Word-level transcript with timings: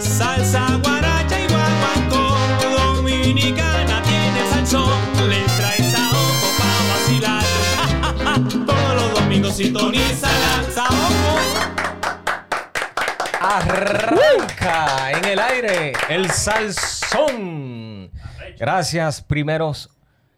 Salsa, 0.00 0.80
guaracha 0.82 1.40
y 1.40 1.46
guaguancó. 1.46 2.36
Dominicana 2.76 4.02
tiene 4.02 4.50
salsón. 4.50 4.90
Le 5.28 5.42
trae 5.44 5.90
saoco 5.90 6.48
pa' 6.58 6.82
vacilar. 6.90 7.44
Todos 8.66 8.94
los 8.96 9.14
domingos 9.20 9.54
sintoniza 9.54 10.28
la 10.28 10.70
saoco. 10.72 11.32
Arranca 13.40 15.12
en 15.12 15.24
el 15.24 15.38
aire 15.38 15.92
el 16.08 16.28
salsón. 16.30 18.10
Gracias, 18.58 19.22
primeros. 19.22 19.90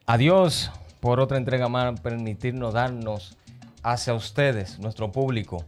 Adiós 0.07 0.71
por 1.01 1.21
otra 1.21 1.39
entrega 1.39 1.69
más, 1.69 2.01
permitirnos 2.01 2.75
darnos 2.75 3.37
hacia 3.83 4.13
ustedes, 4.15 4.79
nuestro 4.79 5.11
público. 5.11 5.65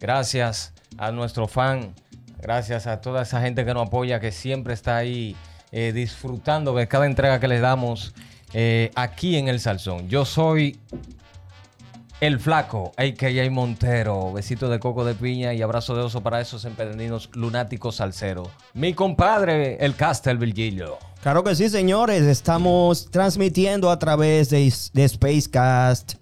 Gracias 0.00 0.72
a 0.98 1.12
nuestro 1.12 1.46
fan. 1.46 1.94
Gracias 2.40 2.86
a 2.86 3.00
toda 3.00 3.22
esa 3.22 3.40
gente 3.40 3.64
que 3.64 3.74
nos 3.74 3.86
apoya, 3.88 4.20
que 4.20 4.32
siempre 4.32 4.74
está 4.74 4.96
ahí 4.96 5.36
eh, 5.72 5.92
disfrutando 5.92 6.74
de 6.74 6.86
cada 6.86 7.06
entrega 7.06 7.40
que 7.40 7.48
les 7.48 7.60
damos 7.60 8.14
eh, 8.52 8.90
aquí 8.94 9.36
en 9.36 9.48
el 9.48 9.60
Salsón. 9.60 10.08
Yo 10.08 10.24
soy 10.24 10.78
el 12.20 12.40
flaco, 12.40 12.92
a.k.a. 12.96 13.50
Montero. 13.50 14.32
Besito 14.32 14.68
de 14.68 14.78
coco 14.78 15.04
de 15.04 15.14
piña 15.14 15.52
y 15.52 15.62
abrazo 15.62 15.94
de 15.94 16.02
oso 16.02 16.22
para 16.22 16.40
esos 16.40 16.64
empedernidos 16.64 17.30
lunáticos 17.34 17.96
salseros. 17.96 18.48
Mi 18.74 18.94
compadre, 18.94 19.76
el 19.84 19.94
Castel 19.96 20.38
Virgilio. 20.38 20.98
Claro 21.22 21.44
que 21.44 21.54
sí, 21.54 21.68
señores. 21.68 22.22
Estamos 22.22 23.10
transmitiendo 23.10 23.90
a 23.90 23.98
través 23.98 24.50
de, 24.50 24.72
de 24.92 25.08
Spacecast. 25.08 26.14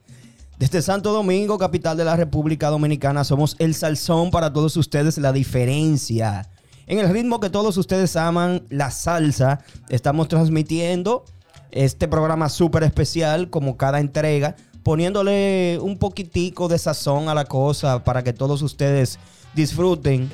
Desde 0.64 0.80
Santo 0.80 1.12
Domingo, 1.12 1.58
capital 1.58 1.94
de 1.94 2.06
la 2.06 2.16
República 2.16 2.70
Dominicana, 2.70 3.22
somos 3.22 3.54
el 3.58 3.74
salsón 3.74 4.30
para 4.30 4.50
todos 4.50 4.78
ustedes, 4.78 5.18
la 5.18 5.30
diferencia. 5.30 6.48
En 6.86 6.98
el 6.98 7.10
ritmo 7.10 7.38
que 7.38 7.50
todos 7.50 7.76
ustedes 7.76 8.16
aman, 8.16 8.62
la 8.70 8.90
salsa, 8.90 9.60
estamos 9.90 10.26
transmitiendo 10.28 11.26
este 11.70 12.08
programa 12.08 12.48
súper 12.48 12.82
especial, 12.82 13.50
como 13.50 13.76
cada 13.76 14.00
entrega, 14.00 14.56
poniéndole 14.82 15.78
un 15.82 15.98
poquitico 15.98 16.66
de 16.66 16.78
sazón 16.78 17.28
a 17.28 17.34
la 17.34 17.44
cosa 17.44 18.02
para 18.02 18.24
que 18.24 18.32
todos 18.32 18.62
ustedes 18.62 19.18
disfruten. 19.54 20.30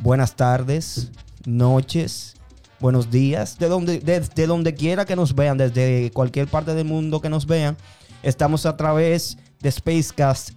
Buenas 0.00 0.36
tardes, 0.36 1.10
noches, 1.46 2.34
buenos 2.80 3.10
días, 3.10 3.58
de 3.58 3.68
donde, 3.68 4.00
desde 4.00 4.46
donde 4.46 4.74
quiera 4.74 5.06
que 5.06 5.16
nos 5.16 5.34
vean, 5.34 5.56
desde 5.56 6.10
cualquier 6.10 6.48
parte 6.48 6.74
del 6.74 6.84
mundo 6.84 7.22
que 7.22 7.30
nos 7.30 7.46
vean. 7.46 7.78
Estamos 8.22 8.66
a 8.66 8.76
través 8.76 9.38
de 9.64 9.72
Spacecast 9.72 10.50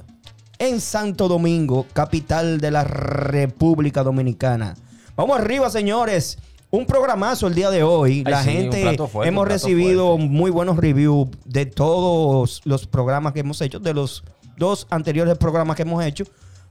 en 0.59 0.81
Santo 0.81 1.29
Domingo, 1.29 1.85
capital 1.93 2.59
de 2.59 2.71
la 2.71 2.83
República 2.83 4.03
Dominicana. 4.03 4.75
Vamos 5.15 5.39
arriba, 5.39 5.69
señores. 5.69 6.37
Un 6.69 6.85
programazo 6.85 7.47
el 7.47 7.55
día 7.55 7.69
de 7.69 7.83
hoy. 7.83 8.23
Ay, 8.25 8.31
la 8.31 8.43
sí, 8.43 8.49
gente 8.49 8.97
fuerte, 9.07 9.29
hemos 9.29 9.47
recibido 9.47 10.17
fuerte. 10.17 10.27
muy 10.27 10.51
buenos 10.51 10.75
reviews 10.75 11.29
de 11.45 11.65
todos 11.65 12.59
los 12.65 12.85
programas 12.85 13.31
que 13.31 13.39
hemos 13.39 13.61
hecho, 13.61 13.79
de 13.79 13.93
los 13.93 14.25
dos 14.57 14.85
anteriores 14.89 15.37
programas 15.37 15.77
que 15.77 15.83
hemos 15.83 16.03
hecho. 16.03 16.25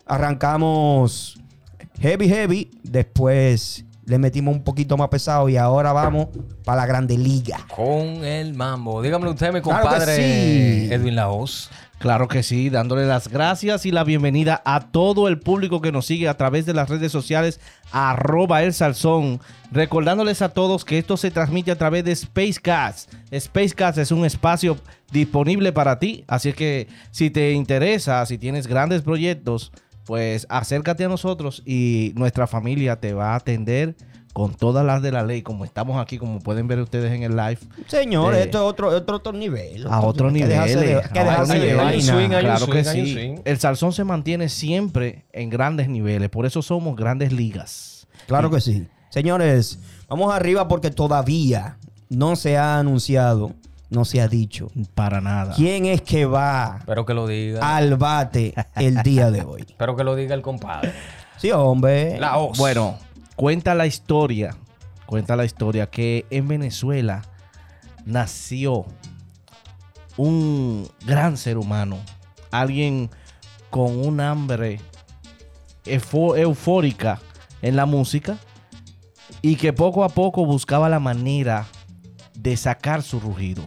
Arrancamos 0.05 1.41
heavy, 1.99 2.29
heavy. 2.29 2.71
Después 2.83 3.87
le 4.05 4.19
metimos 4.19 4.55
un 4.55 4.63
poquito 4.63 4.99
más 4.99 5.09
pesado 5.09 5.49
y 5.49 5.57
ahora 5.57 5.93
vamos 5.95 6.29
para 6.65 6.83
la 6.83 6.87
grande 6.87 7.17
liga. 7.17 7.67
Con 7.75 8.25
el 8.25 8.53
mambo. 8.53 9.01
Dígame 9.01 9.29
usted, 9.31 9.55
mi 9.55 9.63
Claro 9.63 9.81
compadre 9.83 10.17
sí. 10.17 10.93
Edwin 10.93 11.17
Laos. 11.17 11.71
Claro 11.99 12.29
que 12.29 12.43
sí, 12.43 12.69
dándole 12.69 13.07
las 13.07 13.29
gracias 13.29 13.87
y 13.87 13.91
la 13.91 14.05
bienvenida 14.05 14.61
a 14.67 14.91
todo 14.91 15.29
el 15.29 15.39
público 15.39 15.81
que 15.81 15.93
nos 15.93 16.05
sigue 16.05 16.29
a 16.29 16.37
través 16.37 16.67
de 16.67 16.75
las 16.75 16.91
redes 16.91 17.11
sociales 17.11 17.59
arroba 17.91 18.63
el 18.63 18.75
salsón. 18.75 19.41
Recordándoles 19.73 20.43
a 20.43 20.51
todos 20.51 20.85
que 20.85 20.99
esto 20.99 21.17
se 21.17 21.31
transmite 21.31 21.71
a 21.71 21.79
través 21.79 22.05
de 22.05 22.15
Spacecast. 22.15 23.13
Spacecast 23.35 23.97
es 23.97 24.13
un 24.13 24.27
espacio 24.27 24.77
disponible 25.11 25.73
para 25.73 25.99
ti, 25.99 26.25
así 26.29 26.53
que 26.53 26.87
si 27.13 27.31
te 27.31 27.53
interesa, 27.53 28.27
si 28.27 28.37
tienes 28.37 28.67
grandes 28.67 29.01
proyectos, 29.01 29.73
pues 30.05 30.47
acércate 30.51 31.05
a 31.05 31.09
nosotros 31.09 31.63
y 31.65 32.13
nuestra 32.15 32.47
familia 32.47 32.97
te 32.97 33.15
va 33.15 33.33
a 33.33 33.37
atender 33.37 33.97
con 34.37 34.53
todas 34.55 34.85
las 34.85 35.01
de 35.01 35.13
la 35.13 35.23
ley, 35.23 35.41
como 35.41 35.65
estamos 35.65 35.99
aquí, 35.99 36.19
como 36.19 36.41
pueden 36.41 36.69
ver 36.69 36.79
ustedes 36.81 37.11
en 37.11 37.23
el 37.23 37.35
live. 37.37 37.57
Señores, 37.87 38.41
Eh, 38.41 38.43
esto 38.43 38.59
es 38.59 38.65
otro, 38.65 38.89
otro, 38.91 39.17
otro 39.17 39.33
nivel. 39.33 39.87
a 39.89 40.03
otro 40.03 40.31
nivel. 40.31 40.51
de- 40.51 40.77
de 40.77 41.03
Claro 41.11 42.67
que 42.67 42.85
sí. 42.85 43.35
El 43.47 43.59
salsón 43.59 43.95
se 43.95 44.05
mantiene 44.05 44.51
siempre 44.51 45.25
en 45.33 45.49
grandes 45.49 45.89
niveles. 45.89 46.29
Por 46.29 46.45
eso 46.45 46.61
somos 46.61 46.97
grandes 46.97 47.33
ligas. 47.33 48.07
Claro 48.27 48.51
que 48.51 48.61
sí. 48.61 48.87
Señores, 49.09 49.79
vamos 50.07 50.35
arriba 50.35 50.69
porque 50.69 50.91
todavía 50.91 51.79
no 52.11 52.37
se 52.37 52.59
ha 52.59 52.79
anunciado, 52.79 53.53
no 53.89 54.05
se 54.05 54.21
ha 54.21 54.29
dicho 54.29 54.69
Para 54.95 55.23
nada. 55.23 55.55
quién 55.57 55.87
es 55.87 56.03
que 56.03 56.27
va 56.27 56.77
Espero 56.81 57.07
que 57.07 57.15
lo 57.15 57.27
diga. 57.27 57.75
al 57.75 57.97
bate 57.97 58.53
el 58.75 59.03
día 59.03 59.31
de 59.31 59.41
hoy. 59.45 59.63
Espero 59.67 59.97
que 59.97 60.05
lo 60.05 60.15
diga 60.15 60.35
el 60.35 60.43
compadre. 60.43 60.93
Sí, 61.39 61.51
hombre. 61.53 62.21
Laos. 62.21 62.59
Bueno, 62.59 62.99
cuenta 63.37 63.75
la 63.75 63.87
historia. 63.87 64.57
Cuenta 65.07 65.37
la 65.37 65.45
historia 65.45 65.89
que 65.89 66.27
en 66.31 66.49
Venezuela 66.49 67.23
nació 68.05 68.87
un 70.17 70.89
gran 71.05 71.37
ser 71.37 71.59
humano. 71.59 71.99
Alguien 72.51 73.11
con 73.71 74.05
un 74.05 74.21
hambre 74.21 74.81
eufórica 75.85 77.21
en 77.63 77.77
la 77.77 77.87
música 77.87 78.39
y 79.43 79.57
que 79.57 79.73
poco 79.73 80.03
a 80.03 80.09
poco 80.09 80.45
buscaba 80.45 80.89
la 80.89 80.99
manera 80.99 81.67
de 82.35 82.57
sacar 82.57 83.03
su 83.03 83.21
rugido. 83.21 83.65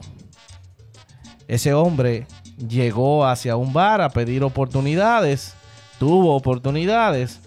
Ese 1.47 1.73
hombre 1.73 2.27
llegó 2.57 3.25
hacia 3.25 3.55
un 3.55 3.71
bar 3.71 4.01
a 4.01 4.09
pedir 4.09 4.43
oportunidades, 4.43 5.53
tuvo 5.99 6.35
oportunidades. 6.35 7.39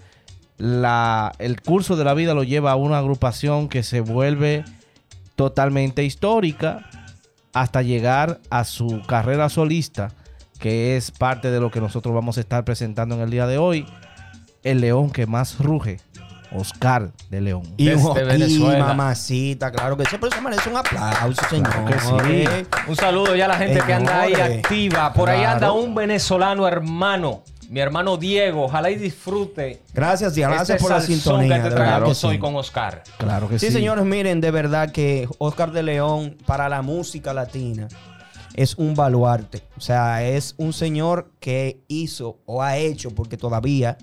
La, 0.57 1.33
el 1.39 1.61
curso 1.61 1.95
de 1.95 2.03
la 2.03 2.13
vida 2.13 2.33
lo 2.33 2.43
lleva 2.43 2.71
a 2.71 2.75
una 2.75 2.99
agrupación 2.99 3.69
que 3.69 3.83
se 3.83 4.01
vuelve 4.01 4.63
totalmente 5.35 6.03
histórica 6.03 6.89
hasta 7.53 7.81
llegar 7.81 8.39
a 8.49 8.63
su 8.63 9.01
carrera 9.07 9.49
solista, 9.49 10.11
que 10.59 10.97
es 10.97 11.11
parte 11.11 11.51
de 11.51 11.59
lo 11.59 11.71
que 11.71 11.81
nosotros 11.81 12.13
vamos 12.13 12.37
a 12.37 12.41
estar 12.41 12.63
presentando 12.65 13.15
en 13.15 13.21
el 13.21 13.29
día 13.29 13.47
de 13.47 13.57
hoy. 13.57 13.85
El 14.63 14.79
león 14.81 15.11
que 15.11 15.27
más 15.27 15.59
ruge, 15.59 15.99
Oscar 16.53 17.11
de 17.29 17.41
León. 17.41 17.63
Y, 17.77 17.89
Venezuela. 17.89 18.85
mamacita, 18.85 19.71
claro 19.71 19.97
que 19.97 20.05
sí. 20.05 20.15
Pero 20.19 20.27
eso 20.27 20.41
merece 20.41 20.69
un 20.69 20.77
aplauso, 20.77 21.41
señor. 21.49 21.85
que 21.85 21.99
sí. 21.99 22.67
Un 22.87 22.95
saludo 22.95 23.35
ya 23.35 23.45
a 23.45 23.49
la 23.49 23.57
gente 23.57 23.81
que 23.85 23.93
anda 23.93 24.21
ahí 24.21 24.33
activa. 24.33 25.13
Por 25.13 25.29
ahí 25.29 25.43
anda 25.43 25.71
un 25.71 25.93
venezolano 25.93 26.67
hermano. 26.67 27.43
Mi 27.69 27.79
hermano 27.79 28.17
Diego. 28.17 28.65
Ojalá 28.65 28.89
y 28.91 28.95
disfrute. 28.95 29.81
Gracias, 29.93 30.35
gracias 30.35 30.69
este 30.71 30.81
por 30.81 30.91
la 30.91 31.01
sintonía. 31.01 31.61
que 31.63 31.69
te 31.69 31.75
traemos 31.75 32.09
que 32.09 32.15
sí. 32.15 32.27
hoy 32.27 32.39
con 32.39 32.55
Oscar. 32.55 33.03
Claro 33.17 33.47
que 33.49 33.59
sí. 33.59 33.67
Sí, 33.67 33.71
señores, 33.73 34.05
miren, 34.05 34.41
de 34.41 34.51
verdad 34.51 34.91
que 34.91 35.27
Oscar 35.37 35.71
de 35.71 35.83
León 35.83 36.37
para 36.45 36.69
la 36.69 36.81
música 36.81 37.33
latina 37.33 37.87
es 38.55 38.75
un 38.77 38.93
baluarte. 38.95 39.63
O 39.77 39.81
sea, 39.81 40.23
es 40.27 40.53
un 40.57 40.73
señor 40.73 41.31
que 41.39 41.79
hizo 41.87 42.37
o 42.45 42.61
ha 42.61 42.77
hecho, 42.77 43.09
porque 43.11 43.35
todavía 43.37 43.97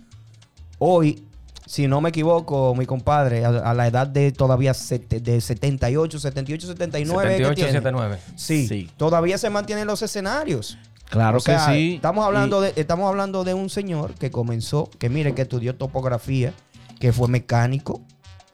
hoy, 0.79 1.25
si 1.67 1.87
no 1.87 2.01
me 2.01 2.09
equivoco, 2.09 2.75
mi 2.75 2.85
compadre, 2.87 3.45
a, 3.45 3.49
a 3.51 3.75
la 3.75 3.87
edad 3.87 4.07
de 4.09 4.33
todavía 4.33 4.73
sete- 4.75 5.21
de 5.21 5.41
78, 5.41 6.19
78, 6.19 6.67
79, 6.67 7.29
¿qué 7.29 7.45
78, 7.45 7.55
tiene? 7.55 7.71
79. 7.71 8.19
Sí, 8.35 8.67
Sí. 8.67 8.91
todavía 8.97 9.39
se 9.39 9.51
mantiene 9.51 9.83
en 9.83 9.87
los 9.87 10.03
escenarios. 10.03 10.77
Claro 11.11 11.39
O 11.39 11.41
sea, 11.41 11.67
que 11.67 11.75
sí. 11.75 11.95
Estamos 11.97 12.25
hablando, 12.25 12.61
Y- 12.65 12.73
de, 12.73 12.81
estamos 12.81 13.09
hablando 13.09 13.45
de 13.45 13.55
un 13.55 13.69
señor 13.69 14.15
que 14.15 14.31
comenzó, 14.31 14.89
que 14.99 15.09
mire, 15.09 15.35
que 15.35 15.43
estudió 15.43 15.75
topografía, 15.75 16.55
que 17.01 17.13
fue 17.13 17.29
mecánico, 17.29 18.01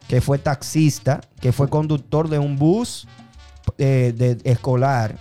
que 0.08 0.20
fue 0.20 0.38
taxista, 0.38 1.20
que 1.40 1.52
fue 1.52 1.69
conductor 1.69 2.28
de 2.28 2.38
un 2.38 2.56
bus 2.56 3.06
eh, 3.78 4.14
de, 4.16 4.38
escolar. 4.44 5.19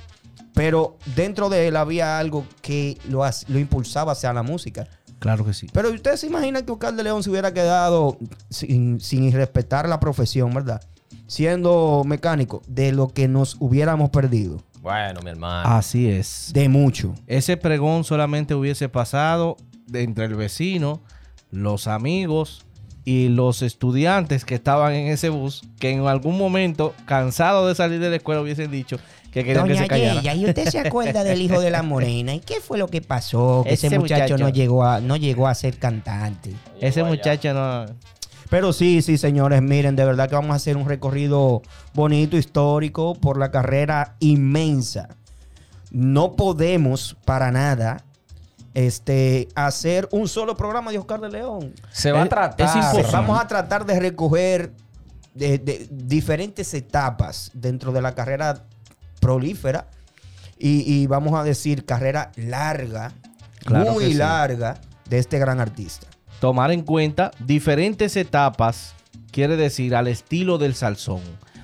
Pero 0.53 0.97
dentro 1.15 1.49
de 1.49 1.67
él 1.67 1.75
había 1.75 2.17
algo 2.17 2.45
que 2.61 2.97
lo, 3.09 3.23
lo 3.47 3.59
impulsaba 3.59 4.13
hacia 4.13 4.31
la 4.31 4.43
música. 4.43 4.87
Claro 5.19 5.45
que 5.45 5.53
sí. 5.53 5.67
Pero 5.73 5.89
ustedes 5.91 6.21
se 6.21 6.27
imaginan 6.27 6.65
que 6.65 6.71
Oscar 6.71 6.93
de 6.93 7.03
León 7.03 7.23
se 7.23 7.29
hubiera 7.29 7.53
quedado 7.53 8.17
sin, 8.49 9.01
sin 9.01 9.31
respetar 9.31 9.89
la 9.89 9.99
profesión, 9.99 10.53
¿verdad? 10.53 10.81
Siendo 11.27 12.03
mecánico, 12.05 12.61
de 12.67 12.91
lo 12.91 13.09
que 13.09 13.27
nos 13.27 13.57
hubiéramos 13.59 14.11
perdido. 14.11 14.63
Bueno, 14.85 15.19
mi 15.23 15.31
hermano. 15.31 15.67
Así 15.67 16.07
es. 16.07 16.51
De 16.53 16.69
mucho. 16.69 17.15
Ese 17.25 17.57
pregón 17.57 18.03
solamente 18.03 18.53
hubiese 18.53 18.87
pasado 18.87 19.57
de 19.87 20.03
entre 20.03 20.25
el 20.25 20.35
vecino, 20.35 21.01
los 21.49 21.87
amigos 21.87 22.63
y 23.03 23.29
los 23.29 23.63
estudiantes 23.63 24.45
que 24.45 24.53
estaban 24.53 24.93
en 24.93 25.07
ese 25.07 25.29
bus, 25.29 25.63
que 25.79 25.89
en 25.89 26.05
algún 26.05 26.37
momento, 26.37 26.93
cansados 27.05 27.67
de 27.67 27.73
salir 27.73 27.99
de 27.99 28.11
la 28.11 28.17
escuela, 28.17 28.41
hubiesen 28.41 28.69
dicho 28.69 28.99
que 29.31 29.43
querían 29.43 29.67
que 29.67 29.75
se 29.75 29.87
callara. 29.87 30.21
Yeya, 30.21 30.35
¿y 30.35 30.45
usted 30.45 30.69
se 30.69 30.79
acuerda 30.79 31.23
del 31.23 31.41
hijo 31.41 31.59
de 31.59 31.71
la 31.71 31.81
morena? 31.83 32.35
¿Y 32.35 32.41
qué 32.41 32.61
fue 32.61 32.77
lo 32.77 32.87
que 32.87 33.01
pasó? 33.01 33.63
Que 33.65 33.73
ese, 33.73 33.87
Ese 33.87 33.97
muchacho, 33.97 34.35
muchacho. 34.35 34.37
no 34.37 34.49
llegó 34.49 34.85
a 34.85 35.01
no 35.01 35.15
llegó 35.15 35.47
a 35.47 35.55
ser 35.55 35.79
cantante. 35.79 36.53
Ese 36.79 37.03
muchacho 37.03 37.55
no... 37.55 37.87
Pero 38.49 38.73
sí, 38.73 39.01
sí, 39.01 39.17
señores, 39.17 39.61
miren, 39.61 39.95
de 39.95 40.05
verdad 40.05 40.29
que 40.29 40.35
vamos 40.35 40.51
a 40.51 40.55
hacer 40.55 40.77
un 40.77 40.87
recorrido 40.87 41.61
bonito, 41.93 42.37
histórico, 42.37 43.15
por 43.15 43.37
la 43.37 43.49
carrera 43.51 44.15
inmensa. 44.19 45.09
No 45.91 46.33
podemos 46.35 47.17
para 47.25 47.51
nada 47.51 48.03
este, 48.73 49.47
hacer 49.55 50.07
un 50.11 50.27
solo 50.27 50.55
programa 50.57 50.91
de 50.91 50.97
Oscar 50.99 51.21
de 51.21 51.29
León. 51.29 51.73
Se 51.91 52.11
va 52.11 52.19
a 52.19 52.23
Es- 52.23 52.29
tratar. 52.29 52.67
es 52.69 52.75
imposible. 52.75 53.11
Vamos 53.11 53.39
a 53.39 53.47
tratar 53.47 53.85
de 53.85 53.99
recoger 53.99 54.73
de- 55.33 55.57
de 55.57 55.87
diferentes 55.91 56.73
etapas 56.73 57.51
dentro 57.53 57.91
de 57.91 58.01
la 58.01 58.13
carrera 58.15 58.63
prolífera 59.19 59.87
y, 60.57 60.81
y 60.93 61.07
vamos 61.07 61.33
a 61.39 61.43
decir 61.43 61.85
carrera 61.85 62.31
larga, 62.35 63.11
Claro 63.65 63.91
muy 63.93 64.05
sí. 64.07 64.13
larga 64.13 64.79
de 65.09 65.17
este 65.19 65.39
gran 65.39 65.59
artista. 65.59 66.07
Tomar 66.39 66.71
en 66.71 66.81
cuenta 66.81 67.31
diferentes 67.39 68.15
etapas, 68.17 68.93
quiere 69.31 69.55
decir 69.55 69.95
al 69.95 70.07
estilo 70.07 70.57
del 70.57 70.75
salsón. 70.75 71.21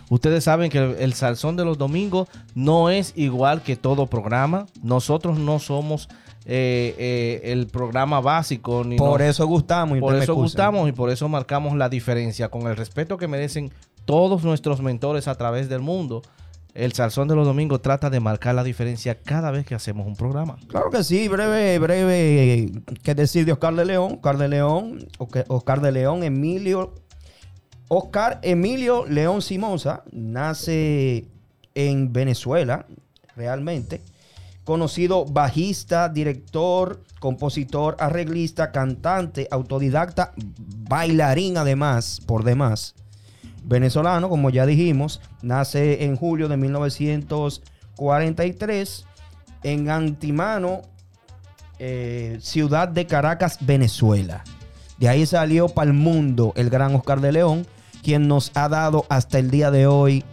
Ustedes 0.09 0.43
saben 0.43 0.69
que 0.69 0.77
el, 0.99 1.13
salsón 1.13 1.55
de 1.55 1.63
los 1.63 1.77
domingos 1.77 2.27
no 2.53 2.89
es 2.89 3.13
igual 3.15 3.61
que 3.61 3.77
todo 3.77 4.07
programa. 4.07 4.65
Nosotros 4.83 5.39
no 5.39 5.59
somos 5.59 6.09
eh, 6.45 6.95
eh, 6.97 7.41
el 7.51 7.67
programa 7.67 8.19
básico. 8.19 8.83
Ni 8.83 8.97
Por 8.97 9.21
no- 9.21 9.25
eso 9.25 9.45
gustamos. 9.45 9.97
y 9.97 10.01
por 10.01 10.15
eso 10.15 10.23
excusa. 10.33 10.41
gustamos 10.41 10.89
y 10.89 10.91
por 10.91 11.09
eso 11.11 11.29
marcamos 11.29 11.77
la 11.77 11.87
diferencia 11.87 12.49
con 12.49 12.63
el 12.67 12.75
respeto 12.75 13.17
que 13.17 13.29
merecen 13.29 13.71
todos 14.03 14.43
nuestros 14.43 14.81
mentores 14.81 15.29
a 15.29 15.35
través 15.35 15.69
del 15.69 15.79
mundo. 15.79 16.23
El 16.73 16.93
Salsón 16.93 17.27
de 17.27 17.35
los 17.35 17.45
Domingos 17.45 17.81
trata 17.81 18.09
de 18.09 18.19
marcar 18.19 18.55
la 18.55 18.63
diferencia 18.63 19.19
cada 19.19 19.51
vez 19.51 19.65
que 19.65 19.75
hacemos 19.75 20.07
un 20.07 20.15
programa. 20.15 20.57
Claro 20.67 20.89
que 20.89 21.03
sí, 21.03 21.27
breve, 21.27 21.77
breve. 21.79 22.71
¿Qué 23.03 23.13
decir 23.13 23.45
de 23.45 23.51
Oscar 23.51 23.75
de 23.75 23.85
León? 23.85 24.13
Oscar 24.13 24.37
de 24.37 24.47
León, 24.47 25.07
Oscar 25.47 25.81
de 25.81 25.91
León, 25.91 26.23
Emilio. 26.23 26.95
Oscar 27.89 28.39
Emilio 28.41 29.05
León 29.05 29.41
Simosa 29.41 30.03
nace 30.13 31.27
en 31.75 32.13
Venezuela, 32.13 32.85
realmente. 33.35 34.01
Conocido 34.63 35.25
bajista, 35.25 36.07
director, 36.07 37.03
compositor, 37.19 37.97
arreglista, 37.99 38.71
cantante, 38.71 39.47
autodidacta, 39.51 40.31
bailarín 40.87 41.57
además, 41.57 42.21
por 42.25 42.45
demás. 42.45 42.95
Venezolano, 43.63 44.29
como 44.29 44.49
ya 44.49 44.65
dijimos, 44.65 45.21
nace 45.41 46.03
en 46.03 46.15
julio 46.15 46.47
de 46.47 46.55
1943 46.57 49.05
en 49.63 49.89
Antimano, 49.89 50.81
eh, 51.79 52.37
ciudad 52.41 52.87
de 52.87 53.07
Caracas, 53.07 53.57
Venezuela. 53.61 54.43
De 54.97 55.09
ahí 55.09 55.25
salió 55.25 55.69
para 55.69 55.89
el 55.89 55.97
mundo 55.97 56.53
el 56.55 56.69
gran 56.69 56.93
Oscar 56.95 57.21
de 57.21 57.31
León, 57.31 57.65
quien 58.03 58.27
nos 58.27 58.51
ha 58.55 58.69
dado 58.69 59.05
hasta 59.09 59.39
el 59.39 59.49
día 59.49 59.71
de 59.71 59.87
hoy 59.87 60.23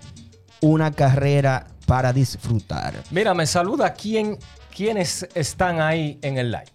una 0.60 0.92
carrera 0.92 1.66
para 1.86 2.12
disfrutar. 2.12 2.94
Mira, 3.10 3.34
me 3.34 3.46
saluda 3.46 3.94
quién, 3.94 4.38
quiénes 4.74 5.26
están 5.34 5.80
ahí 5.80 6.18
en 6.22 6.38
el 6.38 6.50
live. 6.50 6.66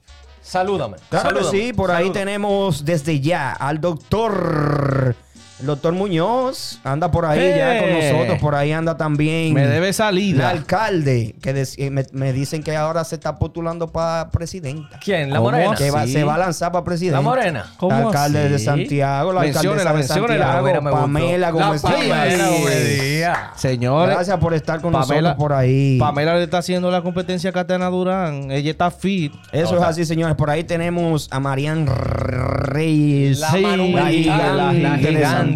Salúdame. 0.42 0.98
Claro 1.10 1.30
salúdame, 1.30 1.58
sí, 1.58 1.74
por 1.74 1.92
ahí 1.92 2.10
tenemos 2.10 2.84
desde 2.84 3.20
ya 3.20 3.54
al 3.54 3.80
doctor. 3.80 5.16
El 5.63 5.68
doctor 5.68 5.94
Muñoz 5.94 6.81
anda 6.83 7.10
por 7.10 7.25
ahí 7.25 7.39
ya 7.57 7.80
con 7.80 7.88
¡Eh! 7.88 8.12
nosotros. 8.12 8.38
Por 8.42 8.54
ahí 8.54 8.74
anda 8.74 8.98
también. 8.98 9.54
Me 9.54 9.65
debe 9.65 9.88
El 9.88 9.94
salida. 9.94 10.50
alcalde, 10.50 11.36
que 11.42 11.51
eh, 11.77 11.89
me, 11.89 12.06
me 12.12 12.33
dicen 12.33 12.62
que 12.63 12.75
ahora 12.75 13.06
se 13.06 13.15
está 13.15 13.38
postulando 13.39 13.88
para 13.89 14.30
presidenta. 14.30 15.00
¿Quién? 15.01 15.30
¿La 15.30 15.38
¿Cómo 15.38 15.51
morena? 15.51 15.74
Que 15.77 15.89
va- 15.89 16.06
Sí. 16.06 16.12
se 16.12 16.25
va 16.25 16.36
a 16.36 16.39
lanzar 16.39 16.74
para 16.74 16.83
presidenta. 16.83 17.19
¿La 17.19 17.21
morena? 17.21 17.65
¿Cómo 17.77 17.95
alcalde 17.95 18.50
de? 18.50 18.60
Santiago, 18.60 19.31
la 19.31 19.39
alcaldesa 19.39 19.89
de 19.89 19.94
menciónela. 19.95 20.51
Santiago. 20.54 20.92
Pamela 20.92 21.50
Gómez 21.51 21.81
La 21.81 21.89
Pamela. 21.92 22.48
Gómez 22.50 23.01
Díaz. 23.01 23.38
Señores, 23.56 24.15
Gracias 24.15 24.38
por 24.39 24.54
estar 24.54 24.81
con 24.81 24.92
Pamela- 24.92 25.30
nosotros 25.30 25.36
por 25.38 25.54
ahí. 25.54 25.98
Pamela 25.98 26.36
le 26.36 26.44
está 26.44 26.57
haciendo 26.57 26.92
la 26.92 27.01
competencia 27.01 27.51
a 27.51 27.54
Catena 27.54 27.88
Durán. 27.88 28.51
Ella 28.51 28.69
está 28.71 28.92
fit. 28.92 29.31
Eso 29.54 29.77
es 29.77 29.83
así, 29.83 30.04
señores. 30.04 30.36
Por 30.36 30.50
ahí 30.50 30.65
tenemos 30.65 31.30
a 31.31 31.39
Marian 31.39 31.88
Reyes. 31.88 33.39
La 33.39 33.51
Sí, 33.51 33.62
monumental, 33.62 34.57
la, 34.57 34.74
la 34.74 34.98
de 34.98 35.01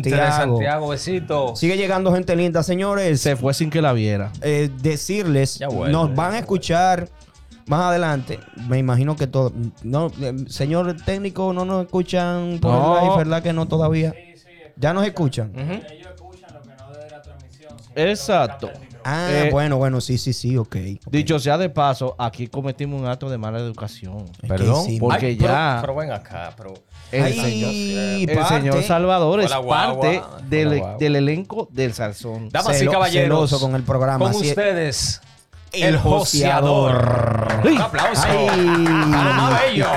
de 0.01 0.09
Santiago. 0.11 0.53
Santiago. 0.55 0.87
Besito. 0.89 1.55
Sigue 1.55 1.77
llegando 1.77 2.13
gente 2.13 2.35
linda, 2.35 2.63
señores. 2.63 3.21
Se 3.21 3.35
fue 3.35 3.53
sin 3.53 3.69
que 3.69 3.81
la 3.81 3.93
viera. 3.93 4.31
Eh, 4.41 4.69
decirles, 4.81 5.57
Ya 5.59 5.67
vuelve. 5.67 5.91
nos 5.91 6.13
van 6.15 6.33
a 6.33 6.39
escuchar 6.39 7.09
más 7.67 7.81
adelante. 7.81 8.39
Me 8.67 8.77
imagino 8.77 9.15
que 9.15 9.27
todo. 9.27 9.51
No, 9.83 10.11
eh, 10.21 10.33
señor 10.47 10.95
técnico, 11.05 11.51
no 11.53 11.65
nos 11.65 11.85
escuchan 11.85 12.59
por 12.61 12.71
No. 12.71 12.97
el 12.97 13.03
live, 13.05 13.17
¿verdad 13.17 13.43
que 13.43 13.53
no 13.53 13.67
todavía? 13.67 14.13
Ya 14.77 14.93
nos 14.93 15.05
escuchan. 15.05 15.51
Ujú. 15.55 15.81
Exacto. 17.95 18.69
Ah, 19.09 19.27
Eh, 19.31 19.49
bueno, 19.51 19.77
bueno, 19.77 20.01
sí, 20.01 20.17
sí, 20.17 20.33
sí, 20.33 20.57
ok. 20.57 20.75
ok. 21.05 21.11
Dicho 21.11 21.39
sea 21.39 21.57
de 21.57 21.69
paso, 21.69 22.13
aquí 22.19 22.47
cometimos 22.47 22.99
un 22.99 23.07
acto 23.07 23.29
de 23.29 23.37
mala 23.37 23.57
educación. 23.59 24.25
Es 24.41 24.49
Perdón. 24.49 24.83
sí, 24.85 24.99
porque 24.99 25.27
Ay, 25.27 25.35
pero- 25.37 25.53
ya- 25.53 25.77
Pero, 25.79 25.95
ven 25.95 26.11
acá, 26.11 26.53
pero. 26.57 26.73
El, 27.11 27.23
Ay, 27.23 27.33
señor, 28.49 28.75
el 28.77 28.83
Salvador 28.83 29.39
es 29.39 29.47
guagua. 29.55 29.95
parte 30.01 30.21
del, 30.49 31.15
elenco 31.15 31.69
del 31.71 31.93
Salsón. 31.93 32.49
Damas 32.49 32.81
y 32.81 32.85
Celo- 32.85 32.91
caballeros. 32.91 33.49
celoso 33.49 33.59
con 33.65 33.75
el 33.75 33.83
programa, 33.83 34.19
Con 34.25 34.35
así 34.35 34.49
ustedes. 34.49 35.21
El 35.71 35.97
joseador. 35.97 37.47
Un 37.63 37.77
aplauso. 37.81 38.23
Ay. 38.27 38.49
A 38.49 39.23
lo 39.23 39.33
más 39.33 39.61
bello. 39.61 39.87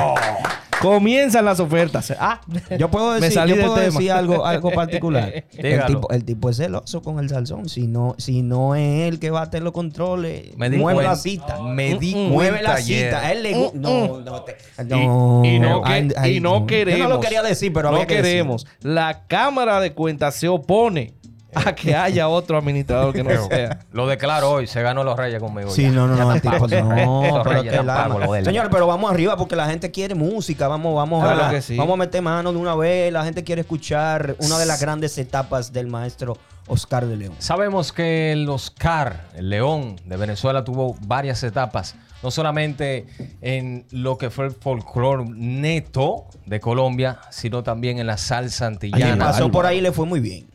Comienzan 0.81 1.45
las 1.45 1.61
ofertas. 1.61 2.13
Ah, 2.19 2.41
Yo 2.79 2.91
puedo 2.91 3.11
Me 3.15 3.21
decir, 3.21 3.33
salí 3.35 3.51
yo 3.51 3.57
del 3.57 3.67
puedo 3.67 3.77
tema. 3.81 3.93
decir 3.99 4.13
algo, 4.13 4.47
algo 4.47 4.71
particular. 4.73 5.45
el, 5.57 5.85
tipo, 5.87 6.11
el 6.11 6.25
tipo 6.25 6.49
es 6.51 6.57
celoso 6.57 7.03
con 7.03 7.19
el 7.19 7.29
salsón. 7.29 7.69
Si 7.69 7.87
no, 7.87 8.15
si 8.19 8.43
no 8.43 8.75
es 8.75 9.09
él 9.09 9.19
que 9.19 9.31
va 9.31 9.43
a 9.43 9.51
tener 9.51 9.65
los 9.65 9.73
controles, 9.73 10.57
Me 10.57 10.71
di 10.71 10.79
mueve 10.79 10.97
cuenta- 10.97 11.11
la 11.13 11.17
cita. 11.17 11.63
Me 11.63 11.99
di 11.99 12.15
Mm, 12.15 12.29
Mueve 12.31 12.51
cuenta 12.59 12.71
la 12.73 12.77
cita. 12.81 13.21
A 13.21 13.33
él 13.33 13.43
le 13.43 13.55
gusta. 13.55 13.79
No, 13.79 14.21
no, 14.21 14.43
te- 14.43 14.57
Y- 14.79 14.85
no. 14.89 15.43
y, 15.45 15.59
no, 15.59 15.83
que- 15.83 16.09
Ay, 16.17 16.37
y 16.37 16.41
no 16.41 16.67
queremos. 16.67 16.99
Yo 16.99 17.09
no 17.09 17.15
lo 17.17 17.21
quería 17.21 17.43
decir, 17.43 17.73
pero 17.73 17.91
no 17.91 17.97
había 17.97 18.07
que 18.07 18.15
decir. 18.17 18.31
queremos. 18.33 18.67
La 18.81 19.27
Cámara 19.27 19.81
de 19.81 19.93
Cuentas 19.93 20.35
se 20.35 20.49
opone 20.49 21.13
a 21.55 21.75
que 21.75 21.95
haya 21.95 22.29
otro 22.29 22.57
administrador 22.59 23.13
que 23.13 23.23
no 23.25 23.31
sea. 23.49 23.81
Lo 23.93 24.07
declaro 24.07 24.51
hoy. 24.51 24.67
Se 24.67 24.83
ganó 24.83 25.05
los 25.05 25.17
reyes 25.17 25.41
conmigo. 25.41 25.71
Sí, 25.71 25.83
ya. 25.83 25.91
no, 25.91 26.07
no, 26.07 26.17
Ya 26.17 26.25
no, 26.25 26.35
tipo 26.41 26.51
no, 26.69 27.25
Esos 27.25 27.41
pero 27.45 27.63
que 27.63 27.71
la- 27.83 28.87
vamos 28.87 29.11
arriba 29.11 29.37
porque 29.37 29.57
la 29.57 29.67
gente 29.67 29.91
quiere 29.91 30.15
música. 30.15 30.69
Vamos, 30.69 30.95
vamos, 30.95 31.23
Claro 31.23 31.45
a, 31.47 31.51
que 31.51 31.63
sí. 31.63 31.77
vamos 31.77 31.95
a 31.95 31.97
meter 31.97 32.23
mano 32.23 32.53
de 32.53 32.59
una 32.59 32.75
vez. 32.75 33.13
La 33.13 33.25
gente 33.25 33.45
quiere 33.45 33.63
escuchar 33.63 34.37
una 34.41 34.59
de 34.59 34.67
las 34.67 34.81
grandes 34.81 35.17
etapas 35.19 35.73
del 35.73 35.87
maestro 35.87 36.37
Oscar 36.67 37.07
de 37.07 37.17
León. 37.17 37.35
Sabemos 37.39 37.93
que 37.93 38.33
el 38.33 38.49
Oscar, 38.49 39.25
el 39.35 39.51
León 39.51 39.97
de 40.05 40.17
Venezuela, 40.17 40.65
tuvo 40.65 40.97
varias 41.01 41.43
etapas. 41.43 41.95
No 42.23 42.31
solamente 42.31 43.07
en 43.41 43.87
lo 43.91 44.19
que 44.19 44.29
fue 44.29 44.45
el 44.45 44.51
folclore 44.53 45.25
neto 45.27 46.27
de 46.45 46.61
Colombia, 46.61 47.19
sino 47.31 47.63
también 47.63 47.99
en 47.99 48.07
la 48.07 48.19
salsa 48.19 48.67
antillana. 48.67 49.25
pasó 49.27 49.51
por 49.51 49.65
ahí 49.67 49.81
le 49.81 49.91
fue 49.91 50.05
muy 50.07 50.21
bien. 50.21 50.47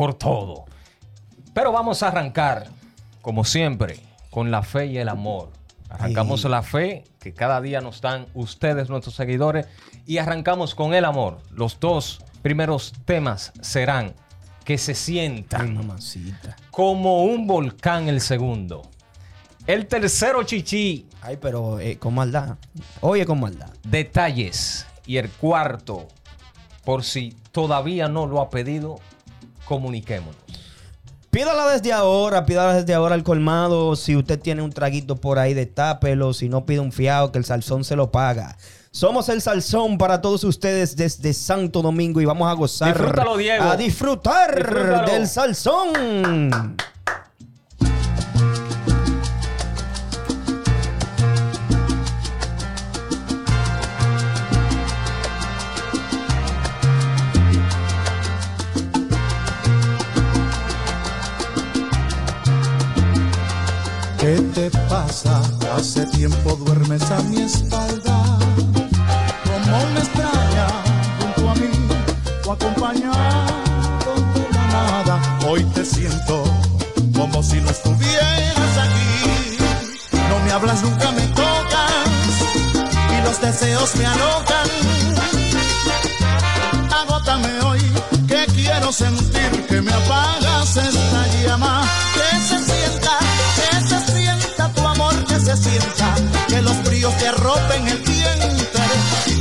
Por 0.00 0.14
todo. 0.14 0.64
Pero 1.52 1.72
vamos 1.72 2.02
a 2.02 2.08
arrancar, 2.08 2.68
como 3.20 3.44
siempre, 3.44 4.00
con 4.30 4.50
la 4.50 4.62
fe 4.62 4.86
y 4.86 4.96
el 4.96 5.10
amor. 5.10 5.50
Arrancamos 5.90 6.42
Ay. 6.46 6.50
la 6.52 6.62
fe 6.62 7.04
que 7.18 7.34
cada 7.34 7.60
día 7.60 7.82
nos 7.82 8.00
dan 8.00 8.26
ustedes, 8.32 8.88
nuestros 8.88 9.14
seguidores, 9.14 9.66
y 10.06 10.16
arrancamos 10.16 10.74
con 10.74 10.94
el 10.94 11.04
amor. 11.04 11.42
Los 11.50 11.78
dos 11.80 12.24
primeros 12.40 12.94
temas 13.04 13.52
serán 13.60 14.14
que 14.64 14.78
se 14.78 14.92
Ay, 14.92 14.96
sientan 14.96 15.74
mamacita. 15.74 16.56
como 16.70 17.24
un 17.24 17.46
volcán 17.46 18.08
el 18.08 18.22
segundo. 18.22 18.80
El 19.66 19.86
tercero, 19.86 20.44
chichi, 20.44 21.10
Ay, 21.20 21.36
pero 21.38 21.78
eh, 21.78 21.98
con 21.98 22.14
maldad. 22.14 22.56
Oye, 23.02 23.26
con 23.26 23.38
maldad. 23.38 23.68
detalles. 23.86 24.86
Y 25.04 25.18
el 25.18 25.28
cuarto, 25.28 26.08
por 26.86 27.04
si 27.04 27.36
todavía 27.52 28.08
no 28.08 28.26
lo 28.26 28.40
ha 28.40 28.48
pedido, 28.48 28.98
comuniquémonos. 29.70 30.34
Pídala 31.30 31.70
desde 31.70 31.92
ahora, 31.92 32.44
pídala 32.44 32.74
desde 32.74 32.92
ahora 32.92 33.14
al 33.14 33.22
colmado. 33.22 33.94
Si 33.94 34.16
usted 34.16 34.36
tiene 34.40 34.62
un 34.62 34.72
traguito 34.72 35.14
por 35.14 35.38
ahí, 35.38 35.54
destápelo. 35.54 36.34
Si 36.34 36.48
no, 36.48 36.66
pide 36.66 36.80
un 36.80 36.90
fiado 36.90 37.30
que 37.30 37.38
el 37.38 37.44
salsón 37.44 37.84
se 37.84 37.94
lo 37.94 38.10
paga. 38.10 38.56
Somos 38.90 39.28
el 39.28 39.40
salsón 39.40 39.96
para 39.96 40.20
todos 40.20 40.42
ustedes 40.42 40.96
desde 40.96 41.32
Santo 41.32 41.82
Domingo 41.82 42.20
y 42.20 42.24
vamos 42.24 42.50
a 42.50 42.52
gozar. 42.54 42.92
Disfrútalo, 42.92 43.36
Diego. 43.36 43.62
A 43.64 43.76
disfrutar 43.76 44.56
Disfrútalo. 44.56 45.12
del 45.12 45.28
salsón. 45.28 46.76
¿Qué 64.30 64.40
te 64.54 64.70
pasa? 64.88 65.42
Hace 65.76 66.06
tiempo 66.06 66.54
duermes 66.64 67.02
a 67.10 67.20
mi 67.22 67.42
espalda, 67.42 68.38
como 69.44 69.82
una 69.82 69.98
extraña 69.98 70.68
junto 71.18 71.50
a 71.50 71.54
mí, 71.56 71.70
o 72.46 72.52
acompañado 72.52 74.14
de 74.34 74.48
la 74.52 74.66
nada. 74.68 75.38
Hoy 75.48 75.64
te 75.74 75.84
siento 75.84 76.44
como 77.12 77.42
si 77.42 77.60
no 77.60 77.70
estuvieras 77.70 78.78
aquí. 78.78 79.58
No 80.28 80.38
me 80.44 80.52
hablas, 80.52 80.80
nunca 80.80 81.10
me 81.10 81.26
tocas 81.26 81.90
y 83.18 83.24
los 83.24 83.40
deseos 83.40 83.96
me 83.96 84.06
alocan. 84.06 84.68
Agótame 87.02 87.60
hoy, 87.62 87.80
que 88.28 88.46
quiero 88.54 88.92
sentir 88.92 89.66
que 89.68 89.82
me 89.82 89.92
apagas 89.92 90.76
esta 90.76 91.26
llama. 91.42 91.82
Que 92.14 92.38
se 92.46 92.58
sienta, 92.64 93.18
se 95.40 95.56
sienta, 95.56 96.14
que 96.48 96.60
los 96.60 96.76
fríos 96.84 97.16
te 97.18 97.28
arropen 97.28 97.88
el 97.88 98.04
diente. 98.04 98.82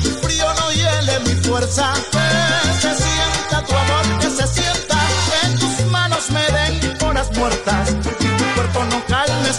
Tu 0.01 0.09
frío 0.21 0.45
no 0.53 0.71
hiele 0.71 1.19
mi 1.25 1.35
fuerza. 1.43 1.93
Que 2.11 2.73
se 2.81 2.95
sienta 2.95 3.65
tu 3.65 3.75
amor, 3.75 4.19
que 4.19 4.29
se 4.29 4.47
sienta, 4.47 4.97
que 5.29 5.57
tus 5.57 5.85
manos 5.91 6.29
me 6.31 6.41
den 6.41 7.03
horas 7.03 7.29
muertas. 7.35 7.89
Y 8.19 8.25
tu 8.25 8.53
cuerpo 8.55 8.85
no 8.85 9.05
calme 9.07 9.49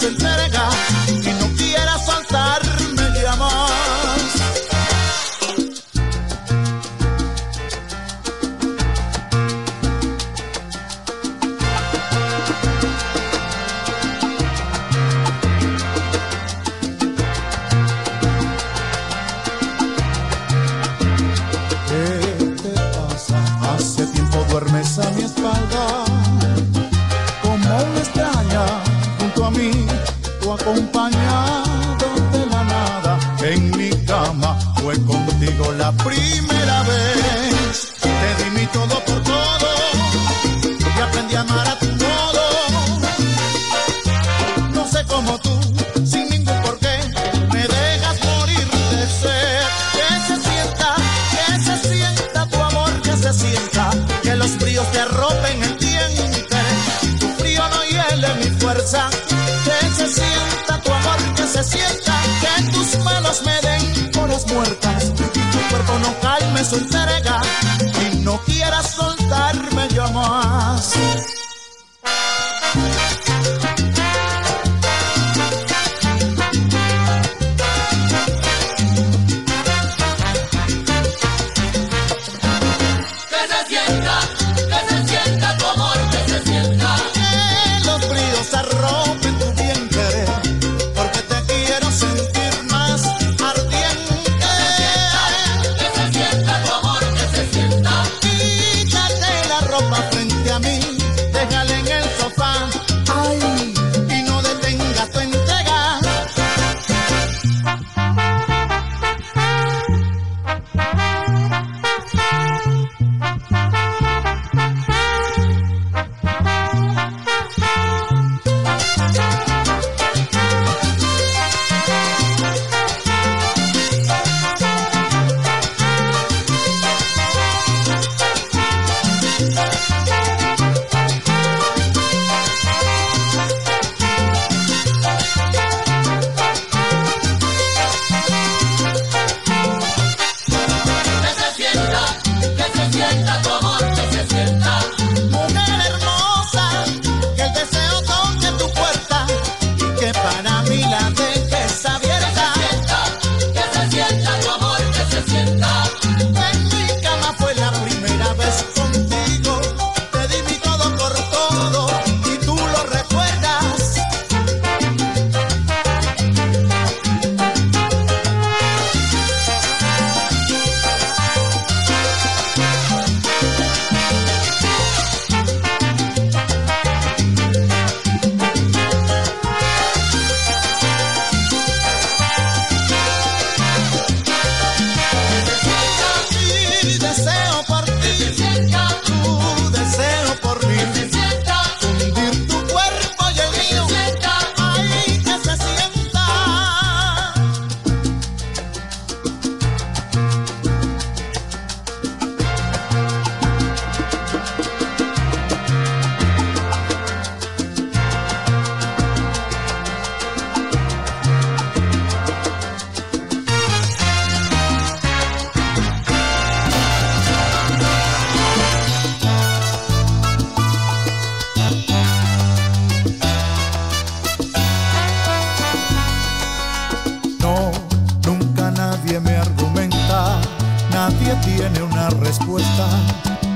nadie 231.30 231.56
tiene 231.56 231.82
una 231.82 232.08
respuesta, 232.10 232.88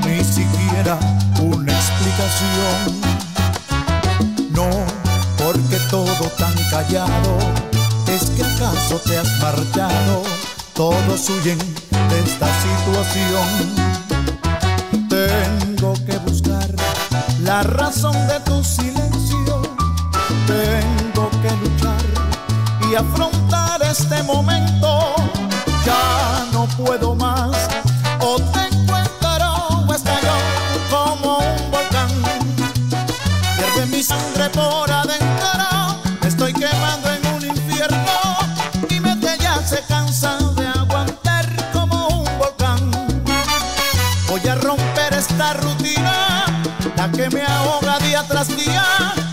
ni 0.06 0.22
siquiera 0.24 0.98
una 1.40 1.72
explicación. 1.72 3.00
No, 4.50 4.68
porque 5.38 5.78
todo 5.90 6.28
tan 6.38 6.54
callado, 6.70 7.38
es 8.08 8.30
que 8.30 8.44
acaso 8.44 9.00
te 9.04 9.18
has 9.18 9.28
marchado, 9.40 10.22
todos 10.74 11.28
huyen 11.30 11.58
de 11.58 12.20
esta 12.20 12.48
situación. 12.64 13.48
Tengo 15.08 15.94
que 16.06 16.18
buscar 16.18 16.68
la 17.42 17.62
razón 17.62 18.14
de 18.28 18.40
tu 18.40 18.62
silencio, 18.62 19.62
tengo 20.46 21.30
que 21.42 21.50
luchar 21.62 22.04
y 22.90 22.94
afrontar 22.94 23.82
este 23.82 24.22
momento 24.22 25.33
ya 25.84 26.46
no 26.52 26.66
puedo 26.76 27.14
más. 27.14 27.68
O 28.20 28.36
te 28.36 28.60
encuentro 28.66 29.84
o 29.86 29.94
estallo 29.94 30.32
como 30.90 31.38
un 31.38 31.70
volcán. 31.70 32.10
Pierde 33.56 33.86
mi 33.86 34.02
sangre 34.02 34.48
por 34.50 34.90
adentro, 34.90 36.00
me 36.20 36.28
estoy 36.28 36.52
quemando 36.52 37.12
en 37.12 37.26
un 37.34 37.44
infierno. 37.44 38.36
Mi 38.88 39.00
mente 39.00 39.36
ya 39.40 39.60
se 39.62 39.82
cansa 39.82 40.38
de 40.56 40.66
aguantar 40.66 41.46
como 41.72 42.08
un 42.08 42.38
volcán. 42.38 42.90
Voy 44.28 44.48
a 44.48 44.54
romper 44.56 45.14
esta 45.14 45.54
rutina, 45.54 46.44
la 46.96 47.10
que 47.10 47.28
me 47.30 47.42
ahoga 47.42 47.98
día 47.98 48.24
tras 48.26 48.48
día. 48.48 49.23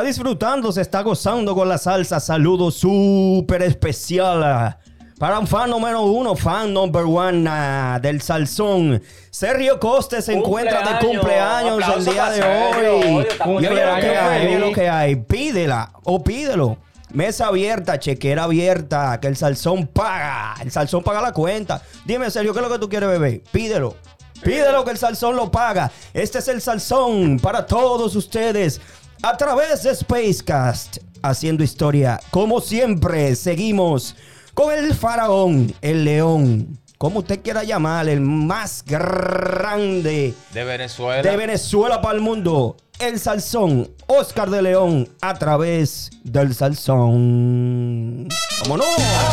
Está 0.00 0.08
disfrutando, 0.08 0.72
se 0.72 0.80
está 0.80 1.02
gozando 1.02 1.54
con 1.54 1.68
la 1.68 1.76
salsa. 1.76 2.20
Saludo 2.20 2.70
súper 2.70 3.62
especial 3.62 4.78
para 5.18 5.38
un 5.38 5.46
fan 5.46 5.68
número 5.68 6.00
uno, 6.00 6.34
fan 6.34 6.72
number 6.72 7.04
one 7.04 7.46
ah, 7.46 7.98
del 8.00 8.22
salsón. 8.22 9.02
Sergio 9.30 9.78
Coste 9.78 10.22
se 10.22 10.32
encuentra 10.32 10.80
de 10.80 11.06
cumpleaños 11.06 11.84
el 11.96 12.04
día 12.06 12.30
de 12.30 12.42
hoy. 12.42 13.16
Oye, 13.16 13.28
estamos 13.28 13.62
Y 13.62 13.66
oye 13.66 13.84
lo 13.84 14.00
que 14.00 14.16
hay, 14.16 14.58
lo 14.58 14.72
que 14.72 14.88
hay. 14.88 15.16
Pídela 15.16 15.92
o 16.04 16.24
pídelo. 16.24 16.78
Mesa 17.12 17.48
abierta, 17.48 17.98
chequera 17.98 18.44
abierta, 18.44 19.20
que 19.20 19.26
el 19.26 19.36
salsón 19.36 19.86
paga. 19.86 20.54
El 20.62 20.70
salsón 20.70 21.02
paga 21.02 21.20
la 21.20 21.32
cuenta. 21.32 21.82
Dime, 22.06 22.30
Sergio, 22.30 22.54
¿qué 22.54 22.60
es 22.60 22.66
lo 22.66 22.72
que 22.72 22.78
tú 22.78 22.88
quieres 22.88 23.10
beber? 23.10 23.42
Pídelo. 23.52 23.96
Pídelo 24.42 24.84
que 24.84 24.92
el 24.92 24.98
salsón 24.98 25.36
lo 25.36 25.50
paga. 25.50 25.90
Este 26.14 26.38
es 26.38 26.48
el 26.48 26.62
salsón 26.62 27.38
para 27.38 27.66
todos 27.66 28.16
ustedes 28.16 28.80
a 29.22 29.36
través 29.36 29.82
de 29.82 29.94
Spacecast. 29.94 30.98
Haciendo 31.22 31.62
historia. 31.62 32.18
Como 32.30 32.62
siempre, 32.62 33.36
seguimos 33.36 34.16
con 34.54 34.72
el 34.72 34.94
faraón, 34.94 35.74
el 35.82 36.04
león. 36.06 36.78
Como 36.96 37.18
usted 37.18 37.42
quiera 37.42 37.62
llamar, 37.62 38.08
el 38.08 38.20
más 38.22 38.82
grande 38.86 40.34
De 40.54 40.64
Venezuela. 40.64 41.22
de 41.22 41.36
Venezuela 41.36 42.00
para 42.00 42.14
el 42.14 42.22
mundo. 42.22 42.76
El 42.98 43.18
Salsón, 43.18 43.90
Oscar 44.06 44.50
de 44.50 44.60
León, 44.62 45.08
a 45.22 45.34
través 45.34 46.10
del 46.24 46.54
Salsón. 46.54 48.28
¡Vámonos! 48.62 48.86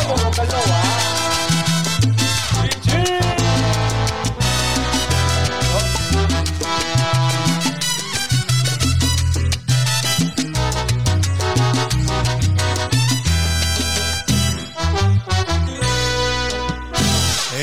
Vámonos, 0.08 0.36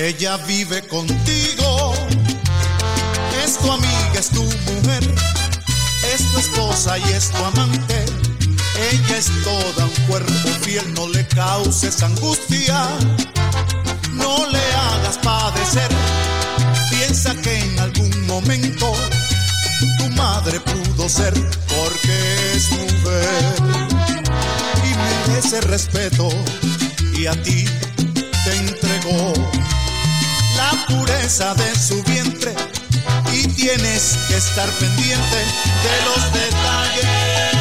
Ella 0.06 0.38
vive 0.46 0.84
contigo, 0.88 1.96
es 3.44 3.58
tu 3.58 3.72
amiga, 3.72 4.20
es 4.20 4.30
tu 4.30 4.44
mujer, 4.44 5.04
es 6.14 6.32
tu 6.32 6.38
esposa 6.38 7.00
y 7.00 7.04
es 7.12 7.32
tu 7.32 7.44
amante. 7.44 8.06
Ella 8.92 9.18
es 9.18 9.32
toda 9.44 9.86
un 9.86 10.06
cuerpo 10.06 10.50
fiel, 10.62 10.94
no 10.94 11.08
le 11.08 11.26
causes 11.30 12.04
angustia, 12.04 12.88
no 14.12 14.46
le 14.48 14.60
hagas 14.76 15.18
padecer. 15.24 15.90
Piensa 16.92 17.34
que 17.42 17.58
en 17.62 17.80
algún 17.80 18.28
momento 18.28 18.94
tu 19.98 20.08
madre 20.12 20.60
pudo 20.60 21.10
ser 21.10 21.34
porque 21.34 22.54
es 22.54 22.70
mujer 22.70 23.56
y 24.84 25.30
merece 25.32 25.62
respeto 25.62 26.30
y 27.18 27.26
a 27.26 27.42
ti 27.42 27.66
te 28.44 28.56
entregó 28.56 29.34
la 30.72 30.86
pureza 30.88 31.54
de 31.56 31.76
su 31.76 32.02
vientre 32.04 32.56
y 33.32 33.48
tienes 33.50 34.18
que 34.28 34.38
estar 34.38 34.70
pendiente 34.80 35.38
de 35.84 35.96
los 36.06 36.34
detalles. 36.34 37.55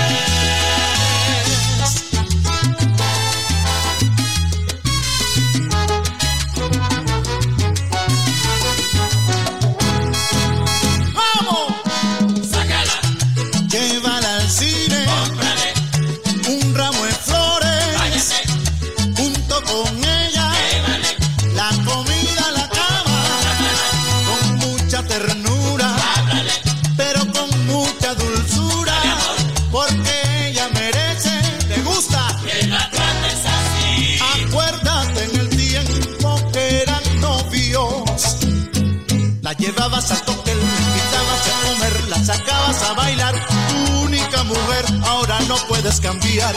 invitabas 39.84 40.10
a 40.12 40.24
toque, 40.24 40.50
invitabas 40.50 41.46
a 41.46 41.68
comer, 41.68 42.08
la 42.08 42.24
sacabas 42.24 42.82
a 42.84 42.94
bailar. 42.94 43.34
Tu 43.68 44.00
única 44.00 44.42
mujer, 44.44 44.84
ahora 45.06 45.38
no 45.46 45.56
puedes 45.68 46.00
cambiar 46.00 46.54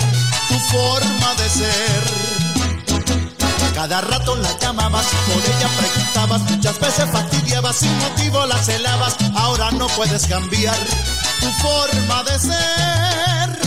tu 0.47 0.55
forma 0.71 1.35
de 1.35 1.49
ser. 1.49 2.03
Cada 3.73 3.99
rato 4.01 4.35
la 4.37 4.57
llamabas, 4.59 5.05
por 5.05 5.43
ella 5.43 5.69
preguntabas, 5.77 6.41
muchas 6.49 6.79
veces 6.79 7.05
fastidiabas, 7.11 7.75
sin 7.75 7.97
motivo 7.99 8.45
la 8.45 8.57
celabas, 8.57 9.17
ahora 9.35 9.71
no 9.71 9.87
puedes 9.87 10.25
cambiar 10.25 10.77
tu 11.41 11.51
forma 11.61 12.23
de 12.23 12.39
ser. 12.39 13.66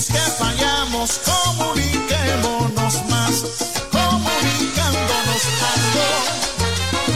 Sentimos 0.00 0.06
que 0.06 0.30
fallamos, 0.38 1.20
comuniquémonos 1.24 2.94
más. 3.10 3.44
Comunicándonos 3.90 5.42
algo, 5.72 6.06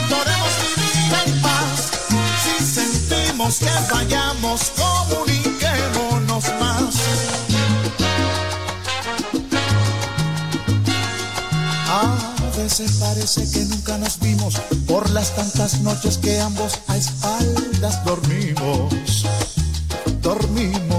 podemos 0.08 0.52
vivir 0.62 1.12
en 1.26 1.42
paz. 1.42 1.90
Si 2.42 2.54
sentimos 2.64 3.58
que 3.58 3.74
fallamos, 3.88 4.72
comuniquémonos 4.76 6.44
más. 6.60 6.94
A 11.88 12.56
veces 12.56 12.92
parece 12.92 13.50
que 13.50 13.64
nunca 13.66 13.98
nos 13.98 14.18
vimos 14.20 14.54
por 14.86 15.10
las 15.10 15.34
tantas 15.34 15.80
noches 15.80 16.18
que 16.18 16.40
ambos 16.40 16.78
a 16.88 16.96
espaldas 16.96 18.02
dormimos. 18.04 19.26
Dormimos, 20.22 20.89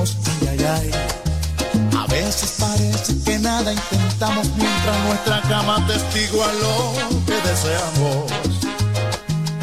mientras 4.56 5.00
nuestra 5.06 5.42
cama 5.44 5.86
testigua 5.88 6.48
lo 6.62 6.94
que 7.26 7.36
deseamos. 7.48 8.32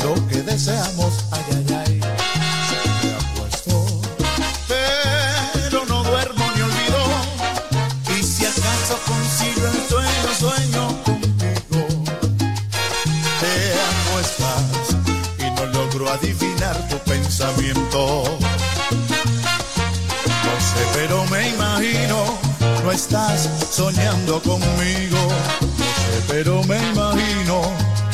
Lo 0.04 0.14
que 0.28 0.42
deseamos, 0.42 1.24
ay, 1.32 1.44
ay, 1.50 1.66
ay. 1.86 2.00
Me 3.02 3.14
acuesto, 3.14 4.00
pero 4.68 5.84
no 5.86 6.02
duermo 6.04 6.44
ni 6.54 6.62
olvido. 6.62 7.00
Y 8.18 8.22
si 8.22 8.46
acaso 8.46 8.98
consigo 9.06 9.66
el 9.66 9.88
sueño, 9.88 10.28
sueño 10.38 11.02
contigo. 11.04 11.86
Te 13.40 13.54
acuestas 13.90 14.62
y 15.38 15.50
no 15.50 15.66
logro 15.66 16.10
adivinar 16.10 16.76
tu 16.88 16.98
pensamiento. 16.98 18.24
No 20.44 20.54
sé, 20.60 20.82
pero 20.94 21.24
me 21.26 21.48
imagino, 21.50 22.38
no 22.88 22.94
estás 22.94 23.50
soñando 23.70 24.40
conmigo. 24.40 25.18
Sé, 25.76 26.22
pero 26.26 26.64
me 26.64 26.78
imagino, 26.90 27.60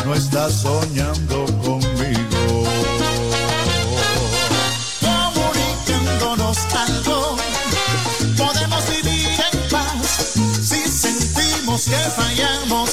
no 0.05 0.15
estás 0.15 0.53
soñando 0.63 1.47
conmigo. 1.63 2.65
Comunicándonos 5.01 6.59
algo, 6.89 7.37
podemos 8.37 8.83
vivir 8.91 9.39
en 9.53 9.71
paz. 9.71 10.35
Si 10.61 10.83
sentimos 10.89 11.85
que 11.85 12.11
fallamos, 12.17 12.84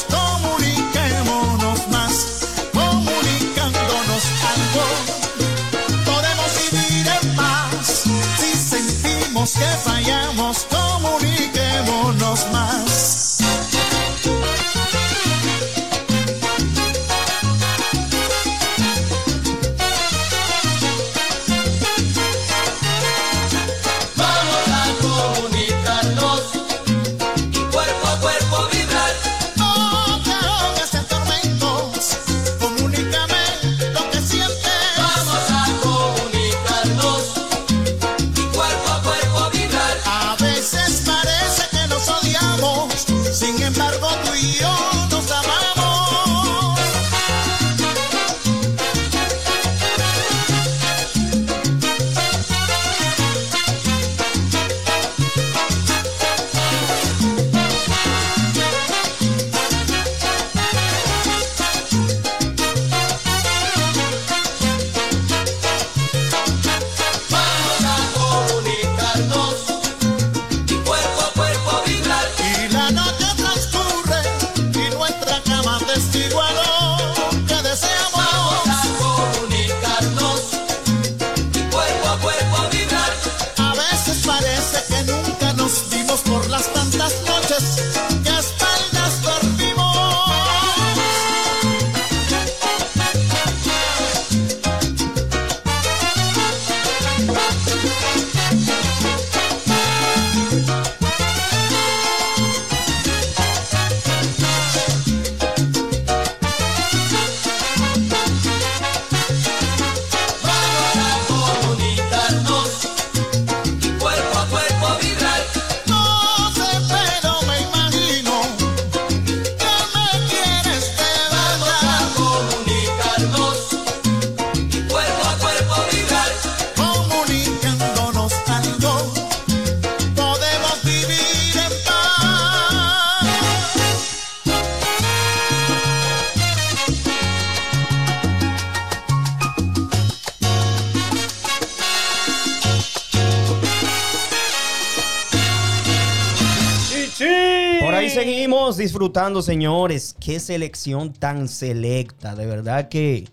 ahí 148.02 148.10
seguimos 148.10 148.78
disfrutando, 148.78 149.42
señores. 149.42 150.16
Qué 150.20 150.40
selección 150.40 151.14
tan 151.14 151.48
selecta. 151.48 152.36
De 152.36 152.46
verdad 152.46 152.90
que 152.90 153.28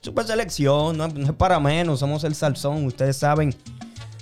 super 0.00 0.26
selección. 0.26 0.96
No, 0.96 1.08
no 1.08 1.24
es 1.26 1.32
para 1.32 1.58
menos. 1.60 2.00
Somos 2.00 2.24
el 2.24 2.34
Salsón. 2.34 2.84
Ustedes 2.86 3.16
saben 3.16 3.54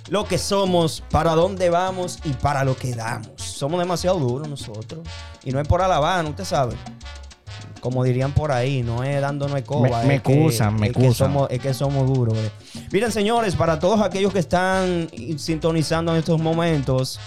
lo 0.09 0.25
que 0.25 0.37
somos, 0.37 1.03
para 1.11 1.33
dónde 1.35 1.69
vamos 1.69 2.19
y 2.23 2.29
para 2.33 2.63
lo 2.63 2.77
que 2.77 2.93
damos. 2.95 3.31
Somos 3.41 3.79
demasiado 3.79 4.19
duros 4.19 4.47
nosotros. 4.47 5.05
Y 5.43 5.51
no 5.51 5.59
es 5.59 5.67
por 5.67 5.81
alabar, 5.81 6.23
usted 6.25 6.45
sabe. 6.45 6.75
Como 7.81 8.03
dirían 8.03 8.33
por 8.33 8.51
ahí, 8.51 8.81
no 8.83 9.03
es 9.03 9.21
dándonos 9.21 9.61
coba. 9.61 10.01
Me- 10.01 10.07
me 10.07 10.15
es 10.15 10.21
que- 10.23 10.33
excusan, 10.33 10.75
me 10.79 10.87
es 10.87 10.93
que 10.93 10.99
excusan. 10.99 11.27
somos- 11.33 11.47
es 11.51 11.59
que 11.59 11.73
somos 11.73 12.07
duros. 12.07 12.37
Miren, 12.91 13.11
señores, 13.11 13.55
para 13.55 13.79
todos 13.79 14.01
aquellos 14.01 14.33
que 14.33 14.39
están 14.39 15.09
sintonizando 15.37 16.11
en 16.13 16.19
estos 16.19 16.41
momentos, 16.41 17.19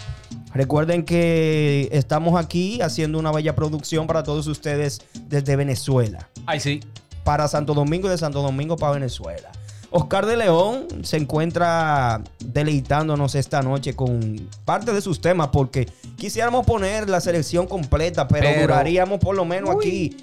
recuerden 0.53 1.05
que 1.05 1.89
estamos 1.93 2.39
aquí 2.39 2.81
haciendo 2.83 3.19
una 3.19 3.33
bella 3.33 3.55
producción 3.55 4.07
para 4.07 4.23
todos 4.23 4.47
ustedes 4.47 5.01
desde 5.27 5.57
Venezuela. 5.57 6.29
Ay, 6.47 6.61
sí. 6.61 6.81
Para 7.25 7.49
Santo 7.49 7.75
Domingo 7.75 8.09
y 8.09 8.11
de 8.11 8.19
Santo 8.19 8.43
Domingo 8.43 8.77
para 8.77 8.93
Venezuela. 8.95 9.51
Oscar 9.93 10.25
de 10.27 10.37
León 10.37 10.87
se 11.03 11.17
encuentra 11.17 12.23
deleitándonos 12.39 13.35
esta 13.35 13.61
noche 13.61 13.95
con 13.95 14.49
parte 14.65 14.93
de 14.93 15.01
sus 15.01 15.21
temas 15.21 15.49
porque 15.49 15.89
quisiéramos 16.17 16.65
poner 16.65 17.09
la 17.11 17.21
selección 17.21 17.67
completa, 17.67 18.29
pero, 18.29 18.47
Pero- 18.49 18.61
duraríamos 18.63 19.19
por 19.19 19.35
lo 19.35 19.45
menos 19.45 19.71
aquí 19.75 20.17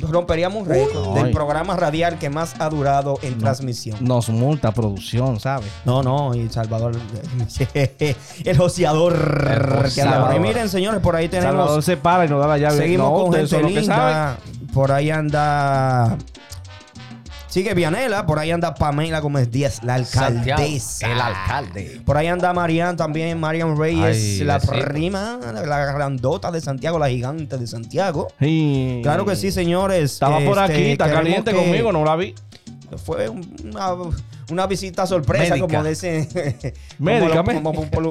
romperíamos 0.00 0.62
un 0.62 0.68
récord 0.68 1.14
del 1.14 1.30
programa 1.32 1.76
radial 1.76 2.18
que 2.18 2.28
más 2.30 2.54
ha 2.60 2.68
durado 2.68 3.18
en 3.22 3.38
transmisión. 3.38 3.96
Nos 4.00 4.28
multa 4.28 4.72
producción, 4.72 5.40
¿sabes? 5.40 5.70
No, 5.84 6.02
no, 6.02 6.34
y 6.34 6.48
Salvador, 6.48 6.94
el 8.44 8.56
joseador. 8.58 9.82
Joseador. 9.82 10.40
Miren, 10.40 10.68
señores, 10.68 11.00
por 11.00 11.16
ahí 11.16 11.28
tenemos. 11.28 11.52
Salvador 11.56 11.82
se 11.82 11.96
para 11.96 12.26
y 12.26 12.28
nos 12.28 12.40
da 12.40 12.46
la 12.48 12.58
llave. 12.58 12.76
Seguimos 12.76 13.10
No, 13.10 13.24
con 13.24 13.32
gente 13.32 13.62
linda. 13.62 14.36
Por 14.72 14.92
ahí 14.92 15.10
anda. 15.10 16.16
Sigue 17.52 17.74
Vianela, 17.74 18.24
por 18.24 18.38
ahí 18.38 18.50
anda 18.50 18.72
Pamela 18.74 19.20
Gómez 19.20 19.50
Díaz, 19.50 19.82
la 19.84 20.02
Santiago, 20.06 20.62
alcaldesa. 20.62 21.12
el 21.12 21.20
alcalde. 21.20 22.00
Por 22.02 22.16
ahí 22.16 22.26
anda 22.28 22.50
Marian 22.54 22.96
también, 22.96 23.38
Marian 23.38 23.76
Reyes, 23.76 24.38
Ay, 24.40 24.44
la 24.46 24.54
besitos. 24.56 24.78
prima, 24.86 25.38
la 25.52 25.92
grandota 25.92 26.50
de 26.50 26.62
Santiago, 26.62 26.98
la 26.98 27.10
gigante 27.10 27.58
de 27.58 27.66
Santiago. 27.66 28.28
Sí. 28.40 29.00
Claro 29.02 29.26
que 29.26 29.36
sí, 29.36 29.52
señores. 29.52 30.12
Estaba 30.12 30.38
por 30.40 30.56
Este, 30.60 30.72
aquí, 30.72 30.82
está 30.92 31.04
queremos 31.04 31.24
caliente 31.24 31.50
que- 31.50 31.56
conmigo, 31.58 31.92
no 31.92 32.06
la 32.06 32.16
vi. 32.16 32.34
Fue 33.04 33.28
una, 33.28 33.90
una 34.50 34.66
visita 34.66 35.06
sorpresa, 35.06 35.54
Médica. 35.54 35.66
como 35.68 35.84
dicen. 35.88 36.28
Médica, 36.98 37.44
como, 37.62 38.00
lo- 38.00 38.10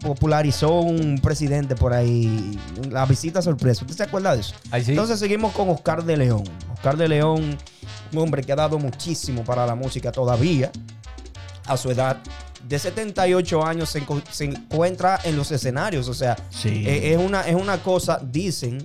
popularizó 0.00 0.80
un 0.80 1.18
presidente 1.20 1.74
por 1.74 1.92
ahí. 1.92 2.58
La 2.90 3.04
visita 3.06 3.42
sorpresa. 3.42 3.82
¿Usted 3.82 3.96
se 3.96 4.02
acuerda 4.04 4.34
de 4.34 4.40
eso? 4.40 4.54
Ay, 4.70 4.84
sí. 4.84 4.92
Entonces 4.92 5.18
seguimos 5.18 5.52
con 5.52 5.68
Oscar 5.70 6.04
de 6.04 6.16
León. 6.16 6.44
Oscar 6.72 6.96
de 6.96 7.08
León, 7.08 7.56
un 8.12 8.18
hombre 8.18 8.42
que 8.42 8.52
ha 8.52 8.56
dado 8.56 8.78
muchísimo 8.78 9.44
para 9.44 9.66
la 9.66 9.74
música 9.74 10.12
todavía. 10.12 10.70
A 11.66 11.76
su 11.76 11.90
edad 11.90 12.16
de 12.68 12.78
78 12.78 13.64
años 13.64 13.88
se, 14.30 14.44
encuentra 14.44 15.18
en 15.24 15.36
los 15.36 15.50
escenarios. 15.50 16.08
O 16.08 16.14
sea, 16.14 16.36
Sí. 16.50 16.84
eh, 16.86 17.12
es, 17.12 17.18
una, 17.18 17.42
es 17.42 17.54
una 17.54 17.78
cosa, 17.82 18.20
dicen, 18.22 18.78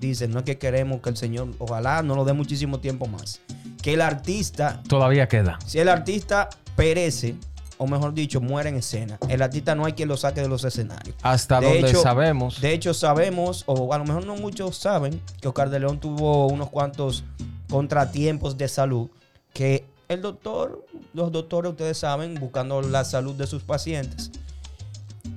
dicen, 0.00 0.30
no 0.30 0.38
es 0.40 0.44
que 0.44 0.58
queremos 0.58 1.00
que 1.00 1.10
el 1.10 1.16
Señor, 1.16 1.48
ojalá 1.58 2.02
no 2.02 2.14
lo 2.14 2.24
dé 2.24 2.32
muchísimo 2.32 2.80
tiempo 2.80 3.06
más. 3.06 3.40
Que 3.82 3.94
el 3.94 4.00
artista 4.00 4.82
Todavía 4.88 5.28
queda. 5.28 5.58
si 5.66 5.78
el 5.78 5.88
artista 5.88 6.48
perece, 6.76 7.36
o 7.76 7.86
mejor 7.86 8.14
dicho, 8.14 8.40
muere 8.40 8.68
en 8.70 8.76
escena, 8.76 9.18
el 9.28 9.42
artista 9.42 9.74
no 9.74 9.84
hay 9.84 9.92
quien 9.92 10.08
lo 10.08 10.16
saque 10.16 10.40
de 10.40 10.48
los 10.48 10.64
escenarios. 10.64 11.16
Hasta 11.22 11.60
De 11.60 11.66
donde 11.66 11.90
hecho- 11.90 12.02
sabemos. 12.02 12.60
De 12.60 12.72
hecho, 12.72 12.94
sabemos, 12.94 13.64
o 13.66 13.92
a 13.92 13.98
lo 13.98 14.04
mejor 14.04 14.24
no 14.26 14.36
muchos 14.36 14.76
saben, 14.76 15.20
que 15.40 15.48
Oscar 15.48 15.70
de 15.70 15.80
León 15.80 15.98
tuvo 16.00 16.46
unos 16.46 16.70
cuantos 16.70 17.24
contratiempos 17.68 18.56
de 18.56 18.68
salud 18.68 19.08
que 19.52 19.84
el 20.08 20.22
doctor, 20.22 20.84
los 21.12 21.32
doctores, 21.32 21.72
ustedes 21.72 21.98
saben, 21.98 22.34
buscando 22.36 22.80
la 22.82 23.04
salud 23.04 23.34
de 23.34 23.46
sus 23.46 23.62
pacientes, 23.64 24.30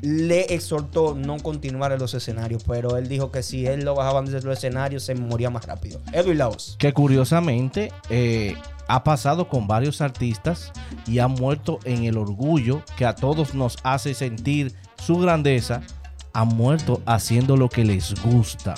le 0.01 0.53
exhortó 0.53 1.15
no 1.15 1.37
continuar 1.37 1.91
en 1.91 1.99
los 1.99 2.13
escenarios, 2.13 2.63
pero 2.65 2.97
él 2.97 3.07
dijo 3.07 3.31
que 3.31 3.43
si 3.43 3.65
él 3.65 3.83
lo 3.83 3.95
bajaban 3.95 4.25
desde 4.25 4.41
los 4.41 4.57
escenarios 4.57 5.03
se 5.03 5.15
moría 5.15 5.49
más 5.49 5.65
rápido. 5.65 5.99
Edwin 6.13 6.37
Laos. 6.37 6.75
Que 6.79 6.93
curiosamente 6.93 7.91
eh, 8.09 8.55
ha 8.87 9.03
pasado 9.03 9.49
con 9.49 9.67
varios 9.67 10.01
artistas 10.01 10.71
y 11.05 11.19
ha 11.19 11.27
muerto 11.27 11.79
en 11.83 12.03
el 12.03 12.17
orgullo 12.17 12.83
que 12.97 13.05
a 13.05 13.15
todos 13.15 13.53
nos 13.53 13.77
hace 13.83 14.13
sentir 14.13 14.73
su 15.03 15.17
grandeza. 15.17 15.81
Ha 16.33 16.43
muerto 16.43 17.01
haciendo 17.05 17.57
lo 17.57 17.69
que 17.69 17.83
les 17.83 18.13
gusta. 18.21 18.75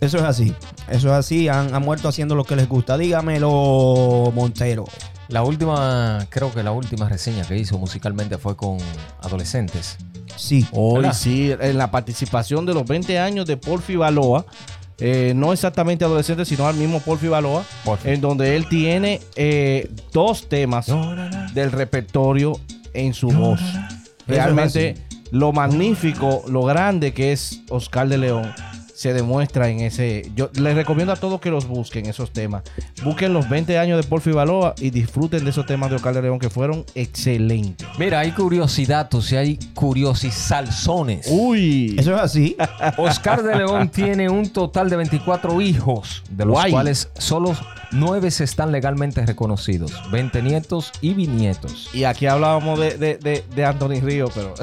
Eso 0.00 0.18
es 0.18 0.24
así. 0.24 0.54
Eso 0.88 1.08
es 1.08 1.14
así. 1.14 1.48
Han, 1.48 1.74
han 1.74 1.82
muerto 1.82 2.08
haciendo 2.08 2.34
lo 2.34 2.44
que 2.44 2.56
les 2.56 2.68
gusta. 2.68 2.96
Dígamelo, 2.96 4.32
Montero. 4.34 4.86
La 5.28 5.42
última, 5.42 6.26
creo 6.28 6.52
que 6.52 6.62
la 6.62 6.72
última 6.72 7.08
reseña 7.08 7.44
que 7.44 7.56
hizo 7.56 7.78
musicalmente 7.78 8.38
fue 8.38 8.56
con 8.56 8.78
adolescentes. 9.20 9.96
Sí. 10.36 10.66
Hoy 10.72 11.02
¿Verdad? 11.02 11.14
sí, 11.14 11.54
en 11.58 11.78
la 11.78 11.90
participación 11.90 12.66
de 12.66 12.74
los 12.74 12.86
20 12.86 13.18
años 13.18 13.46
de 13.46 13.56
Porfi 13.56 13.96
Baloa, 13.96 14.44
eh, 14.98 15.32
no 15.34 15.52
exactamente 15.52 16.04
adolescente, 16.04 16.44
sino 16.44 16.66
al 16.66 16.76
mismo 16.76 17.00
Porfi 17.00 17.28
Baloa, 17.28 17.64
Porfi. 17.84 18.10
en 18.10 18.20
donde 18.20 18.56
él 18.56 18.68
tiene 18.68 19.20
eh, 19.36 19.90
dos 20.12 20.48
temas 20.48 20.86
del 21.54 21.72
repertorio 21.72 22.58
en 22.94 23.14
su 23.14 23.28
voz. 23.28 23.60
Realmente 24.26 24.96
lo 25.30 25.52
magnífico, 25.52 26.44
lo 26.48 26.62
grande 26.62 27.12
que 27.12 27.32
es 27.32 27.62
Oscar 27.70 28.08
de 28.08 28.18
León 28.18 28.52
se 29.02 29.12
demuestra 29.12 29.68
en 29.68 29.80
ese. 29.80 30.30
Yo 30.36 30.48
les 30.54 30.76
recomiendo 30.76 31.12
a 31.12 31.16
todos 31.16 31.40
que 31.40 31.50
los 31.50 31.66
busquen 31.66 32.06
esos 32.06 32.30
temas. 32.30 32.62
Busquen 33.02 33.32
los 33.32 33.48
20 33.48 33.76
años 33.76 34.00
de 34.00 34.08
Porfi 34.08 34.30
Baloa 34.30 34.76
y 34.78 34.90
disfruten 34.90 35.42
de 35.42 35.50
esos 35.50 35.66
temas 35.66 35.90
de 35.90 35.96
Oscar 35.96 36.14
de 36.14 36.22
León 36.22 36.38
que 36.38 36.48
fueron 36.48 36.84
excelentes. 36.94 37.88
Mira, 37.98 38.20
hay 38.20 38.30
curiosidad, 38.30 39.12
o 39.12 39.20
sea, 39.20 39.40
hay 39.40 39.58
curiosisalzones. 39.74 41.26
Uy. 41.28 41.96
Eso 41.98 42.14
es 42.14 42.20
así. 42.20 42.56
Oscar 42.96 43.42
de 43.42 43.56
León 43.56 43.88
tiene 43.92 44.28
un 44.28 44.48
total 44.50 44.88
de 44.88 44.94
24 44.94 45.60
hijos, 45.60 46.22
de 46.30 46.44
los 46.44 46.52
Guay. 46.52 46.70
cuales 46.70 47.10
solo 47.18 47.56
9 47.90 48.30
se 48.30 48.44
están 48.44 48.72
legalmente 48.72 49.24
reconocidos, 49.26 49.92
20 50.10 50.42
nietos 50.42 50.92
y 51.00 51.12
bisnietos. 51.14 51.90
Y 51.92 52.04
aquí 52.04 52.26
hablábamos 52.26 52.78
de, 52.78 52.96
de, 52.96 53.18
de, 53.18 53.44
de 53.54 53.64
Anthony 53.64 54.00
Río, 54.00 54.28
pero. 54.34 54.54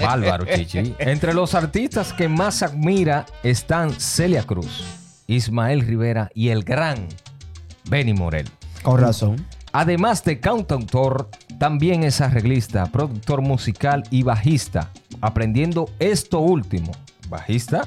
Bárbaro, 0.00 0.44
Chichi. 0.44 0.94
Entre 0.98 1.34
los 1.34 1.54
artistas 1.54 2.12
que 2.12 2.28
más 2.28 2.62
admira 2.62 3.26
están 3.70 4.00
Celia 4.00 4.42
Cruz, 4.42 4.82
Ismael 5.28 5.82
Rivera 5.82 6.28
y 6.34 6.48
el 6.48 6.64
gran 6.64 7.06
Benny 7.88 8.12
Morel. 8.14 8.50
Con 8.82 9.00
razón. 9.00 9.46
Además 9.70 10.24
de 10.24 10.40
cantautor, 10.40 11.28
también 11.56 12.02
es 12.02 12.20
arreglista, 12.20 12.86
productor 12.86 13.42
musical 13.42 14.02
y 14.10 14.24
bajista, 14.24 14.90
aprendiendo 15.20 15.88
esto 16.00 16.40
último, 16.40 16.90
bajista, 17.28 17.82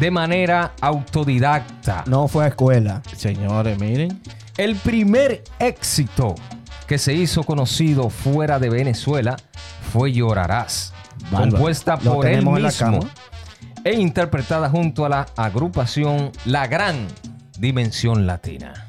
de 0.00 0.10
manera 0.10 0.72
autodidacta. 0.80 2.04
No 2.06 2.26
fue 2.26 2.46
a 2.46 2.48
escuela. 2.48 3.02
Señores, 3.14 3.78
miren. 3.78 4.22
El 4.56 4.76
primer 4.76 5.44
éxito 5.58 6.36
que 6.86 6.96
se 6.96 7.12
hizo 7.12 7.42
conocido 7.42 8.08
fuera 8.08 8.58
de 8.58 8.70
Venezuela 8.70 9.36
fue 9.92 10.10
Llorarás, 10.10 10.94
Bárbaro. 11.24 11.50
compuesta 11.50 11.98
Lo 12.02 12.14
por 12.14 12.26
él 12.26 12.32
tenemos 12.32 12.56
en 12.56 12.62
la 12.62 12.68
mismo 12.70 12.86
cama. 13.00 13.12
E 13.88 13.94
interpretada 13.94 14.68
junto 14.68 15.06
a 15.06 15.08
la 15.08 15.26
agrupación 15.34 16.30
La 16.44 16.66
Gran 16.66 17.08
Dimensión 17.58 18.26
Latina. 18.26 18.86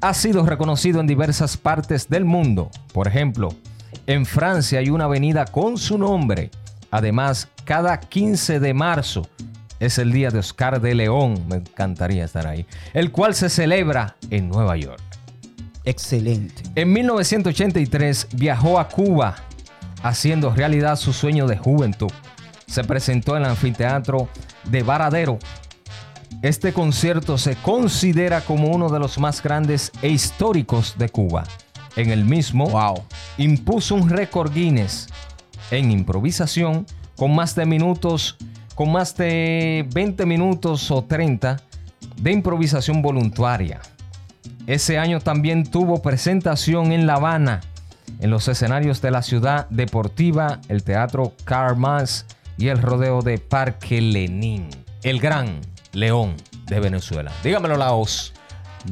Ha 0.00 0.14
sido 0.14 0.44
reconocido 0.44 0.98
en 0.98 1.06
diversas 1.06 1.56
partes 1.56 2.08
del 2.08 2.24
mundo. 2.24 2.72
Por 2.92 3.06
ejemplo, 3.06 3.54
en 4.08 4.26
Francia 4.26 4.80
hay 4.80 4.90
una 4.90 5.04
avenida 5.04 5.44
con 5.44 5.78
su 5.78 5.96
nombre. 5.96 6.50
Además, 6.90 7.48
cada 7.62 8.00
15 8.00 8.58
de 8.58 8.74
marzo 8.74 9.28
es 9.78 9.98
el 9.98 10.10
día 10.10 10.30
de 10.30 10.40
Oscar 10.40 10.80
de 10.80 10.96
León. 10.96 11.46
Me 11.48 11.56
encantaría 11.58 12.24
estar 12.24 12.48
ahí. 12.48 12.66
El 12.94 13.12
cual 13.12 13.36
se 13.36 13.48
celebra 13.48 14.16
en 14.28 14.48
Nueva 14.48 14.76
York. 14.76 15.04
Excelente. 15.84 16.64
En 16.74 16.92
1983 16.92 18.26
viajó 18.32 18.80
a 18.80 18.88
Cuba 18.88 19.36
haciendo 20.02 20.52
realidad 20.52 20.96
su 20.96 21.12
sueño 21.12 21.46
de 21.46 21.58
juventud. 21.58 22.10
Se 22.74 22.82
presentó 22.82 23.36
en 23.36 23.44
el 23.44 23.50
anfiteatro 23.50 24.28
de 24.64 24.82
Varadero. 24.82 25.38
Este 26.42 26.72
concierto 26.72 27.38
se 27.38 27.54
considera 27.54 28.40
como 28.40 28.66
uno 28.66 28.88
de 28.88 28.98
los 28.98 29.16
más 29.20 29.40
grandes 29.40 29.92
e 30.02 30.08
históricos 30.08 30.96
de 30.98 31.08
Cuba. 31.08 31.44
En 31.94 32.10
el 32.10 32.24
mismo, 32.24 33.06
impuso 33.38 33.94
un 33.94 34.10
récord 34.10 34.52
Guinness 34.52 35.06
en 35.70 35.92
improvisación 35.92 36.84
con 37.16 37.32
más 37.32 37.54
de 37.54 37.64
minutos, 37.64 38.38
con 38.74 38.90
más 38.90 39.16
de 39.16 39.86
20 39.94 40.26
minutos 40.26 40.90
o 40.90 41.04
30 41.04 41.58
de 42.16 42.32
improvisación 42.32 43.02
voluntaria. 43.02 43.82
Ese 44.66 44.98
año 44.98 45.20
también 45.20 45.62
tuvo 45.62 46.02
presentación 46.02 46.90
en 46.90 47.06
La 47.06 47.14
Habana, 47.14 47.60
en 48.18 48.30
los 48.30 48.48
escenarios 48.48 49.00
de 49.00 49.12
la 49.12 49.22
ciudad 49.22 49.68
deportiva, 49.70 50.60
el 50.68 50.82
Teatro 50.82 51.34
Carmas 51.44 52.26
y 52.58 52.68
el 52.68 52.80
rodeo 52.80 53.22
de 53.22 53.38
Parque 53.38 54.00
Lenín. 54.00 54.68
El 55.02 55.20
gran 55.20 55.60
León 55.92 56.34
de 56.66 56.80
Venezuela. 56.80 57.30
Dígamelo, 57.42 57.76
Laos. 57.76 58.32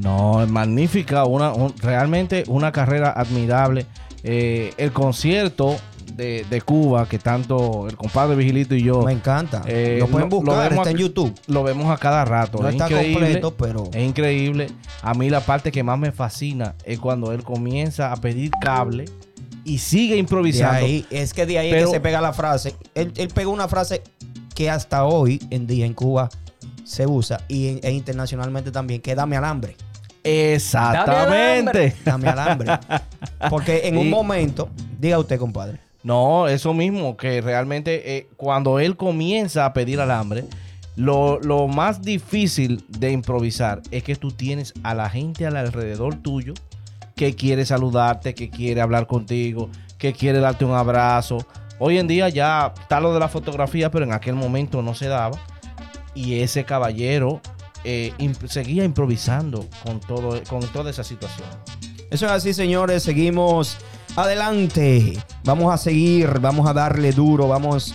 No, 0.00 0.42
es 0.42 0.48
magnífica, 0.50 1.24
una, 1.24 1.52
un- 1.52 1.74
realmente 1.78 2.44
una 2.48 2.72
carrera 2.72 3.10
admirable. 3.10 3.86
Eh, 4.24 4.72
el 4.78 4.92
concierto 4.92 5.76
de, 6.14 6.44
de 6.48 6.60
Cuba, 6.62 7.06
que 7.08 7.18
tanto 7.18 7.88
el 7.88 7.96
compadre 7.96 8.36
Vigilito 8.36 8.74
y 8.74 8.82
yo 8.82 9.02
Me 9.02 9.12
encanta. 9.12 9.62
eh, 9.66 9.96
lo 10.00 10.06
pueden 10.08 10.28
lo- 10.28 10.36
lo 10.36 10.42
buscar, 10.42 10.68
vemos 10.70 10.86
está 10.86 10.90
en 10.90 10.96
YouTube. 11.02 11.34
lo 11.46 11.62
vemos 11.62 11.90
a 11.90 11.96
cada 11.96 12.24
rato. 12.24 12.58
No 12.62 12.68
es 12.68 12.74
está 12.74 12.88
completo, 12.88 13.54
pero- 13.56 13.90
Es 13.92 14.02
increíble. 14.08 14.68
A 15.02 15.14
mí 15.14 15.28
la 15.30 15.40
parte 15.40 15.72
que 15.72 15.82
más 15.82 15.98
me 15.98 16.12
fascina 16.12 16.74
es 16.84 16.98
cuando 16.98 17.32
él 17.32 17.42
comienza 17.42 18.12
a 18.12 18.16
pedir 18.16 18.50
cable 18.60 19.06
y 19.64 19.78
sigue 19.78 20.14
De 20.14 20.20
improvisando. 20.20 20.84
ahí, 20.86 21.06
es 21.10 21.32
que 21.32 21.46
de 21.46 21.58
ahí 21.58 21.72
es 21.72 21.84
que 21.86 21.90
se 21.92 22.00
pega 22.00 22.20
la 22.20 22.32
frase. 22.32 22.74
Él, 22.94 23.12
él 23.16 23.28
pegó 23.28 23.52
una 23.52 23.68
frase 23.68 24.02
que 24.54 24.68
hasta 24.70 25.04
hoy 25.04 25.40
en 25.50 25.66
día 25.66 25.86
en 25.86 25.94
Cuba 25.94 26.28
se 26.84 27.06
usa 27.06 27.40
y 27.48 27.78
e 27.82 27.90
internacionalmente 27.92 28.70
también, 28.70 29.00
que 29.00 29.14
dame 29.14 29.36
alambre. 29.36 29.76
Exactamente. 30.24 31.94
Dame 32.04 32.28
alambre. 32.28 32.78
Porque 33.50 33.88
en 33.88 33.96
un 33.96 34.10
momento, 34.10 34.68
diga 34.98 35.18
usted, 35.18 35.38
compadre. 35.38 35.78
No, 36.02 36.48
eso 36.48 36.74
mismo, 36.74 37.16
que 37.16 37.40
realmente 37.40 38.16
eh, 38.16 38.28
cuando 38.36 38.78
él 38.80 38.96
comienza 38.96 39.64
a 39.64 39.72
pedir 39.72 40.00
alambre, 40.00 40.44
Lo, 40.94 41.40
lo 41.40 41.68
más 41.68 42.02
difícil 42.02 42.84
de 42.88 43.12
improvisar 43.12 43.80
es 43.90 44.02
que 44.02 44.14
tú 44.14 44.30
tienes 44.30 44.74
a 44.82 44.94
la 44.94 45.08
gente 45.08 45.46
al 45.46 45.56
alrededor 45.56 46.16
tuyo 46.16 46.52
que 47.14 47.34
quiere 47.34 47.64
saludarte, 47.66 48.34
que 48.34 48.50
quiere 48.50 48.80
hablar 48.80 49.06
contigo, 49.06 49.68
que 49.98 50.12
quiere 50.12 50.40
darte 50.40 50.64
un 50.64 50.74
abrazo. 50.74 51.38
Hoy 51.78 51.98
en 51.98 52.06
día 52.08 52.28
ya 52.28 52.72
está 52.80 53.00
lo 53.00 53.12
de 53.12 53.20
la 53.20 53.28
fotografía, 53.28 53.90
pero 53.90 54.04
en 54.04 54.12
aquel 54.12 54.34
momento 54.34 54.82
no 54.82 54.94
se 54.94 55.08
daba. 55.08 55.38
Y 56.14 56.40
ese 56.40 56.64
caballero 56.64 57.40
eh, 57.84 58.12
seguía 58.48 58.84
improvisando 58.84 59.66
con, 59.84 59.98
todo, 60.00 60.40
con 60.48 60.60
toda 60.68 60.90
esa 60.90 61.02
situación. 61.04 61.48
Eso 62.10 62.26
es 62.26 62.32
así, 62.32 62.52
señores. 62.54 63.02
Seguimos 63.02 63.78
adelante. 64.16 65.18
Vamos 65.44 65.72
a 65.72 65.76
seguir, 65.78 66.38
vamos 66.40 66.68
a 66.68 66.72
darle 66.72 67.12
duro, 67.12 67.48
vamos 67.48 67.94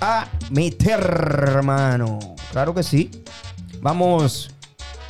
a 0.00 0.26
meter, 0.50 0.98
hermano. 1.00 2.18
Claro 2.52 2.74
que 2.74 2.82
sí. 2.82 3.10
Vamos, 3.82 4.50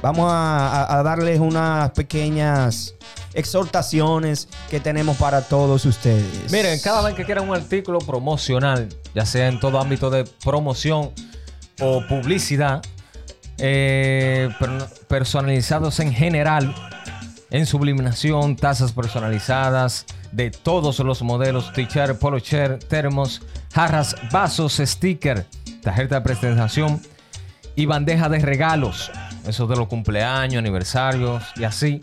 vamos 0.02 0.26
a- 0.30 0.98
a 0.98 1.02
darles 1.02 1.40
unas 1.40 1.90
pequeñas 1.92 2.94
exhortaciones 3.34 4.48
que 4.70 4.80
tenemos 4.80 5.16
para 5.16 5.42
todos 5.42 5.84
ustedes. 5.84 6.50
Miren, 6.50 6.78
cada 6.80 7.02
vez 7.02 7.14
que 7.14 7.24
quieran 7.24 7.48
un 7.48 7.54
artículo 7.54 7.98
promocional, 7.98 8.88
ya 9.14 9.24
sea 9.26 9.48
en 9.48 9.60
todo 9.60 9.80
ámbito 9.80 10.10
de 10.10 10.24
promoción 10.44 11.10
o 11.80 12.02
publicidad, 12.08 12.82
eh, 13.58 14.48
per- 14.58 14.86
personalizados 15.08 16.00
en 16.00 16.12
general, 16.12 16.74
en 17.50 17.66
subliminación, 17.66 18.56
tazas 18.56 18.92
personalizadas 18.92 20.06
de 20.32 20.50
todos 20.50 20.98
los 21.00 21.22
modelos, 21.22 21.72
t-shirt, 21.72 22.18
polo 22.18 22.38
shirt, 22.38 22.84
termos, 22.86 23.42
jarras, 23.74 24.14
vasos, 24.30 24.74
sticker, 24.84 25.46
tarjeta 25.82 26.16
de 26.16 26.20
presentación 26.20 27.00
y 27.74 27.86
bandeja 27.86 28.28
de 28.28 28.38
regalos. 28.38 29.10
Esos 29.46 29.68
de 29.68 29.76
los 29.76 29.88
cumpleaños, 29.88 30.58
aniversarios 30.58 31.42
y 31.56 31.64
así. 31.64 32.00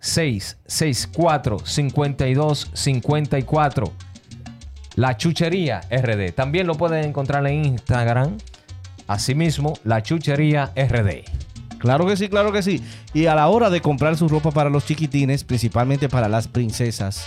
664 0.00 1.58
52 1.64 2.70
54. 2.72 3.92
La 4.96 5.16
Chuchería 5.16 5.80
RD. 5.90 6.32
También 6.34 6.66
lo 6.66 6.74
pueden 6.74 7.04
encontrar 7.04 7.46
en 7.46 7.64
Instagram. 7.64 8.36
Asimismo, 9.06 9.74
La 9.84 10.02
Chuchería 10.02 10.72
RD. 10.76 11.22
Claro 11.78 12.06
que 12.06 12.16
sí, 12.16 12.28
claro 12.28 12.52
que 12.52 12.62
sí. 12.62 12.82
Y 13.14 13.26
a 13.26 13.34
la 13.34 13.48
hora 13.48 13.70
de 13.70 13.80
comprar 13.80 14.16
su 14.16 14.28
ropa 14.28 14.50
para 14.50 14.70
los 14.70 14.84
chiquitines, 14.84 15.44
principalmente 15.44 16.08
para 16.08 16.28
las 16.28 16.48
princesas, 16.48 17.24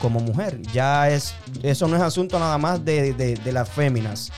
como 0.00 0.20
mujer. 0.20 0.60
Ya 0.72 1.08
es, 1.10 1.34
eso 1.62 1.86
no 1.88 1.96
es 1.96 2.02
asunto 2.02 2.38
nada 2.38 2.58
más 2.58 2.84
de, 2.84 3.12
de- 3.14 3.34
de 3.36 3.52
las 3.52 3.68
féminas. 3.68 4.30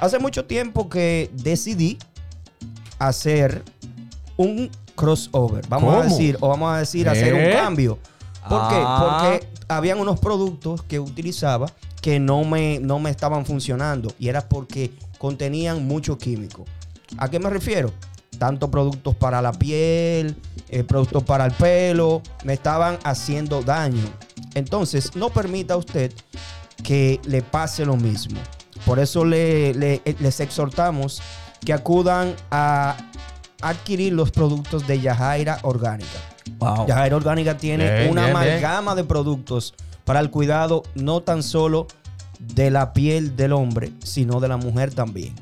Hace 0.00 0.18
mucho 0.18 0.44
tiempo 0.44 0.88
que 0.88 1.30
decidí 1.34 1.98
hacer 2.98 3.62
un 4.36 4.70
crossover. 4.94 5.66
Vamos 5.68 5.94
a 5.94 6.02
decir, 6.02 6.36
o 6.40 6.48
vamos 6.48 6.72
a 6.74 6.78
decir, 6.78 7.08
hacer 7.08 7.34
un 7.34 7.40
¿Eh? 7.40 7.52
cambio. 7.52 7.98
¿Por 8.48 8.68
qué? 8.68 8.76
Ah. 8.78 9.18
Porque 9.30 9.46
habían 9.68 9.98
unos 9.98 10.18
productos 10.20 10.82
que 10.82 10.98
utilizaba 11.00 11.70
que 12.00 12.18
no 12.18 12.44
me, 12.44 12.78
no 12.80 12.98
me 12.98 13.10
estaban 13.10 13.44
funcionando 13.44 14.12
y 14.18 14.28
era 14.28 14.48
porque 14.48 14.90
contenían 15.18 15.86
mucho 15.86 16.16
químico. 16.18 16.64
¿A 17.18 17.28
qué 17.28 17.38
me 17.38 17.50
refiero? 17.50 17.92
Tanto 18.38 18.70
productos 18.70 19.14
para 19.16 19.42
la 19.42 19.52
piel, 19.52 20.34
eh, 20.70 20.82
productos 20.84 21.22
para 21.24 21.44
el 21.44 21.52
pelo, 21.52 22.22
me 22.44 22.54
estaban 22.54 22.98
haciendo 23.04 23.60
daño. 23.60 24.04
Entonces, 24.54 25.14
no 25.16 25.30
permita 25.30 25.76
usted 25.76 26.12
que 26.82 27.20
le 27.24 27.42
pase 27.42 27.84
lo 27.84 27.96
mismo. 27.96 28.40
Por 28.84 28.98
eso 28.98 29.24
le- 29.24 29.74
le- 29.74 30.02
eh, 30.04 30.16
les 30.20 30.40
exhortamos 30.40 31.20
que 31.64 31.72
acudan 31.72 32.34
a 32.50 32.96
adquirir 33.60 34.14
los 34.14 34.30
productos 34.30 34.86
de 34.86 35.00
Yajaira 35.00 35.58
Orgánica. 35.62 36.08
Wow. 36.58 36.86
Yajaira 36.86 37.16
Orgánica 37.16 37.56
tiene 37.58 37.84
Bien, 37.84 38.10
una 38.10 38.26
bien, 38.26 38.38
bien. 38.40 38.50
amalgama 38.64 38.94
de 38.94 39.04
productos 39.04 39.74
para 40.04 40.20
el 40.20 40.30
cuidado 40.30 40.82
no 40.94 41.20
tan 41.20 41.42
solo 41.42 41.86
de 42.38 42.70
la 42.70 42.94
piel 42.94 43.36
del 43.36 43.52
hombre, 43.52 43.92
sino 44.02 44.40
de 44.40 44.48
la 44.48 44.56
mujer 44.56 44.94
también. 44.94 45.34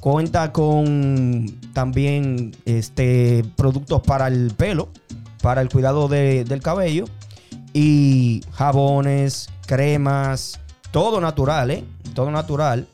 Cuenta 0.00 0.52
con 0.52 1.58
también 1.72 2.54
este, 2.64 3.44
productos 3.56 4.02
para 4.02 4.28
el 4.28 4.52
pelo, 4.56 4.88
para 5.42 5.60
el 5.62 5.68
cuidado 5.68 6.06
de- 6.08 6.44
del 6.44 6.60
cabello 6.62 7.06
y 7.74 8.42
jabones, 8.52 9.50
cremas, 9.66 10.58
todo 10.92 11.20
natural, 11.20 11.70
¿eh? 11.72 11.84
Todo 12.14 12.30
natural. 12.30 12.86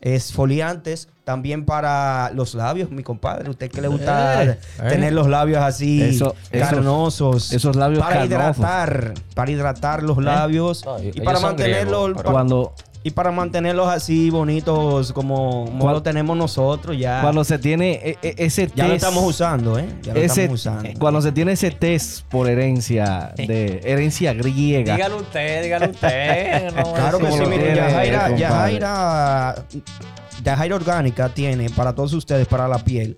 Esfoliantes 0.00 1.08
también 1.24 1.64
para 1.64 2.30
los 2.32 2.54
labios, 2.54 2.90
mi 2.90 3.02
compadre. 3.02 3.50
Usted 3.50 3.70
que 3.70 3.80
le 3.82 3.88
gusta 3.88 4.44
Eh, 4.44 4.58
tener 4.88 5.12
los 5.12 5.26
labios 5.28 5.60
así 5.62 6.02
Eso- 6.02 6.34
carnosos. 6.52 7.52
esos 7.52 7.74
labios 7.76 8.00
para 8.02 8.20
carnosos. 8.28 8.56
hidratar, 8.58 9.14
para 9.34 9.50
hidratar 9.50 10.02
los 10.04 10.18
labios 10.22 10.84
No, 10.84 10.98
y 11.02 11.20
para 11.20 11.40
mantenerlos 11.40 12.22
Cuando, 12.22 12.74
y 13.04 13.10
para 13.12 13.30
mantenerlos 13.30 13.88
así 13.88 14.28
bonitos 14.30 15.12
como, 15.12 15.64
como 15.66 15.90
lo 15.92 16.02
tenemos 16.02 16.36
nosotros 16.36 16.98
ya. 16.98 17.20
cuando 17.22 17.44
se 17.44 17.58
tiene 17.58 17.92
e- 18.02 18.18
e- 18.22 18.34
ese 18.38 18.68
ya 18.74 18.84
lo 18.86 18.92
test- 18.92 18.96
estamos 18.96 19.24
usando, 19.24 19.78
¿eh? 19.78 19.86
Ya 20.02 20.14
lo 20.14 20.20
ese- 20.20 20.42
estamos 20.44 20.60
usando. 20.60 20.88
cuando 20.98 21.22
se 21.22 21.32
tiene 21.32 21.52
ese 21.52 21.70
test 21.70 22.24
por 22.28 22.48
herencia 22.48 23.32
de 23.36 23.80
herencia 23.84 24.32
griega. 24.34 24.96
Dígalo 24.96 25.16
usted, 25.18 25.62
dígalo 25.62 25.90
usted. 25.90 26.72
no, 26.74 26.82
Claro 26.94 27.18
que 27.18 27.30
sí, 27.32 27.38
tiene, 27.38 27.74
Yajaira. 27.76 28.36
Yajaira, 28.36 29.54
Yajaira 30.44 30.76
Orgánica 30.76 31.28
tiene 31.30 31.70
para 31.70 31.94
todos 31.94 32.12
ustedes, 32.12 32.46
para 32.46 32.68
la 32.68 32.78
piel, 32.78 33.16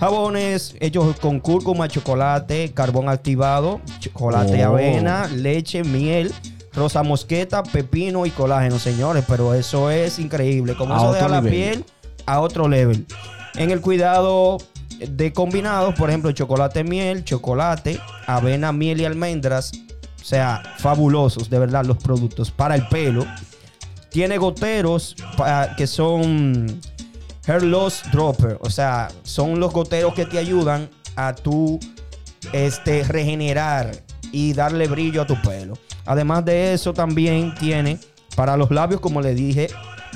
jabones 0.00 0.74
hechos 0.80 1.16
con 1.18 1.40
cúrcuma, 1.40 1.88
chocolate, 1.88 2.72
carbón 2.72 3.08
activado, 3.08 3.80
chocolate, 4.00 4.64
Oh. 4.66 4.70
avena, 4.72 5.26
leche, 5.28 5.82
miel, 5.84 6.32
rosa 6.72 7.02
mosqueta, 7.02 7.62
pepino 7.62 8.26
y 8.26 8.30
colágeno, 8.30 8.78
señores. 8.78 9.24
Pero 9.26 9.54
eso 9.54 9.90
es 9.90 10.18
increíble. 10.18 10.74
Como 10.76 10.94
A 10.94 10.98
eso 10.98 11.12
deja 11.12 11.28
la 11.28 11.42
piel 11.42 11.84
a 12.26 12.40
otro 12.40 12.68
level. 12.68 13.06
En 13.54 13.70
el 13.70 13.80
cuidado 13.80 14.58
de 14.98 15.32
combinados, 15.32 15.94
por 15.94 16.08
ejemplo, 16.10 16.32
chocolate, 16.32 16.84
miel, 16.84 17.24
chocolate, 17.24 18.00
avena, 18.26 18.72
miel 18.72 19.00
y 19.00 19.04
almendras. 19.04 19.72
O 20.20 20.24
sea, 20.24 20.62
fabulosos, 20.78 21.48
de 21.48 21.58
verdad, 21.58 21.84
los 21.84 21.96
productos 21.98 22.50
para 22.50 22.74
el 22.74 22.86
pelo. 22.88 23.24
Tiene 24.10 24.38
goteros 24.38 25.16
que 25.76 25.86
son 25.86 26.80
Hair 27.46 27.62
Loss 27.62 28.02
Dropper. 28.12 28.58
O 28.60 28.70
sea, 28.70 29.08
son 29.22 29.58
los 29.60 29.72
goteros 29.72 30.14
que 30.14 30.26
te 30.26 30.38
ayudan 30.38 30.90
a 31.16 31.34
tu 31.34 31.78
este, 32.52 33.04
regenerar 33.04 33.92
y 34.32 34.52
darle 34.52 34.88
brillo 34.88 35.22
a 35.22 35.26
tu 35.26 35.40
pelo. 35.42 35.74
Además 36.06 36.44
de 36.44 36.74
eso, 36.74 36.92
también 36.92 37.54
tiene 37.58 37.98
para 38.36 38.56
los 38.56 38.70
labios, 38.70 39.00
como 39.00 39.20
le 39.20 39.34
dije, 39.34 39.68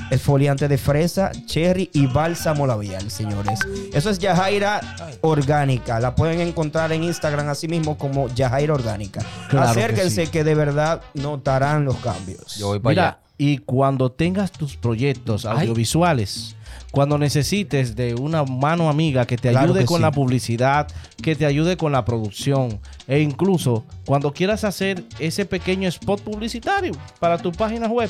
esfoliante 0.09 0.67
de 0.67 0.77
fresa, 0.77 1.31
cherry 1.45 1.89
y 1.93 2.07
bálsamo 2.07 2.65
labial, 2.65 3.09
señores. 3.11 3.59
Eso 3.93 4.09
es 4.09 4.19
Yajaira 4.19 4.81
Orgánica. 5.21 5.99
La 5.99 6.15
pueden 6.15 6.39
encontrar 6.41 6.91
en 6.91 7.03
Instagram 7.03 7.49
así 7.49 7.67
mismo 7.67 7.97
como 7.97 8.27
Yajaira 8.33 8.73
Orgánica. 8.73 9.21
Claro 9.49 9.73
que 9.73 9.79
Acérquense 9.81 10.25
sí. 10.25 10.31
que, 10.31 10.43
de 10.43 10.55
verdad 10.55 11.01
notarán 11.13 11.85
los 11.85 11.97
cambios. 11.97 12.55
Yo 12.57 12.67
voy 12.67 12.79
para 12.79 12.91
Mira, 12.91 13.07
allá. 13.07 13.19
Y 13.37 13.57
cuando 13.59 14.11
tengas 14.11 14.51
tus 14.51 14.77
proyectos 14.77 15.45
Ay. 15.45 15.61
audiovisuales, 15.61 16.55
cuando 16.91 17.17
necesites 17.17 17.95
de 17.95 18.13
una 18.13 18.43
mano 18.43 18.89
amiga 18.89 19.25
que 19.25 19.37
te 19.37 19.49
Claro 19.49 19.65
ayude 19.65 19.79
que 19.81 19.85
con 19.87 19.97
sí. 19.97 20.01
la 20.03 20.11
publicidad, 20.11 20.87
que 21.21 21.35
te 21.35 21.45
ayude 21.45 21.75
con 21.75 21.91
la 21.91 22.05
producción, 22.05 22.79
e 23.07 23.19
incluso 23.19 23.83
cuando 24.05 24.31
quieras 24.33 24.63
hacer 24.63 25.03
ese 25.19 25.45
pequeño 25.45 25.87
spot 25.89 26.21
publicitario 26.21 26.93
para 27.19 27.37
tu 27.37 27.51
página 27.51 27.87
web, 27.87 28.09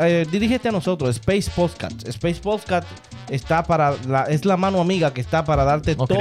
eh, 0.00 0.26
dirígete 0.30 0.68
a 0.68 0.72
nosotros, 0.72 1.10
Space 1.16 1.50
Podcast. 1.54 2.06
Space 2.08 2.40
Podcast 2.40 2.86
está 3.30 3.62
para 3.62 3.94
la, 4.06 4.24
es 4.24 4.44
la 4.44 4.56
mano 4.56 4.80
amiga 4.80 5.12
que 5.12 5.20
está 5.20 5.44
para 5.44 5.64
darte 5.64 5.94
Los 5.94 6.08
todo 6.08 6.18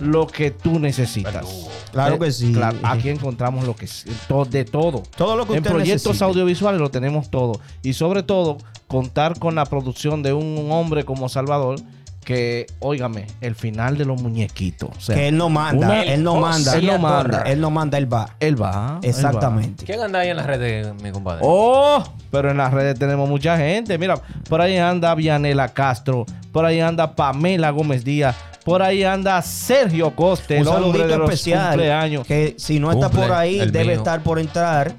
lo 0.00 0.26
que 0.26 0.50
tú 0.50 0.78
necesitas. 0.78 1.44
Claro 1.92 2.14
Eh, 2.14 2.18
que 2.20 2.32
sí. 2.32 2.52
claro, 2.52 2.78
aquí 2.82 3.08
encontramos 3.08 3.66
lo 3.66 3.74
que 3.76 3.84
es 3.86 4.04
to- 4.28 4.44
de 4.44 4.64
todo. 4.64 5.02
Todo 5.16 5.36
lo 5.36 5.46
que 5.46 5.56
En 5.56 5.62
proyectos 5.62 6.06
necesite. 6.06 6.24
audiovisuales 6.24 6.80
lo 6.80 6.90
tenemos 6.90 7.30
todo. 7.30 7.60
Y 7.82 7.92
sobre 7.92 8.22
todo, 8.22 8.58
contar 8.86 9.38
con 9.38 9.54
la 9.54 9.64
producción 9.66 10.22
de 10.22 10.32
un 10.32 10.68
hombre 10.70 11.04
como 11.04 11.28
Salvador, 11.28 11.76
que, 12.24 12.66
óigame, 12.80 13.26
el 13.40 13.54
final 13.54 13.98
de 13.98 14.04
los 14.04 14.20
muñequitos. 14.22 14.90
O 14.96 15.00
sea, 15.00 15.14
Que 15.16 15.28
él 15.28 15.36
no 15.36 15.48
manda, 15.48 15.86
una- 15.86 16.02
él 16.04 16.22
no 16.22 16.36
manda. 16.36 16.76
Él 16.76 16.86
no 16.86 16.98
manda. 16.98 17.42
Él 17.42 17.60
no 17.60 17.70
manda, 17.70 17.98
él 17.98 18.12
va. 18.12 18.28
Él 18.40 18.60
va. 18.60 18.98
él 19.02 19.10
Exactamente. 19.10 19.84
¿Quién 19.84 20.00
anda 20.00 20.20
ahí 20.20 20.28
en 20.30 20.36
las 20.36 20.46
redes, 20.46 20.92
mi 21.02 21.10
compadre? 21.10 21.40
Oh, 21.42 22.02
pero 22.30 22.50
en 22.50 22.56
las 22.58 22.72
redes 22.72 22.98
tenemos 22.98 23.28
mucha 23.28 23.56
gente. 23.56 23.98
Mira, 23.98 24.16
por 24.48 24.60
ahí 24.60 24.76
anda 24.78 25.14
Vianela 25.14 25.68
Castro, 25.68 26.24
por 26.52 26.64
ahí 26.64 26.80
anda 26.80 27.14
Pamela 27.14 27.70
Gómez 27.70 28.04
Díaz, 28.04 28.36
por 28.64 28.82
ahí 28.82 29.02
anda 29.02 29.42
Sergio 29.42 30.14
Coste, 30.14 30.54
Un 30.56 30.62
el 30.62 30.68
hombre 30.68 30.82
saludito 30.84 31.08
de 31.08 31.18
los 31.18 31.30
especial. 31.30 31.68
cumpleaños. 31.70 32.26
Que 32.26 32.54
si 32.58 32.78
no 32.78 32.92
está 32.92 33.06
Cumple, 33.08 33.22
por 33.26 33.32
ahí, 33.36 33.58
debe 33.58 33.84
mío. 33.86 33.94
estar 33.94 34.22
por 34.22 34.38
entrar. 34.38 34.92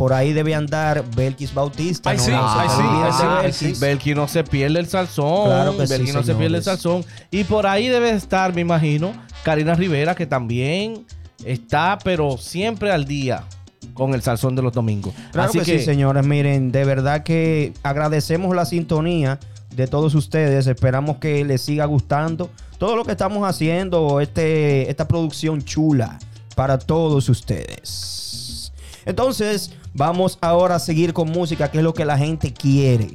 Por 0.00 0.14
ahí 0.14 0.32
debe 0.32 0.54
andar 0.54 1.04
Belkis 1.14 1.52
Bautista. 1.52 2.08
Ay, 2.08 2.16
no 2.16 2.24
sí, 2.24 2.32
ay, 2.34 3.52
sí, 3.52 3.66
ay, 3.66 3.74
Belkis. 3.78 4.16
no 4.16 4.26
se 4.28 4.42
pierde 4.42 4.80
el 4.80 4.86
salsón. 4.86 5.44
Claro 5.44 5.76
que 5.76 5.86
sí, 5.86 5.92
Belki 5.92 6.12
no 6.12 6.22
se 6.22 6.34
pierde 6.34 6.56
el 6.56 6.64
salsón. 6.64 7.04
Y 7.30 7.44
por 7.44 7.66
ahí 7.66 7.88
debe 7.88 8.08
estar, 8.08 8.54
me 8.54 8.62
imagino, 8.62 9.12
Karina 9.42 9.74
Rivera, 9.74 10.14
que 10.14 10.24
también 10.24 11.04
está, 11.44 11.98
pero 12.02 12.38
siempre 12.38 12.90
al 12.90 13.04
día 13.04 13.44
con 13.92 14.14
el 14.14 14.22
salsón 14.22 14.56
de 14.56 14.62
los 14.62 14.72
domingos. 14.72 15.12
Claro 15.32 15.50
Así 15.50 15.58
que, 15.58 15.80
sí, 15.80 15.84
señores. 15.84 16.24
Miren, 16.24 16.72
de 16.72 16.86
verdad 16.86 17.22
que 17.22 17.74
agradecemos 17.82 18.56
la 18.56 18.64
sintonía 18.64 19.38
de 19.76 19.86
todos 19.86 20.14
ustedes. 20.14 20.66
Esperamos 20.66 21.18
que 21.18 21.44
les 21.44 21.60
siga 21.60 21.84
gustando 21.84 22.48
todo 22.78 22.96
lo 22.96 23.04
que 23.04 23.12
estamos 23.12 23.46
haciendo, 23.46 24.22
este, 24.22 24.88
esta 24.88 25.06
producción 25.06 25.62
chula 25.62 26.18
para 26.56 26.78
todos 26.78 27.28
ustedes. 27.28 28.72
Entonces, 29.04 29.72
vamos 29.94 30.38
ahora 30.40 30.76
a 30.76 30.78
seguir 30.78 31.12
con 31.12 31.30
música, 31.30 31.70
que 31.70 31.78
es 31.78 31.84
lo 31.84 31.94
que 31.94 32.04
la 32.04 32.18
gente 32.18 32.52
quiere. 32.52 33.08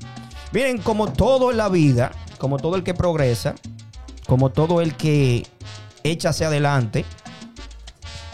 Miren, 0.52 0.78
como 0.78 1.12
todo 1.12 1.52
en 1.52 1.58
la 1.58 1.70
vida, 1.70 2.12
como 2.38 2.58
todo 2.58 2.76
el 2.76 2.84
que 2.84 2.94
progresa, 2.94 3.56
como 4.28 4.50
todo 4.52 4.82
el 4.82 4.96
que 4.96 5.46
echa 6.04 6.30
hacia 6.30 6.48
adelante, 6.48 7.06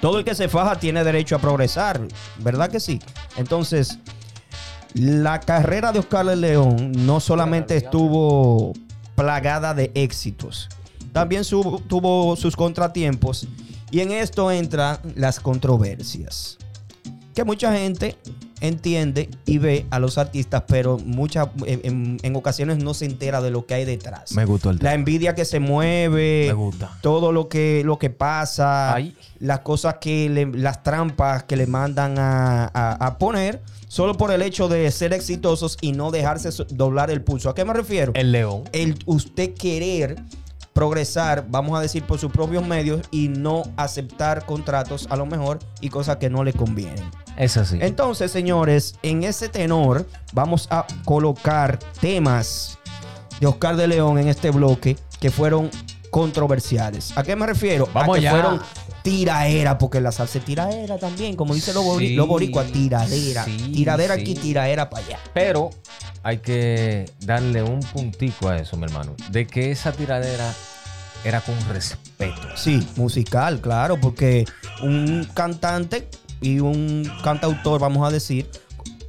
todo 0.02 0.18
el 0.20 0.26
que 0.26 0.36
se 0.36 0.50
faja 0.50 0.80
tiene 0.80 1.04
derecho 1.04 1.36
a 1.36 1.40
progresar, 1.40 2.02
¿verdad 2.40 2.70
que 2.70 2.80
sí? 2.80 3.00
Entonces, 3.38 4.00
la 4.94 5.40
carrera 5.40 5.92
de 5.92 6.00
Oscar 6.00 6.26
de 6.26 6.36
León 6.36 6.92
no 7.06 7.20
solamente 7.20 7.78
estuvo 7.78 8.74
plagada 9.16 9.74
de 9.74 9.92
éxitos, 9.94 10.70
también 11.14 11.44
su- 11.44 11.82
tuvo 11.88 12.36
sus 12.36 12.56
contratiempos 12.56 13.48
y 13.92 14.00
en 14.00 14.12
esto 14.12 14.52
entran 14.52 14.98
las 15.16 15.40
controversias. 15.40 16.58
Que 17.34 17.44
mucha 17.44 17.74
gente 17.74 18.16
entiende 18.60 19.30
y 19.46 19.58
ve 19.58 19.86
a 19.90 20.00
los 20.00 20.18
artistas, 20.18 20.64
pero 20.68 20.98
muchas 21.00 21.48
en, 21.66 22.36
ocasiones 22.36 22.78
no 22.78 22.94
se 22.94 23.06
entera 23.06 23.42
de 23.42 23.50
lo 23.52 23.66
que 23.66 23.74
hay 23.74 23.86
detrás. 23.86 24.34
Me 24.34 24.46
gustó 24.46 24.70
el 24.70 24.78
La 24.82 24.94
envidia 24.94 25.34
que 25.34 25.46
se 25.46 25.60
mueve, 25.60 26.46
Me 26.48 26.54
gusta. 26.54 26.98
todo 27.02 27.32
lo 27.32 27.48
que, 27.50 27.82
lo 27.86 27.98
que 27.98 28.10
pasa, 28.10 28.94
Ay. 28.94 29.16
las 29.40 29.60
cosas 29.62 29.96
que 30.00 30.30
le- 30.30 30.46
las 30.46 30.84
trampas 30.84 31.44
que 31.44 31.56
le 31.56 31.66
mandan 31.68 32.20
a, 32.20 32.66
a- 32.74 32.94
a 33.08 33.18
poner, 33.18 33.62
solo 33.88 34.16
por 34.16 34.32
el 34.32 34.42
hecho 34.42 34.68
de 34.68 34.92
ser 34.92 35.12
exitosos 35.14 35.78
y 35.82 35.94
no 35.94 36.12
dejarse 36.12 36.50
doblar 36.70 37.10
el 37.12 37.22
pulso. 37.24 37.50
¿A 37.50 37.56
qué 37.56 37.66
me 37.66 37.74
refiero? 37.74 38.12
El 38.16 38.32
león. 38.32 38.64
el 38.74 39.00
usted 39.06 39.54
querer 39.56 40.18
progresar, 40.74 41.46
vamos 41.50 41.78
a 41.78 41.82
decir, 41.82 42.04
por 42.04 42.20
sus 42.20 42.32
propios 42.32 42.66
medios 42.66 43.02
y 43.12 43.28
no 43.28 43.64
aceptar 43.78 44.46
contratos 44.46 45.08
a 45.10 45.16
lo 45.16 45.26
mejor 45.26 45.60
y 45.82 45.90
cosas 45.90 46.18
que 46.18 46.30
no 46.30 46.44
le 46.44 46.54
convienen. 46.54 47.04
Es 47.38 47.58
así. 47.58 47.78
Entonces, 47.82 48.32
señores, 48.32 48.96
en 49.04 49.24
ese 49.24 49.50
tenor 49.50 50.06
vamos 50.34 50.68
a 50.72 50.86
colocar 51.06 51.80
temas 52.00 52.78
de 53.40 53.48
Oscar 53.48 53.76
de 53.76 53.88
León 53.88 54.18
en 54.18 54.28
este 54.28 54.52
bloque 54.52 54.98
que 55.20 55.32
fueron 55.32 55.70
controversiales. 56.12 57.18
¿A 57.18 57.24
qué 57.24 57.36
me 57.36 57.48
refiero? 57.48 57.88
Vamos 57.94 58.18
a 58.18 58.20
que 58.20 58.28
allá. 58.28 58.42
fueron 58.42 58.62
tiraera, 59.04 59.78
porque 59.78 60.00
la 60.00 60.12
salsa 60.12 60.40
es 60.40 60.46
tiraera 60.46 60.98
también, 60.98 61.36
como 61.36 61.54
dice 61.54 61.74
los 61.74 61.98
Sí, 61.98 62.16
los 62.16 62.28
boricuas, 62.28 62.72
tiradera. 62.72 63.44
sí, 63.46 63.72
tiradera 63.74 64.16
sí. 64.16 64.22
aquí, 64.22 64.36
tiraera 64.36 64.90
para 64.90 65.06
allá. 65.06 65.20
Pero 65.34 65.70
hay 66.24 66.38
que 66.40 67.10
darle 67.20 67.64
un 67.64 67.80
puntico 67.80 68.50
a 68.50 68.58
eso, 68.58 68.78
mi 68.78 68.84
hermano. 68.84 69.16
De 69.30 69.48
que 69.48 69.72
esa 69.72 69.92
tiradera 69.92 70.54
era 71.24 71.42
con 71.42 71.56
respeto. 71.70 72.42
Sí, 72.56 72.88
musical, 72.96 73.62
claro, 73.62 74.00
porque 74.00 74.46
un 74.82 75.28
cantante 75.34 76.08
y 76.42 76.60
un 76.60 77.10
cantautor, 77.24 77.80
vamos 77.80 78.08
a 78.08 78.12
decir, 78.12 78.50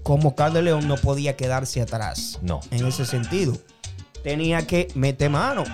como 0.03 0.35
de 0.53 0.63
León 0.63 0.89
no 0.89 0.97
podía 0.97 1.37
quedarse 1.37 1.81
atrás. 1.81 2.39
No. 2.43 2.61
En 2.71 2.87
ese 2.87 3.07
sentido. 3.07 3.57
Tenía 4.23 4.67
que 4.67 4.89
meter 4.95 5.31
mano. 5.31 5.65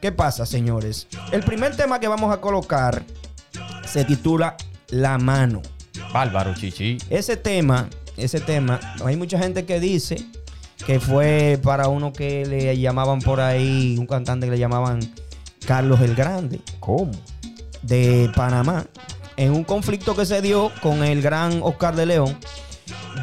¿Qué 0.00 0.12
pasa, 0.12 0.44
señores? 0.46 1.06
El 1.30 1.42
primer 1.42 1.76
tema 1.76 2.00
que 2.00 2.08
vamos 2.08 2.34
a 2.34 2.40
colocar 2.40 3.04
se 3.92 4.06
titula 4.06 4.56
La 4.88 5.18
mano. 5.18 5.60
Bárbaro, 6.14 6.54
chichi. 6.54 6.96
Ese 7.10 7.36
tema, 7.36 7.90
ese 8.16 8.40
tema, 8.40 8.80
hay 9.04 9.16
mucha 9.16 9.38
gente 9.38 9.66
que 9.66 9.80
dice 9.80 10.16
que 10.86 10.98
fue 10.98 11.60
para 11.62 11.88
uno 11.88 12.10
que 12.10 12.46
le 12.46 12.78
llamaban 12.78 13.20
por 13.20 13.40
ahí, 13.40 13.96
un 13.98 14.06
cantante 14.06 14.46
que 14.46 14.52
le 14.52 14.58
llamaban 14.58 15.00
Carlos 15.66 16.00
el 16.00 16.14
Grande 16.14 16.58
¿Cómo? 16.80 17.12
de 17.82 18.30
Panamá 18.34 18.86
en 19.36 19.52
un 19.52 19.62
conflicto 19.62 20.16
que 20.16 20.24
se 20.24 20.40
dio 20.40 20.72
con 20.80 21.04
el 21.04 21.20
gran 21.20 21.60
Oscar 21.62 21.94
de 21.94 22.06
León 22.06 22.36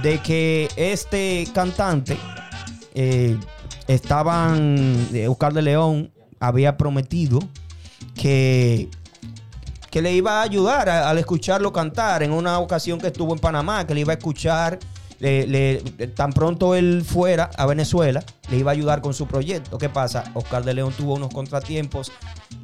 de 0.03 0.20
que 0.20 0.70
este 0.76 1.47
cantante 1.51 2.15
eh, 2.93 3.38
estaban 3.88 5.07
eh, 5.13 5.28
Oscar 5.28 5.53
de 5.53 5.63
León 5.63 6.11
había 6.39 6.78
prometido 6.78 7.39
que 8.13 8.89
que 9.90 10.02
le 10.02 10.14
iba 10.14 10.40
a 10.40 10.44
ayudar 10.44 10.88
a- 10.90 11.10
al 11.10 11.18
escucharlo 11.18 11.74
cantar 11.74 12.24
en 12.24 12.32
una 12.32 12.60
ocasión 12.60 13.00
que 13.00 13.08
estuvo 13.08 13.34
en 13.34 13.40
Panamá, 13.40 13.86
que 13.88 13.94
le 13.94 14.02
iba 14.02 14.14
a 14.14 14.18
escuchar, 14.18 14.78
le- 15.20 15.46
le- 15.48 15.78
tan 16.16 16.32
pronto 16.32 16.76
él 16.76 17.04
fuera 17.06 17.50
a 17.58 17.66
Venezuela, 17.66 18.24
le 18.50 18.58
iba 18.58 18.72
a 18.72 18.74
ayudar 18.74 19.02
con 19.02 19.14
su 19.14 19.28
proyecto. 19.28 19.78
¿Qué 19.78 19.90
pasa? 19.90 20.24
Oscar 20.34 20.64
de 20.64 20.74
León 20.74 20.94
tuvo 20.96 21.16
unos 21.16 21.34
contratiempos, 21.34 22.12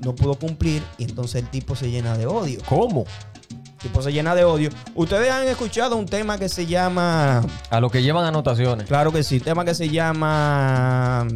no 0.04 0.16
pudo 0.16 0.36
cumplir 0.36 0.82
y 0.98 1.04
entonces 1.04 1.42
el 1.44 1.50
tipo 1.50 1.76
se 1.76 1.90
llena 1.92 2.18
de 2.18 2.28
odio. 2.28 2.60
¿Cómo? 2.70 3.06
El 3.52 3.92
tipo 3.92 4.02
se 4.02 4.14
llena 4.14 4.34
de 4.36 4.44
odio. 4.46 4.70
Ustedes 4.96 5.30
han 5.32 5.48
escuchado 5.48 5.96
un 5.98 6.06
tema 6.06 6.38
que 6.38 6.48
se 6.48 6.66
llama, 6.66 7.44
A 7.70 7.80
lo 7.82 7.90
que 7.90 8.02
llevan 8.02 8.26
anotaciones. 8.26 8.88
claro 8.88 9.12
que 9.12 9.22
sí, 9.24 9.40
tema 9.42 9.66
que 9.66 9.76
se 9.76 9.90
llama, 9.90 11.28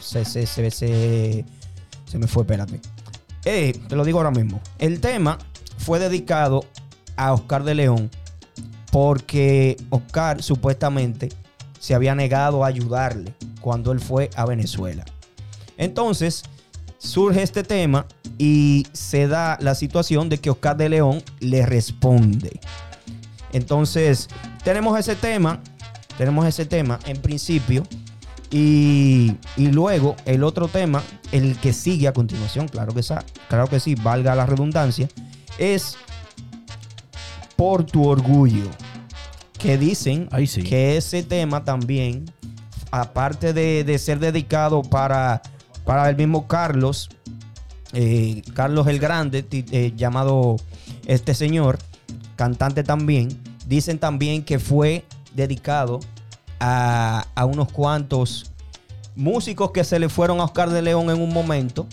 se, 0.00 0.24
se, 0.24 0.46
se, 0.46 0.70
se- 0.70 1.44
se 2.06 2.18
me 2.18 2.26
fue, 2.26 2.42
espérate. 2.44 2.80
Eh, 3.44 3.78
te 3.88 3.96
lo 3.96 4.04
digo 4.04 4.18
ahora 4.18 4.30
mismo. 4.30 4.60
El 4.78 5.00
tema 5.00 5.38
fue 5.78 5.98
dedicado 5.98 6.64
a 7.16 7.32
Oscar 7.32 7.64
de 7.64 7.74
León 7.74 8.10
porque 8.90 9.76
Oscar 9.90 10.42
supuestamente 10.42 11.30
se 11.78 11.94
había 11.94 12.14
negado 12.14 12.64
a 12.64 12.68
ayudarle 12.68 13.34
cuando 13.60 13.92
él 13.92 14.00
fue 14.00 14.30
a 14.36 14.44
Venezuela. 14.44 15.04
Entonces 15.76 16.42
surge 16.98 17.42
este 17.42 17.62
tema 17.62 18.06
y 18.36 18.86
se 18.92 19.26
da 19.26 19.56
la 19.60 19.74
situación 19.74 20.28
de 20.28 20.38
que 20.38 20.50
Oscar 20.50 20.76
de 20.76 20.88
León 20.90 21.22
le 21.40 21.64
responde. 21.64 22.60
Entonces 23.52 24.28
tenemos 24.64 24.98
ese 24.98 25.16
tema, 25.16 25.60
tenemos 26.18 26.46
ese 26.46 26.66
tema 26.66 26.98
en 27.06 27.16
principio 27.20 27.84
y, 28.50 29.36
y 29.56 29.66
luego 29.68 30.16
el 30.24 30.42
otro 30.44 30.68
tema, 30.68 31.02
el 31.32 31.56
que 31.58 31.72
sigue 31.72 32.08
a 32.08 32.12
continuación, 32.12 32.68
claro 32.68 32.92
que, 32.94 33.02
sa- 33.02 33.24
claro 33.48 33.68
que 33.68 33.78
sí, 33.80 33.94
valga 33.94 34.34
la 34.34 34.46
redundancia, 34.46 35.08
es 35.58 35.96
por 37.56 37.84
tu 37.84 38.06
orgullo. 38.08 38.64
Que 39.58 39.76
dicen 39.76 40.28
sí. 40.46 40.62
que 40.62 40.96
ese 40.96 41.22
tema 41.22 41.64
también, 41.64 42.24
aparte 42.90 43.52
de, 43.52 43.84
de 43.84 43.98
ser 43.98 44.18
dedicado 44.18 44.82
para, 44.82 45.42
para 45.84 46.08
el 46.08 46.16
mismo 46.16 46.48
Carlos, 46.48 47.10
eh, 47.92 48.40
Carlos 48.54 48.86
el 48.86 48.98
Grande, 48.98 49.44
eh, 49.50 49.92
llamado 49.94 50.56
este 51.06 51.34
señor, 51.34 51.78
cantante 52.36 52.82
también, 52.84 53.28
dicen 53.66 53.98
también 53.98 54.42
que 54.44 54.58
fue 54.58 55.04
dedicado 55.34 56.00
a, 56.60 57.26
a 57.34 57.44
unos 57.46 57.72
cuantos 57.72 58.52
músicos 59.16 59.70
que 59.72 59.82
se 59.84 59.98
le 59.98 60.08
fueron 60.08 60.40
a 60.40 60.44
Oscar 60.44 60.70
de 60.70 60.82
León 60.82 61.10
en 61.10 61.20
un 61.20 61.32
momento. 61.32 61.86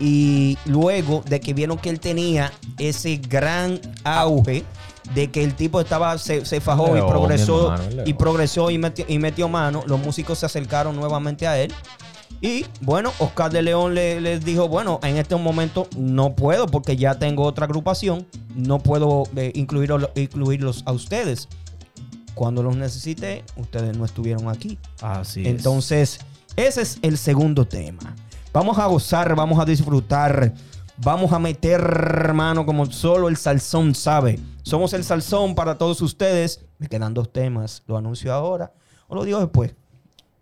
Y 0.00 0.58
luego 0.66 1.22
de 1.28 1.38
que 1.40 1.54
vieron 1.54 1.78
que 1.78 1.88
él 1.90 2.00
tenía 2.00 2.52
ese 2.78 3.16
gran 3.16 3.80
auge, 4.02 4.64
de 5.14 5.30
que 5.30 5.44
el 5.44 5.54
tipo 5.54 5.80
estaba, 5.80 6.18
se, 6.18 6.44
se 6.44 6.60
fajó 6.60 6.86
y 6.96 7.00
progresó, 7.10 7.72
hermano, 7.74 8.02
y 8.08 8.14
progresó 8.14 8.70
y 8.70 8.78
metió, 8.78 9.04
y 9.06 9.18
metió 9.18 9.48
mano, 9.48 9.84
los 9.86 10.00
músicos 10.00 10.38
se 10.38 10.46
acercaron 10.46 10.96
nuevamente 10.96 11.46
a 11.46 11.58
él. 11.60 11.72
Y 12.40 12.66
bueno, 12.80 13.12
Oscar 13.20 13.52
de 13.52 13.62
León 13.62 13.94
le- 13.94 14.20
les 14.20 14.44
dijo, 14.44 14.66
bueno, 14.68 14.98
en 15.02 15.16
este 15.16 15.36
momento 15.36 15.86
no 15.96 16.34
puedo 16.34 16.66
porque 16.66 16.96
ya 16.96 17.14
tengo 17.18 17.44
otra 17.44 17.66
agrupación, 17.66 18.26
no 18.54 18.80
puedo 18.80 19.24
eh, 19.36 19.52
incluirlo- 19.54 20.10
incluirlos 20.16 20.82
a 20.86 20.92
ustedes. 20.92 21.48
Cuando 22.34 22.62
los 22.62 22.76
necesité, 22.76 23.44
ustedes 23.56 23.96
no 23.96 24.04
estuvieron 24.04 24.48
aquí. 24.48 24.78
Así 25.00 25.42
es. 25.42 25.48
Entonces, 25.48 26.20
ese 26.56 26.82
es 26.82 26.98
el 27.02 27.18
segundo 27.18 27.66
tema. 27.66 28.14
Vamos 28.52 28.78
a 28.78 28.86
gozar, 28.86 29.34
vamos 29.34 29.58
a 29.58 29.64
disfrutar, 29.64 30.52
vamos 30.98 31.32
a 31.32 31.38
meter 31.38 32.32
mano 32.32 32.64
como 32.64 32.86
solo 32.86 33.28
el 33.28 33.36
salsón 33.36 33.94
sabe. 33.94 34.38
Somos 34.62 34.92
el 34.92 35.04
salsón 35.04 35.54
para 35.54 35.76
todos 35.76 36.00
ustedes. 36.02 36.60
Me 36.78 36.88
quedan 36.88 37.14
dos 37.14 37.32
temas. 37.32 37.82
¿Lo 37.86 37.96
anuncio 37.96 38.32
ahora 38.32 38.72
o 39.08 39.14
lo 39.14 39.24
digo 39.24 39.40
después? 39.40 39.74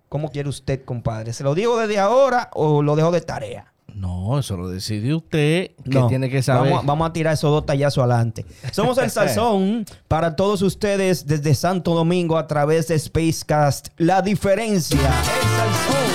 ¿Cómo 0.08 0.30
quiere 0.30 0.48
usted, 0.50 0.84
compadre? 0.84 1.32
¿Se 1.32 1.42
lo 1.42 1.54
digo 1.54 1.78
desde 1.78 1.98
ahora 1.98 2.50
o 2.52 2.82
lo 2.82 2.96
dejo 2.96 3.10
de 3.10 3.22
tarea? 3.22 3.71
No, 3.94 4.38
eso 4.38 4.56
lo 4.56 4.68
decide 4.68 5.14
usted, 5.14 5.70
que 5.84 5.90
No, 5.90 6.06
tiene 6.08 6.28
que 6.30 6.42
saber. 6.42 6.70
Vamos, 6.70 6.84
a- 6.84 6.86
vamos 6.86 7.10
a 7.10 7.12
tirar 7.12 7.34
esos 7.34 7.50
dos 7.50 7.66
tallazos 7.66 7.98
adelante. 8.04 8.44
Somos 8.72 8.96
el 8.98 9.10
Salsón 9.12 9.84
para 10.08 10.34
todos 10.36 10.62
ustedes 10.62 11.26
desde 11.26 11.54
Santo 11.54 11.94
Domingo 11.94 12.36
a 12.38 12.46
través 12.46 12.88
de 12.88 12.98
Spacecast. 12.98 13.88
La 13.98 14.22
diferencia. 14.22 14.98
El 14.98 15.04
Salsón. 15.04 16.11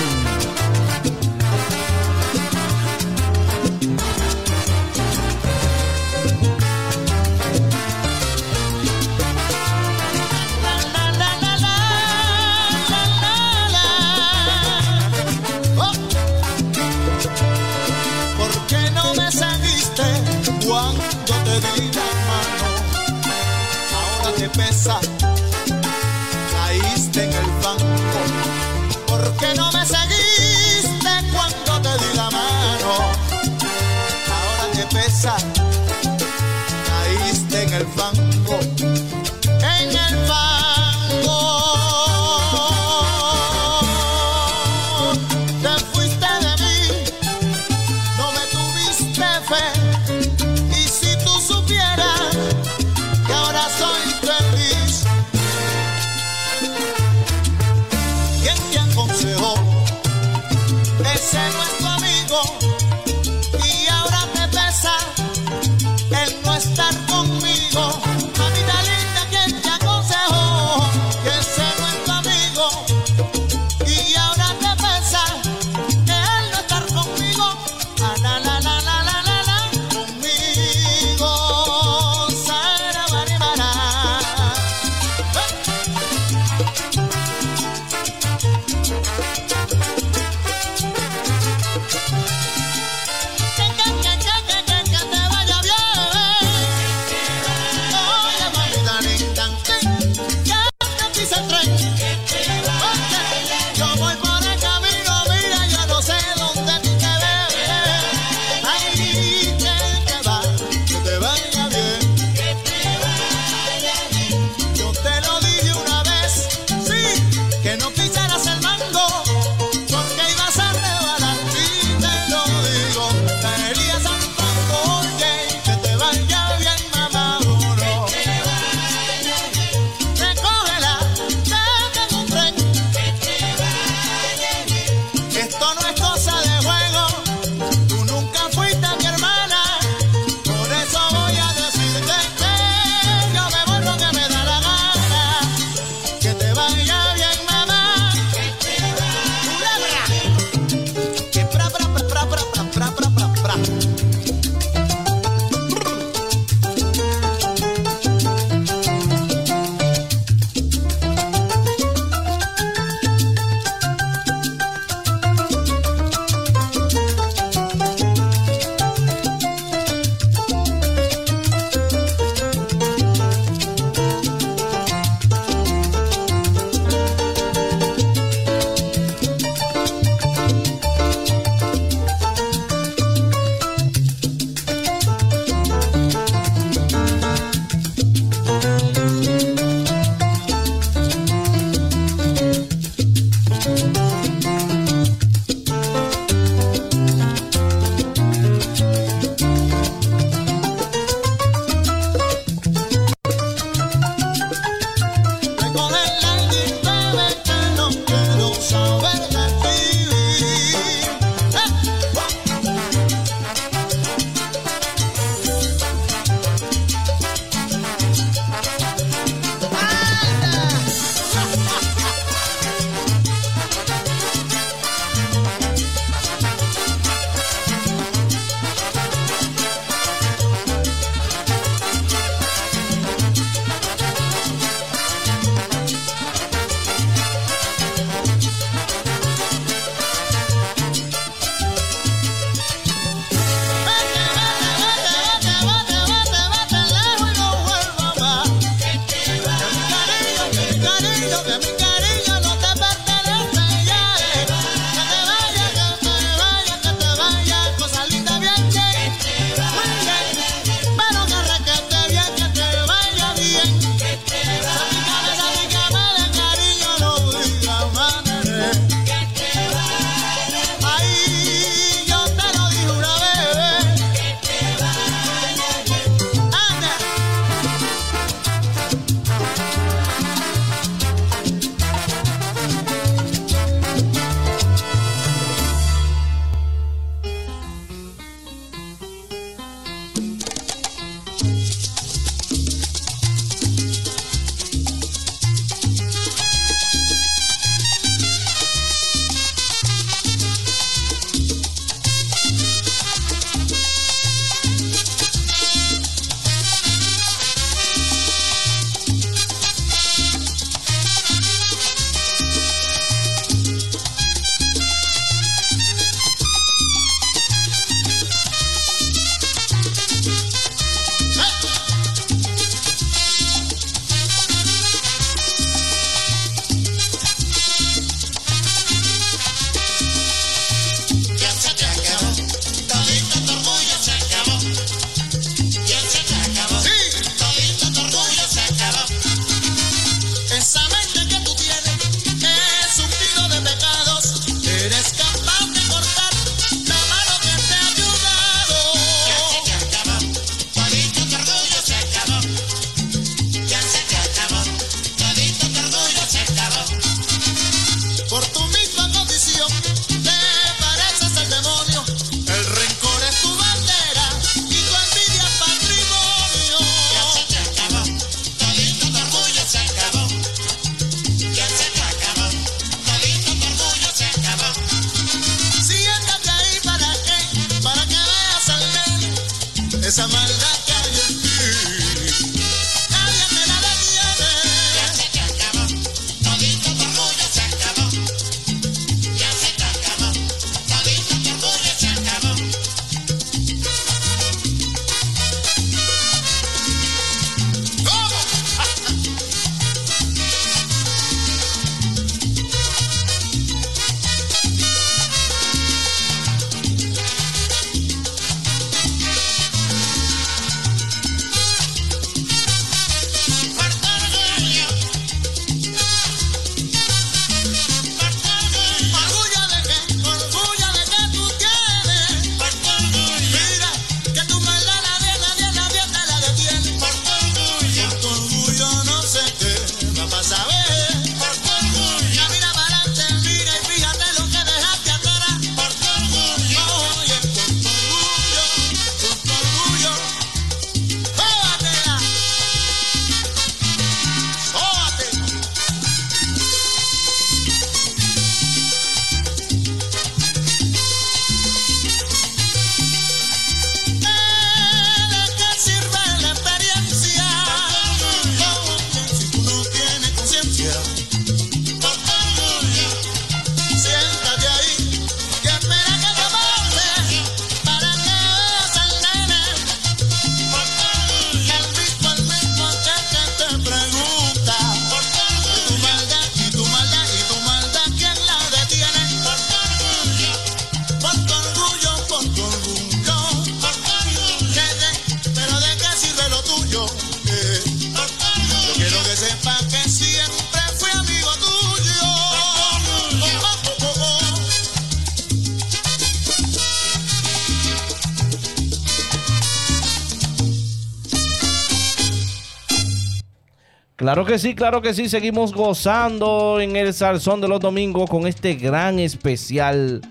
Claro 504.38 504.52
que 504.52 504.60
sí, 504.60 504.76
claro 504.76 505.02
que 505.02 505.16
sí. 505.16 505.30
Seguimos 505.30 505.74
gozando 505.74 506.80
en 506.80 506.96
el 506.96 507.12
Salsón 507.12 507.60
de 507.60 507.68
los 507.68 507.80
Domingos 507.80 508.30
con 508.30 508.46
este 508.46 508.76
gran 508.76 509.18
especial 509.18 510.22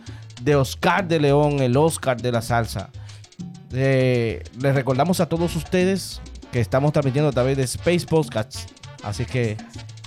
de 0.42 0.54
Oscar 0.54 1.08
de 1.08 1.18
León, 1.18 1.58
el 1.58 1.76
Oscar 1.76 2.16
de 2.22 2.30
la 2.30 2.40
salsa. 2.40 2.88
Eh, 3.72 4.44
les 4.60 4.74
recordamos 4.76 5.18
a 5.18 5.28
todos 5.28 5.56
ustedes 5.56 6.20
que 6.52 6.60
estamos 6.60 6.92
transmitiendo 6.92 7.30
a 7.30 7.32
través 7.32 7.56
de 7.56 7.64
Space 7.64 8.06
Podcasts. 8.06 8.66
Así 9.02 9.24
que, 9.24 9.56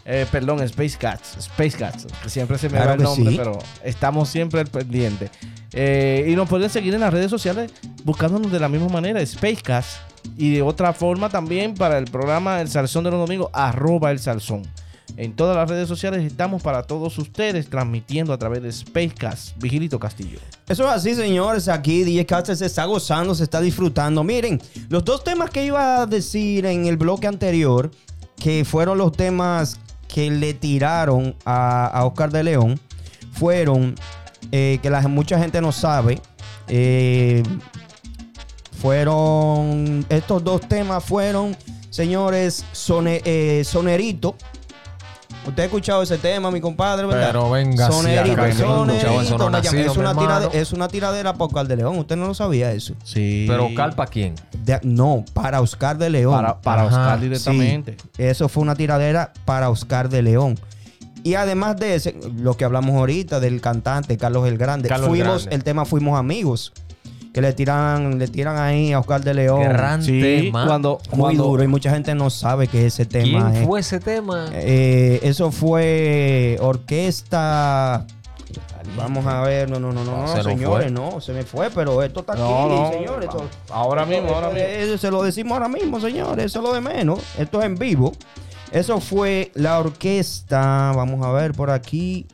eh, 0.06 0.26
perdón, 0.32 0.62
Space 0.62 0.97
Cats, 0.97 1.36
Space 1.36 1.78
Cats, 1.78 2.08
que 2.24 2.30
siempre 2.30 2.58
se 2.58 2.70
me 2.70 2.78
Claro 2.78 2.91
va 2.91 2.95
el 2.95 3.04
nombre, 3.04 3.32
sí. 3.32 3.38
pero 3.38 3.60
estamos 3.84 4.30
siempre 4.30 4.62
al 4.62 4.68
pendiente. 4.68 5.30
Eh, 5.74 6.26
y 6.26 6.38
nos 6.38 6.47
pueden 6.47 6.70
seguir 6.70 6.93
en 6.93 7.02
las 7.02 7.12
redes 7.12 7.30
sociales 7.30 7.74
buscándonos 8.06 8.50
de 8.50 8.62
la 8.62 8.70
misma 8.70 8.88
manera, 8.88 9.20
Space 9.20 9.62
Cats. 9.62 10.00
Y 10.38 10.54
de 10.54 10.62
otra 10.62 10.94
forma 10.94 11.30
también 11.30 11.74
para 11.76 11.98
el 11.98 12.06
programa 12.06 12.62
El 12.62 12.70
Salsón 12.70 13.04
de 13.04 13.12
los 13.12 13.20
Domingos, 13.20 13.50
arroba 13.54 14.12
el 14.12 14.20
Salsón. 14.20 14.64
En 15.18 15.36
todas 15.36 15.56
las 15.56 15.70
redes 15.70 15.88
sociales 15.88 16.24
estamos 16.24 16.62
para 16.62 16.84
todos 16.84 17.18
ustedes 17.18 17.70
transmitiendo 17.70 18.32
a 18.32 18.38
través 18.38 18.62
de 18.62 18.72
Spacecast. 18.72 19.58
Vigilito 19.58 20.00
Castillo. 20.00 20.40
Eso 20.68 20.84
es 20.86 20.90
así, 20.90 21.16
señores. 21.16 21.68
Aquí 21.68 22.04
DJ 22.04 22.26
Caster 22.26 22.56
se 22.56 22.66
está 22.66 22.86
gozando, 22.86 23.36
se 23.36 23.44
está 23.44 23.60
disfrutando. 23.60 24.24
Miren, 24.24 24.62
los 24.90 25.04
dos 25.04 25.24
temas 25.24 25.50
que 25.50 25.66
iba 25.66 26.02
a 26.02 26.06
decir 26.06 26.66
en 26.66 26.86
el 26.86 26.98
bloque 26.98 27.28
anterior, 27.28 27.92
que 28.38 28.64
fueron 28.64 28.98
los 28.98 29.12
temas 29.12 29.80
que 30.08 30.32
le 30.32 30.54
tiraron 30.54 31.36
a, 31.46 32.04
Oscar 32.06 32.32
de 32.32 32.44
León, 32.44 32.80
fueron 33.34 33.96
eh, 34.52 34.80
que 34.82 34.90
mucha 35.08 35.38
gente 35.40 35.60
no 35.60 35.72
sabe. 35.72 36.22
eh, 36.68 37.44
fueron, 38.80 40.06
estos 40.10 40.44
dos 40.44 40.62
temas 40.68 41.04
fueron, 41.04 41.56
señores, 41.90 42.66
sone- 42.72 43.22
eh, 43.26 43.64
Sonerito. 43.66 44.36
Usted 45.48 45.64
ha 45.64 45.66
escuchado 45.66 46.04
ese 46.04 46.18
tema, 46.18 46.52
mi 46.52 46.60
compadre, 46.62 47.08
¿verdad? 47.08 47.28
Pero 47.28 47.50
venga, 47.50 47.88
sí, 47.88 47.94
Sonerito, 47.94 48.46
eso, 48.46 48.66
no 48.68 48.78
Sonerito, 48.78 49.50
nacido, 49.50 49.92
es, 49.92 49.98
una 49.98 50.14
mi 50.14 50.20
tirade- 50.20 50.44
hermano. 50.46 50.60
es 50.62 50.74
una 50.74 50.88
tiradera 50.90 51.34
para 51.34 51.46
Oscar 51.46 51.68
de 51.68 51.76
León. 51.78 51.98
Usted 51.98 52.16
no 52.18 52.28
lo 52.28 52.34
sabía 52.34 52.72
eso. 52.72 52.94
Sí. 53.04 53.46
Pero 53.48 53.70
calpa 53.76 54.06
quién? 54.08 54.36
De- 54.66 54.80
no, 54.84 55.24
para 55.34 55.62
Oscar 55.62 55.98
de 55.98 56.10
León. 56.10 56.34
Para, 56.36 56.60
para 56.62 56.82
Ajá, 56.84 56.90
Oscar 56.90 57.18
Sí, 57.20 57.24
directamente. 57.24 57.98
eso 58.18 58.50
fue 58.50 58.62
una 58.64 58.76
tiradera 58.76 59.32
para 59.46 59.70
Oscar 59.70 60.10
de 60.10 60.22
León. 60.22 60.60
Y 61.24 61.34
además 61.36 61.78
de 61.78 61.96
ese, 61.96 62.16
lo 62.38 62.56
que 62.56 62.66
hablamos 62.66 62.96
ahorita 62.96 63.40
del 63.40 63.60
cantante 63.60 64.18
Carlos 64.18 64.48
el 64.48 64.58
Grande, 64.58 64.88
Carlos 64.88 65.08
el 65.08 65.12
fuimos, 65.12 65.42
Grande. 65.44 65.56
el 65.56 65.64
tema 65.64 65.86
fuimos 65.86 66.20
amigos. 66.20 66.74
Que 67.34 67.42
le 67.42 67.54
tiran, 67.54 68.18
le 68.18 68.28
tiran 68.28 68.58
ahí 68.58 68.92
a 68.92 69.00
Oscar 69.00 69.22
de 69.24 69.34
León. 69.36 69.62
Gran 69.62 70.02
Sí, 70.04 70.20
tema. 70.20 70.66
cuando, 70.66 71.00
Muy 71.14 71.36
duro 71.36 71.64
y 71.64 71.68
mucha 71.68 71.92
gente 71.92 72.16
no 72.16 72.30
sabe 72.32 72.68
que 72.68 72.88
ese 72.88 73.06
tema 73.06 73.52
¿Quién 73.52 73.62
es. 73.62 73.68
fue 73.68 73.80
ese 73.82 74.00
tema? 74.00 74.48
Eh, 74.54 75.20
eso 75.24 75.52
fue 75.52 76.58
orquesta. 76.60 78.06
Vamos 78.98 79.26
a 79.28 79.42
ver, 79.42 79.70
no, 79.70 79.80
no, 79.80 79.92
no, 79.94 80.04
no, 80.04 80.28
se 80.28 80.42
señores, 80.42 80.92
no, 80.92 81.22
se 81.22 81.32
me 81.32 81.44
fue, 81.44 81.70
pero 81.70 82.02
esto 82.02 82.22
está 82.22 82.34
aquí, 82.34 82.42
No, 82.42 82.68
no, 82.68 82.92
señores. 82.92 83.30
esto- 83.30 83.46
ahora 83.72 84.06
mismo, 84.06 84.30
ahora 84.34 84.48
mismo. 84.50 84.68
Eso 84.68 84.98
se 84.98 85.12
lo 85.12 85.22
decimos 85.22 85.54
ahora 85.54 85.68
mismo, 85.70 86.00
señores, 86.00 86.46
eso 86.46 86.60
es 86.60 86.64
lo 86.66 86.74
de 86.74 86.82
menos. 86.82 87.20
Esto 87.38 87.60
es 87.60 87.68
en 87.68 87.76
vivo. 87.76 88.12
Eso 88.72 89.00
fue 89.00 89.52
la 89.54 89.78
orquesta, 89.80 90.92
vamos 90.96 91.24
a 91.26 91.32
ver 91.32 91.54
por 91.54 91.70
aquí. 91.70 92.26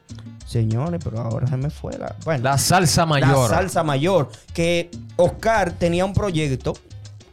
Señores, 0.46 1.02
pero 1.04 1.20
ahora 1.22 1.48
se 1.48 1.58
me 1.58 1.70
fue 1.70 1.98
la. 1.98 2.16
Bueno, 2.24 2.44
La 2.44 2.58
salsa 2.58 3.06
mayor. 3.06 3.50
la 3.50 3.58
salsa 3.58 3.84
mayor. 3.84 4.30
Que 4.54 4.90
Oscar 5.16 5.72
tenía 5.74 6.06
un 6.06 6.14
proyecto 6.14 6.74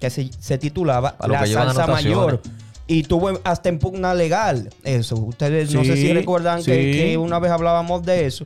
que 0.00 0.08
se, 0.10 0.30
se 0.40 0.58
titulaba 0.58 1.14
La 1.28 1.46
Salsa. 1.46 1.86
Mayor. 1.86 2.40
Y 2.88 3.04
tuvo 3.04 3.38
hasta 3.44 3.68
en 3.68 3.78
pugna 3.78 4.12
legal 4.14 4.68
eso. 4.82 5.14
Ustedes 5.16 5.72
no 5.72 5.84
sé 5.84 5.94
si 5.96 6.12
recuerdan 6.12 6.62
que, 6.64 6.92
sí. 6.92 6.98
que 6.98 7.16
una 7.16 7.38
vez 7.38 7.50
hablábamos 7.52 8.02
de 8.02 8.26
eso. 8.26 8.44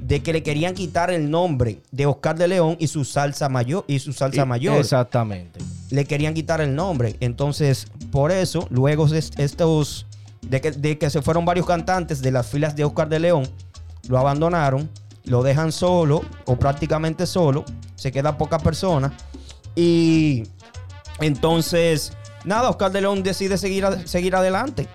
De 0.00 0.20
que 0.22 0.32
le 0.32 0.42
querían 0.42 0.74
quitar 0.74 1.10
el 1.10 1.30
nombre 1.30 1.80
de 1.92 2.06
Oscar 2.06 2.36
de 2.36 2.48
León 2.48 2.76
y 2.78 2.88
su 2.88 3.04
salsa 3.04 3.48
mayor. 3.48 3.84
Y 3.88 3.98
su 4.00 4.12
salsa 4.12 4.44
mayor 4.44 4.76
Exactamente. 4.78 5.60
le 5.90 6.04
querían 6.04 6.34
quitar 6.34 6.60
el 6.60 6.74
nombre. 6.74 7.16
Entonces, 7.20 7.86
por 8.12 8.30
eso, 8.30 8.66
luego 8.70 9.06
es- 9.06 9.30
estos, 9.38 10.06
de 10.42 10.60
que, 10.60 10.72
de 10.72 10.98
que 10.98 11.08
se 11.08 11.22
fueron 11.22 11.44
varios 11.44 11.66
cantantes 11.66 12.20
de 12.20 12.30
las 12.30 12.46
filas 12.46 12.76
de 12.76 12.84
Oscar 12.84 13.08
de 13.08 13.18
León, 13.20 13.48
lo 14.08 14.18
abandonaron, 14.18 14.90
lo 15.24 15.42
dejan 15.42 15.70
solo 15.72 16.22
o 16.46 16.56
prácticamente 16.56 17.26
solo, 17.26 17.64
se 17.94 18.10
quedan 18.12 18.36
pocas 18.38 18.62
personas. 18.62 19.12
Y 19.76 20.44
entonces, 21.20 22.12
nada, 22.44 22.70
Oscar 22.70 22.90
de 22.92 23.00
León 23.02 23.22
decide 23.22 23.58
seguir, 23.58 23.84
a- 23.84 24.06
seguir 24.06 24.34
adelante. 24.34 24.88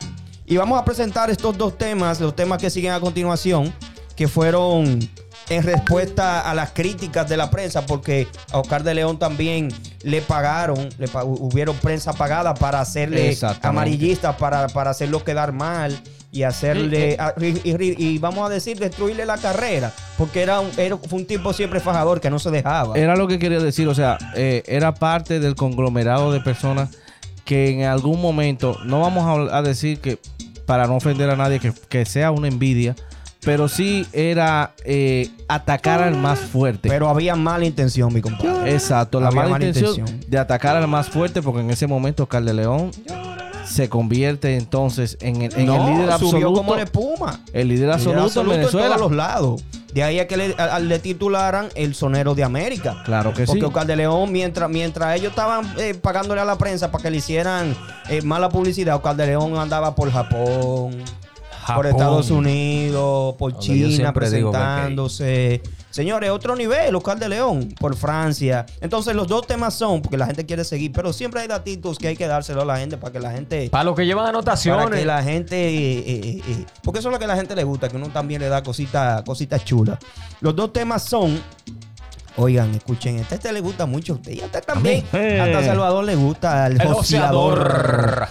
Y 0.45 0.57
vamos 0.57 0.80
a 0.80 0.86
presentar 0.86 1.30
estos 1.30 1.57
dos 1.57 1.78
temas, 1.78 2.20
los 2.20 2.36
temas 2.36 2.57
que 2.59 2.70
siguen 2.70 2.91
a 2.91 2.99
continuación, 2.99 3.74
que 4.16 4.28
fueron 4.28 4.99
en 5.49 5.64
respuesta 5.64 6.39
a 6.49 6.53
las 6.53 6.72
críticas 6.72 7.28
de 7.28 7.36
la 7.38 7.49
prensa, 7.49 7.86
porque 7.86 8.28
a 8.51 8.59
Oscar 8.59 8.84
de 8.84 8.93
León 8.93 9.20
también 9.20 9.70
le 10.03 10.22
pagaron, 10.22 10.89
le 10.97 11.07
hubieron 11.24 11.76
prensa 11.78 12.14
pagada 12.14 12.53
para 12.53 12.80
hacerle 12.80 13.30
Exactamente. 13.30 13.68
amarillista, 13.68 14.38
para, 14.38 14.68
para 14.70 14.91
hacerlo 14.91 15.24
quedar 15.24 15.51
mal, 15.51 16.01
y 16.34 16.43
hacerle, 16.43 17.15
a- 17.19 17.34
y, 17.39 17.45
y- 17.63 17.95
y 17.97 18.17
vamos 18.17 18.45
a 18.45 18.51
decir, 18.51 18.77
destruirle 18.79 19.25
la 19.25 19.38
carrera, 19.38 19.93
porque 20.17 20.41
era 20.41 20.59
un, 20.59 20.69
era- 20.77 20.97
fue 20.97 21.19
un 21.19 21.25
tipo 21.25 21.53
siempre 21.53 21.79
fajador 21.79 22.19
que 22.19 22.29
no 22.31 22.39
se 22.39 22.49
dejaba. 22.49 22.97
Era 22.97 23.15
lo 23.15 23.27
que 23.27 23.38
quería 23.39 23.59
decir, 23.59 23.88
o 23.88 23.93
sea, 23.95 24.17
eh, 24.36 24.63
era 24.65 24.95
parte 24.95 25.39
del 25.39 25.55
conglomerado 25.55 26.31
de 26.34 26.41
personas 26.41 26.89
que 27.45 27.69
en 27.69 27.84
algún 27.84 28.19
momento, 28.19 28.77
no 28.84 28.99
vamos 29.01 29.49
a, 29.51 29.61
decir 29.61 29.99
que, 29.99 30.17
para 30.65 30.88
no 30.88 30.95
ofender 30.95 31.29
a 31.29 31.36
nadie, 31.36 31.59
que, 31.59 31.71
que 31.89 32.03
sea 32.05 32.31
una 32.31 32.47
envidia, 32.47 32.95
pero 33.45 33.67
sí 33.67 34.07
era 34.13 34.71
eh, 34.86 35.29
atacar 35.49 36.01
al 36.01 36.15
más 36.15 36.39
fuerte. 36.39 36.88
Pero 36.89 37.09
había 37.09 37.36
mala 37.36 37.65
intención, 37.65 38.11
mi 38.13 38.21
compadre. 38.21 38.73
Exacto, 38.73 39.19
la 39.19 39.27
Había 39.27 39.36
mala 39.41 39.49
mala 39.51 39.65
intención, 39.65 39.99
intención. 39.99 40.31
de 40.31 40.38
atacar 40.39 40.77
al 40.77 40.88
más 40.88 41.09
fuerte, 41.09 41.41
porque 41.41 41.59
en 41.59 41.69
ese 41.69 41.86
momento 41.86 42.23
Oscar 42.23 42.43
de 42.43 42.53
León 42.53 42.91
se 43.66 43.89
convierte 43.89 44.57
entonces 44.57 45.18
en 45.22 45.41
el, 45.43 45.53
en 45.57 45.66
no, 45.66 45.76
el 45.76 45.93
líder 45.93 46.11
subió 46.20 46.30
absoluto. 46.30 46.53
como 46.53 46.76
la 46.76 46.84
espuma. 46.84 47.39
el 47.53 47.68
líder 47.68 47.80
Líder 47.88 47.93
absoluto, 47.93 48.41
en 48.41 48.49
Venezuela. 48.49 48.88
todos 48.95 49.01
los 49.01 49.11
lados. 49.18 49.64
De 49.93 50.01
ahí 50.03 50.20
a 50.20 50.28
que 50.28 50.38
le, 50.38 50.55
a- 50.57 50.76
a- 50.76 50.80
le 50.80 50.97
titularan 50.99 51.70
el 51.76 51.93
sonero 51.93 52.34
de 52.34 52.43
América. 52.43 53.03
Claro 53.05 53.32
que 53.34 53.45
Porque 53.45 53.61
sí. 53.61 53.66
Oscar 53.66 53.86
de 53.86 53.95
León, 53.95 54.32
mientras, 54.32 54.70
mientras 54.70 55.16
ellos 55.18 55.30
estaban 55.30 55.72
eh, 55.78 55.93
pagándole 55.93 56.41
a 56.41 56.45
la 56.45 56.57
prensa 56.57 56.91
para 56.91 57.03
que 57.03 57.11
le 57.11 57.18
hicieran 57.18 57.76
eh, 58.09 58.22
mala 58.24 58.49
publicidad, 58.49 58.95
Oscar 58.95 59.16
de 59.16 59.28
León 59.28 59.55
andaba 59.57 59.93
por 59.93 60.11
Japón, 60.11 60.95
por. 61.76 61.86
Estados 61.86 62.32
Unidos, 62.32 63.36
por 63.38 63.51
Donde 63.53 63.66
China 63.68 63.88
digo 63.88 64.14
presentándose. 64.14 65.61
Señores, 65.93 66.31
otro 66.31 66.55
nivel, 66.55 66.95
Oscar 66.95 67.19
de 67.19 67.29
León, 67.29 67.69
por 67.79 67.95
Francia. 67.95 68.65
Entonces, 68.81 69.15
los 69.15 69.27
dos 69.27 69.45
temas 69.45 69.75
son, 69.75 70.01
porque 70.01 70.17
la 70.17 70.25
gente 70.25 70.43
quiere 70.43 70.63
seguir, 70.63 70.91
pero 70.91 71.13
siempre 71.13 71.41
hay 71.41 71.47
datitos 71.47 71.99
que 71.99 72.07
hay 72.07 72.15
que 72.17 72.25
dárselo 72.25 72.63
a 72.63 72.65
la 72.65 72.79
gente 72.79 72.97
para 72.97 73.13
que 73.13 73.19
la 73.19 73.31
gente 73.31 73.69
Para 73.69 73.83
los 73.83 73.95
que 73.95 74.03
llevan 74.03 74.25
para 74.25 74.37
anotaciones. 74.39 74.99
que 74.99 75.05
la 75.05 75.21
gente 75.21 75.55
eh, 75.55 76.03
eh, 76.03 76.41
eh, 76.47 76.65
porque 76.81 76.97
eso 76.99 77.09
es 77.09 77.13
lo 77.13 77.19
que 77.19 77.25
a 77.25 77.27
la 77.27 77.35
gente 77.35 77.55
le 77.55 77.63
gusta 77.63 77.89
que 77.89 77.97
uno 77.97 78.09
también 78.09 78.41
le 78.41 78.49
da 78.49 78.63
cositas 78.63 79.21
cositas 79.21 79.63
chulas 79.63 79.99
los 80.41 80.55
dos 80.55 80.73
temas 80.73 81.03
son 81.03 81.39
oigan 82.37 82.73
escuchen 82.73 83.19
este, 83.19 83.35
este 83.35 83.53
le 83.53 83.61
gusta 83.61 83.85
mucho 83.85 84.13
a 84.13 84.15
usted 84.15 84.31
y 84.31 84.41
a 84.41 84.45
usted 84.45 84.63
también 84.63 85.05
hasta 85.05 85.63
Salvador 85.63 86.05
le 86.05 86.15
gusta 86.15 86.65
el, 86.65 86.81
El 86.81 86.87
joseador. 86.87 88.27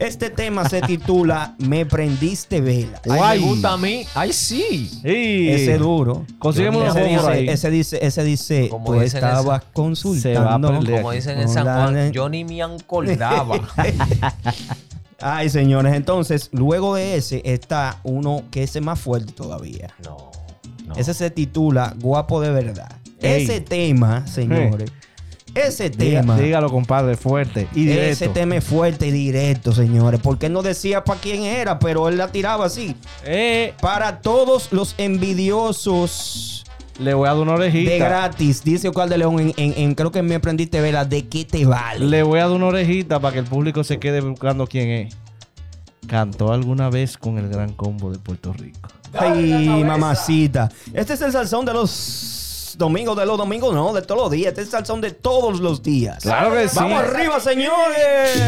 Este 0.00 0.30
tema 0.30 0.68
se 0.68 0.80
titula 0.80 1.54
me 1.58 1.86
prendiste 1.86 2.60
vela 2.60 3.00
Ay, 3.08 3.40
me 3.40 3.46
gusta 3.46 3.72
a 3.74 3.76
mí. 3.76 4.04
Ay, 4.14 4.32
sí. 4.32 4.88
Sí. 5.02 5.48
ese 5.50 5.78
duro 5.78 6.24
Consígueme 6.38 6.78
una 6.78 6.88
ese 6.88 7.28
ahí. 7.28 7.48
ese 7.48 7.70
dice 7.70 7.98
ese 8.02 8.24
dice 8.24 8.68
Como 8.68 8.86
tú 8.86 8.92
dicen 8.94 9.22
estabas 9.22 9.42
Se 9.42 9.48
va 9.48 9.56
a 9.56 9.60
consultando. 9.60 10.72
Como 10.72 11.12
dicen 11.12 11.38
en 11.38 11.48
San 11.48 11.64
Juan, 11.64 12.12
yo 12.12 12.28
ni 12.28 12.44
me 12.44 12.62
acordaba. 12.62 13.60
Ay, 15.22 15.50
señores, 15.50 15.94
entonces, 15.94 16.48
luego 16.52 16.94
de 16.94 17.16
ese 17.16 17.42
está 17.44 18.00
uno 18.04 18.44
que 18.50 18.62
ese 18.62 18.78
es 18.78 18.84
más 18.84 18.98
fuerte 18.98 19.32
todavía. 19.32 19.94
no, 20.02 20.30
no. 20.86 20.94
Ese 20.96 21.12
se 21.14 21.30
titula 21.30 21.94
Guapo 22.00 22.40
de 22.40 22.50
verdad. 22.50 22.90
Ey. 23.20 23.44
Ese 23.44 23.60
tema, 23.60 24.26
señores. 24.26 24.90
Ese 25.54 25.90
tema. 25.90 26.36
dígalo, 26.38 26.68
compadre, 26.70 27.16
fuerte 27.16 27.66
y 27.74 27.84
directo. 27.86 28.10
Ese 28.12 28.28
tema 28.28 28.56
es 28.56 28.64
fuerte 28.64 29.08
y 29.08 29.10
directo, 29.10 29.72
señores. 29.72 30.20
Porque 30.22 30.46
él 30.46 30.52
no 30.52 30.62
decía 30.62 31.02
para 31.04 31.20
quién 31.20 31.42
era, 31.42 31.78
pero 31.78 32.08
él 32.08 32.16
la 32.18 32.28
tiraba 32.32 32.66
así. 32.66 32.94
Eh, 33.24 33.74
Para 33.80 34.20
todos 34.20 34.72
los 34.72 34.94
envidiosos 34.98 36.64
le 36.98 37.14
voy 37.14 37.26
a 37.28 37.32
dar 37.32 37.40
una 37.40 37.52
orejita. 37.54 37.90
de 37.90 37.98
gratis, 37.98 38.62
dice 38.62 38.88
Oscar 38.88 39.08
de 39.08 39.16
León 39.18 39.40
en, 39.40 39.54
en- 39.56 39.74
en- 39.76 39.94
creo 39.94 40.12
que 40.12 40.20
me 40.22 40.34
aprendiste 40.34 40.80
vela, 40.82 41.04
¿de 41.06 41.26
qué 41.28 41.44
te 41.46 41.64
vale? 41.64 42.04
Le 42.04 42.22
voy 42.22 42.38
a 42.40 42.42
dar 42.46 42.52
una 42.56 42.66
orejita 42.66 43.18
para 43.20 43.32
que 43.32 43.38
el 43.38 43.46
público 43.46 43.82
se 43.84 43.98
quede 43.98 44.20
buscando 44.20 44.66
quién 44.66 44.88
es. 44.90 45.16
Cantó 46.06 46.52
alguna 46.52 46.90
vez 46.90 47.16
con 47.16 47.38
el 47.38 47.48
gran 47.48 47.72
combo 47.72 48.10
de 48.10 48.18
Puerto 48.18 48.52
Rico. 48.52 48.88
Ay, 49.14 49.82
mamacita. 49.84 50.70
Este 50.92 51.14
es 51.14 51.22
el 51.22 51.32
salsón 51.32 51.64
de 51.64 51.72
los 51.72 51.90
domingos, 52.80 53.16
de 53.16 53.24
los 53.24 53.38
domingos, 53.38 53.72
no, 53.72 53.92
de 53.92 54.02
todos 54.02 54.22
los 54.22 54.30
días. 54.32 54.48
Este 54.48 54.62
es 54.62 54.66
el 54.66 54.72
salsón 54.72 55.00
de 55.00 55.12
todos 55.12 55.60
los 55.60 55.84
días. 55.84 56.20
Claro 56.22 56.52
que 56.52 56.68
sí. 56.68 56.74
¡Vamos 56.76 56.98
arriba, 56.98 57.38
señores! 57.38 58.40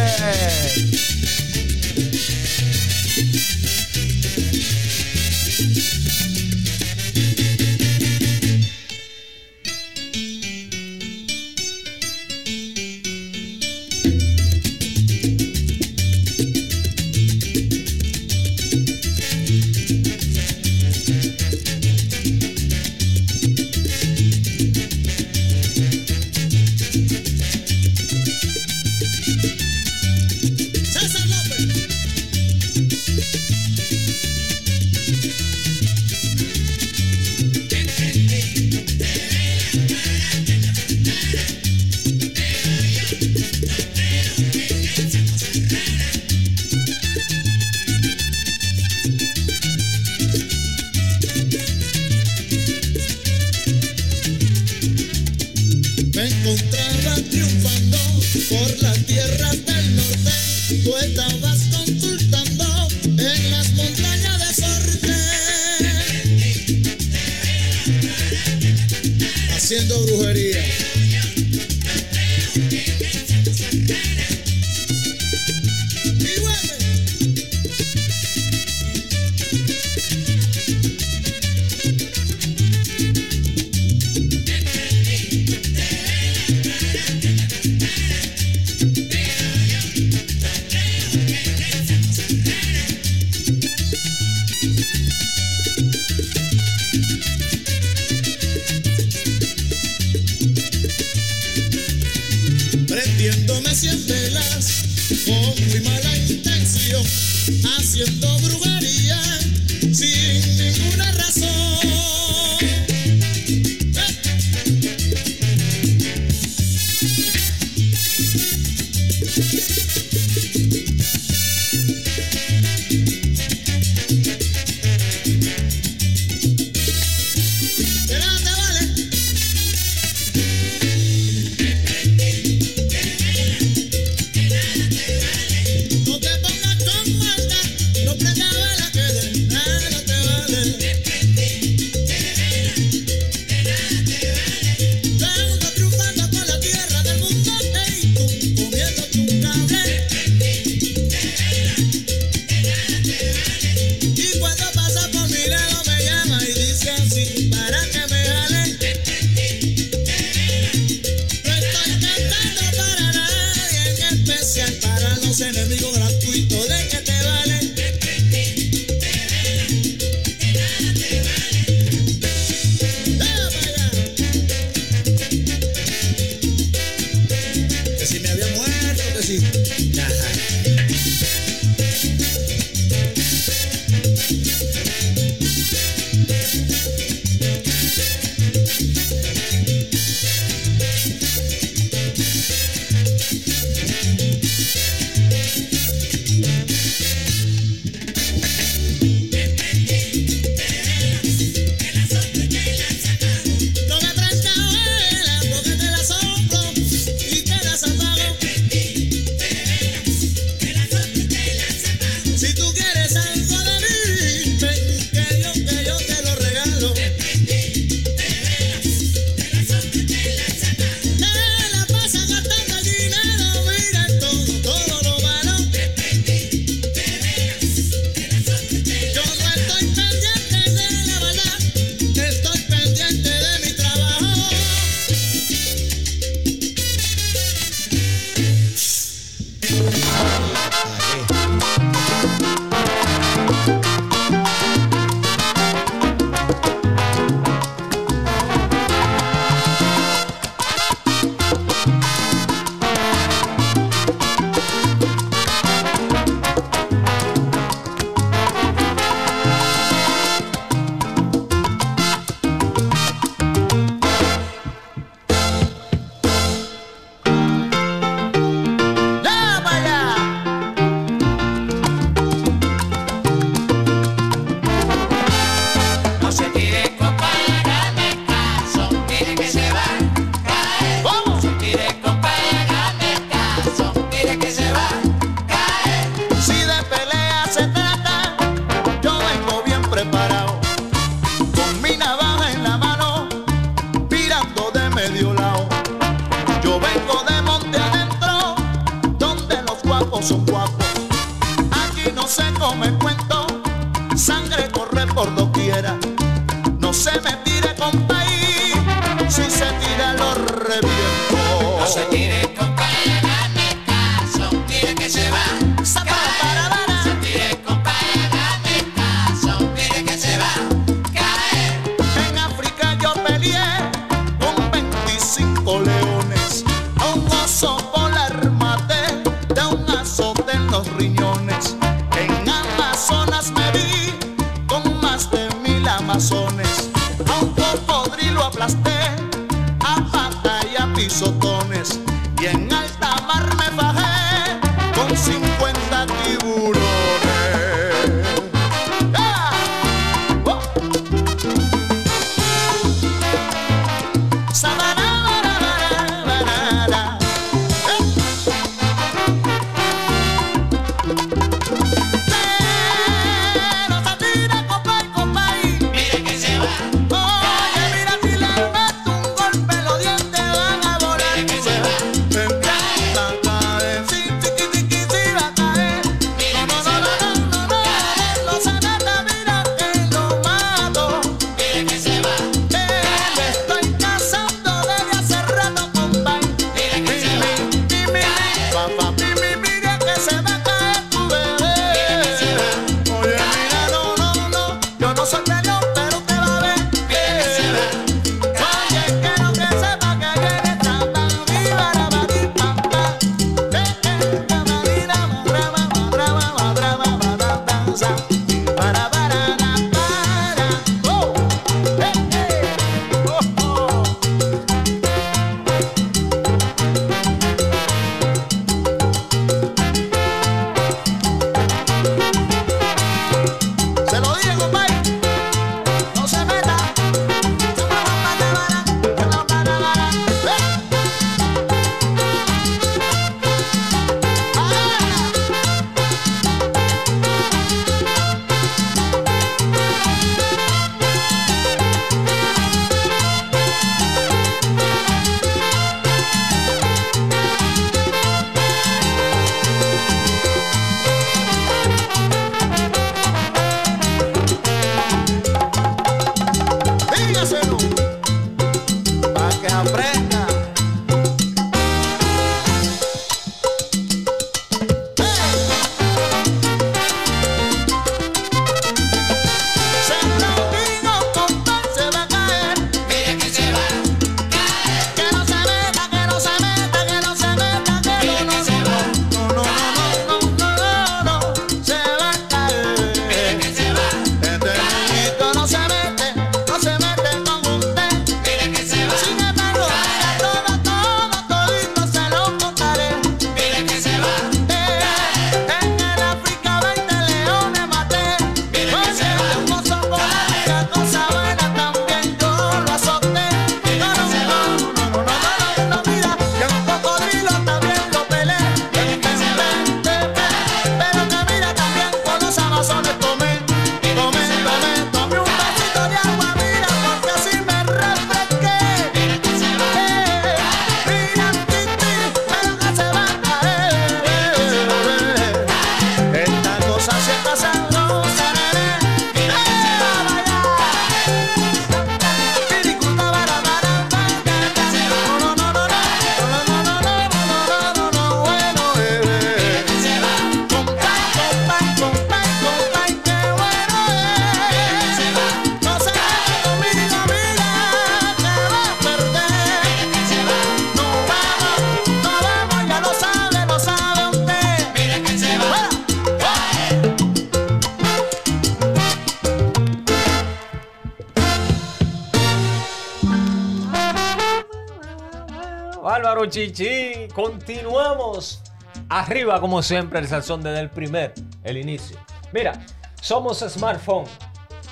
como 569.60 569.82
siempre 569.82 570.18
el 570.18 570.28
sazón 570.28 570.62
desde 570.62 570.80
el 570.80 570.90
primer, 570.90 571.34
el 571.64 571.76
inicio. 571.76 572.18
Mira, 572.52 572.84
somos 573.20 573.60
smartphone 573.60 574.24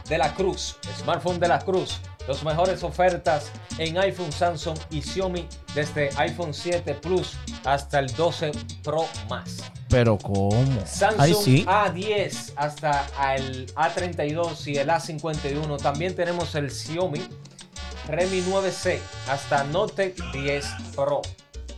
de 0.08 0.18
la 0.18 0.34
Cruz, 0.34 0.76
smartphone 0.98 1.38
de 1.38 1.48
la 1.48 1.58
Cruz. 1.58 2.00
Las 2.28 2.44
mejores 2.44 2.82
ofertas 2.84 3.50
en 3.78 3.98
iPhone, 3.98 4.30
Samsung 4.30 4.78
y 4.90 5.02
Xiaomi 5.02 5.48
desde 5.74 6.10
iPhone 6.16 6.54
7 6.54 6.94
Plus 6.94 7.32
hasta 7.64 7.98
el 7.98 8.06
12 8.14 8.52
Pro 8.84 9.06
más. 9.28 9.58
Pero 9.88 10.16
¿cómo? 10.18 10.80
Samsung 10.84 11.66
A10 11.66 12.52
hasta 12.56 13.06
el 13.34 13.74
A32 13.74 14.66
y 14.66 14.76
el 14.76 14.88
A51. 14.90 15.82
También 15.82 16.14
tenemos 16.14 16.54
el 16.54 16.70
Xiaomi 16.70 17.20
Redmi 18.06 18.42
9C 18.42 18.98
hasta 19.28 19.64
Note 19.64 20.14
10 20.32 20.66
Pro. 20.94 21.22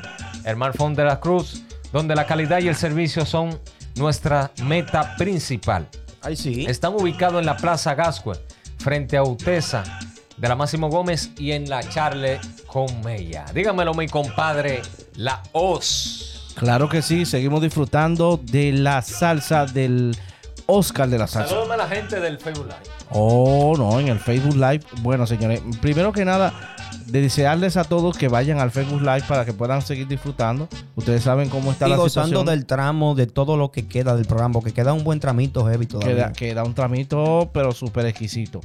El 0.46 0.56
de 0.96 1.04
la 1.04 1.20
Cruz, 1.20 1.64
donde 1.92 2.16
la 2.16 2.28
calidad 2.28 2.60
y 2.60 2.68
el 2.68 2.76
servicio 2.76 3.26
son 3.26 3.60
nuestra 3.96 4.52
meta 4.64 5.16
principal. 5.18 5.88
Ahí 6.22 6.36
sí. 6.36 6.68
Están 6.68 6.94
ubicados 6.94 7.40
en 7.40 7.48
la 7.48 7.58
Plaza 7.58 7.96
Gascue, 7.96 8.38
frente 8.78 9.18
a 9.18 9.24
Utesa, 9.24 9.84
de 10.38 10.48
la 10.48 10.56
Máximo 10.56 10.90
Gómez 10.90 11.32
y 11.38 11.54
en 11.54 11.68
la 11.68 11.82
Charle 11.82 12.40
con 12.68 13.02
Mella. 13.02 13.46
Dígamelo, 13.52 13.96
mi 13.96 14.08
compadre, 14.08 14.84
la 15.16 15.42
Oz. 15.54 16.54
Claro 16.56 16.88
que 16.88 17.02
sí, 17.02 17.26
seguimos 17.26 17.64
disfrutando 17.64 18.40
de 18.42 18.72
la 18.72 19.02
salsa 19.02 19.66
del 19.66 20.16
Oscar 20.68 21.10
de 21.10 21.18
la 21.18 21.26
salsa. 21.26 21.50
Saludame 21.50 21.74
a 21.74 21.78
la 21.78 21.88
gente 21.88 22.20
del 22.20 22.38
Facebook 22.38 22.70
Oh, 23.12 23.76
no, 23.78 24.00
en 24.00 24.08
el 24.08 24.20
Facebook 24.20 24.56
Live. 24.56 24.82
Bueno, 25.02 25.26
señores, 25.26 25.62
primero 25.82 26.12
que 26.12 26.26
nada, 26.26 26.76
de 27.12 27.22
desearles 27.22 27.78
a 27.78 27.84
todos 27.84 28.18
que 28.18 28.28
vayan 28.28 28.60
al 28.60 28.72
Facebook 28.72 29.02
Live 29.02 29.24
para 29.28 29.46
que 29.46 29.54
puedan 29.54 29.82
seguir 29.82 30.08
disfrutando. 30.08 30.68
Ustedes 30.96 31.24
saben 31.24 31.50
cómo 31.50 31.72
está 31.72 31.88
Y 31.88 31.92
la 31.92 31.98
gozando 31.98 32.28
situación. 32.30 32.46
del 32.58 32.66
tramo, 32.66 33.16
de 33.16 33.28
todo 33.28 33.58
lo 33.58 33.72
que 33.72 33.88
queda 33.88 34.16
del 34.16 34.26
programa, 34.26 34.54
porque 34.54 34.72
queda 34.74 34.94
un 34.94 35.04
buen 35.04 35.20
tramito 35.20 35.66
heavy 35.66 35.86
todavía. 35.86 36.16
Queda, 36.16 36.34
queda 36.34 36.64
un 36.64 36.74
tramito, 36.74 37.50
pero 37.54 37.72
súper 37.72 38.06
exquisito. 38.06 38.62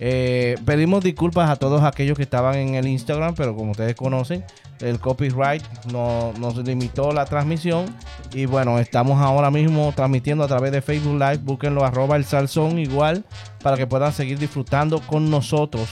Eh, 0.00 0.56
pedimos 0.64 1.02
disculpas 1.02 1.50
a 1.50 1.56
todos 1.56 1.82
aquellos 1.82 2.16
que 2.16 2.22
estaban 2.22 2.54
en 2.54 2.76
el 2.76 2.86
Instagram, 2.86 3.34
pero 3.34 3.56
como 3.56 3.72
ustedes 3.72 3.96
conocen, 3.96 4.44
el 4.78 5.00
copyright 5.00 5.60
no- 5.92 6.32
nos 6.38 6.56
limitó 6.58 7.10
la 7.10 7.24
transmisión. 7.24 7.86
Y 8.32 8.46
bueno, 8.46 8.78
estamos 8.78 9.20
ahora 9.20 9.50
mismo 9.50 9.92
transmitiendo 9.96 10.44
a 10.44 10.46
través 10.46 10.70
de 10.70 10.82
Facebook 10.82 11.14
Live. 11.14 11.38
Búsquenlo 11.38 11.84
arroba 11.84 12.14
el 12.14 12.24
salsón 12.24 12.78
igual 12.78 13.24
para 13.60 13.76
que 13.76 13.88
puedan 13.88 14.12
seguir 14.12 14.38
disfrutando 14.38 15.00
con 15.00 15.30
nosotros 15.30 15.88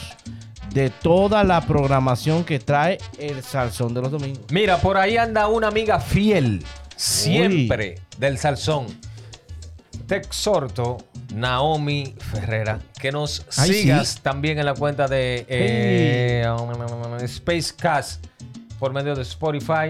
de 0.73 0.89
toda 0.89 1.43
la 1.43 1.61
programación 1.61 2.43
que 2.43 2.59
trae 2.59 2.97
el 3.17 3.43
salsón 3.43 3.93
de 3.93 4.01
los 4.01 4.11
domingos. 4.11 4.45
Mira, 4.51 4.77
por 4.77 4.97
ahí 4.97 5.17
anda 5.17 5.47
una 5.47 5.67
amiga 5.67 5.99
fiel, 5.99 6.63
siempre 6.95 8.01
del 8.17 8.37
Salsón. 8.37 8.85
Te 10.05 10.15
exhorto, 10.17 10.97
Naomi 11.33 12.15
Ferrera, 12.17 12.79
que 12.99 13.11
nos 13.11 13.45
Ay, 13.57 13.73
sigas 13.73 14.07
sí. 14.07 14.19
también 14.21 14.57
en 14.57 14.65
la 14.65 14.73
cuenta 14.73 15.07
de 15.07 15.45
eh, 15.49 16.45
Spacecast 17.27 18.25
por 18.79 18.93
medio 18.93 19.15
de 19.15 19.23
Spotify, 19.23 19.89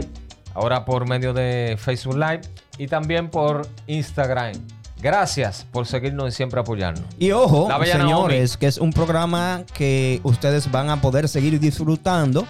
ahora 0.56 0.84
por 0.86 1.08
medio 1.08 1.34
de 1.34 1.78
Facebook 1.80 2.16
Live 2.16 2.42
y 2.80 2.88
también 2.88 3.30
por 3.30 3.68
Instagram. 3.86 4.54
Gracias 5.02 5.66
por 5.72 5.86
seguirnos 5.86 6.30
y 6.30 6.32
siempre 6.32 6.60
apoyarnos. 6.60 7.06
Y 7.20 7.32
ojo, 7.32 7.70
señores, 7.86 8.58
que 8.58 8.68
es 8.68 8.78
un 8.78 8.92
programa 8.92 9.64
que 9.74 10.20
ustedes 10.24 10.72
van 10.72 10.90
a 10.90 11.02
poder 11.02 11.30
seguir 11.30 11.60
disfrutando. 11.60 12.48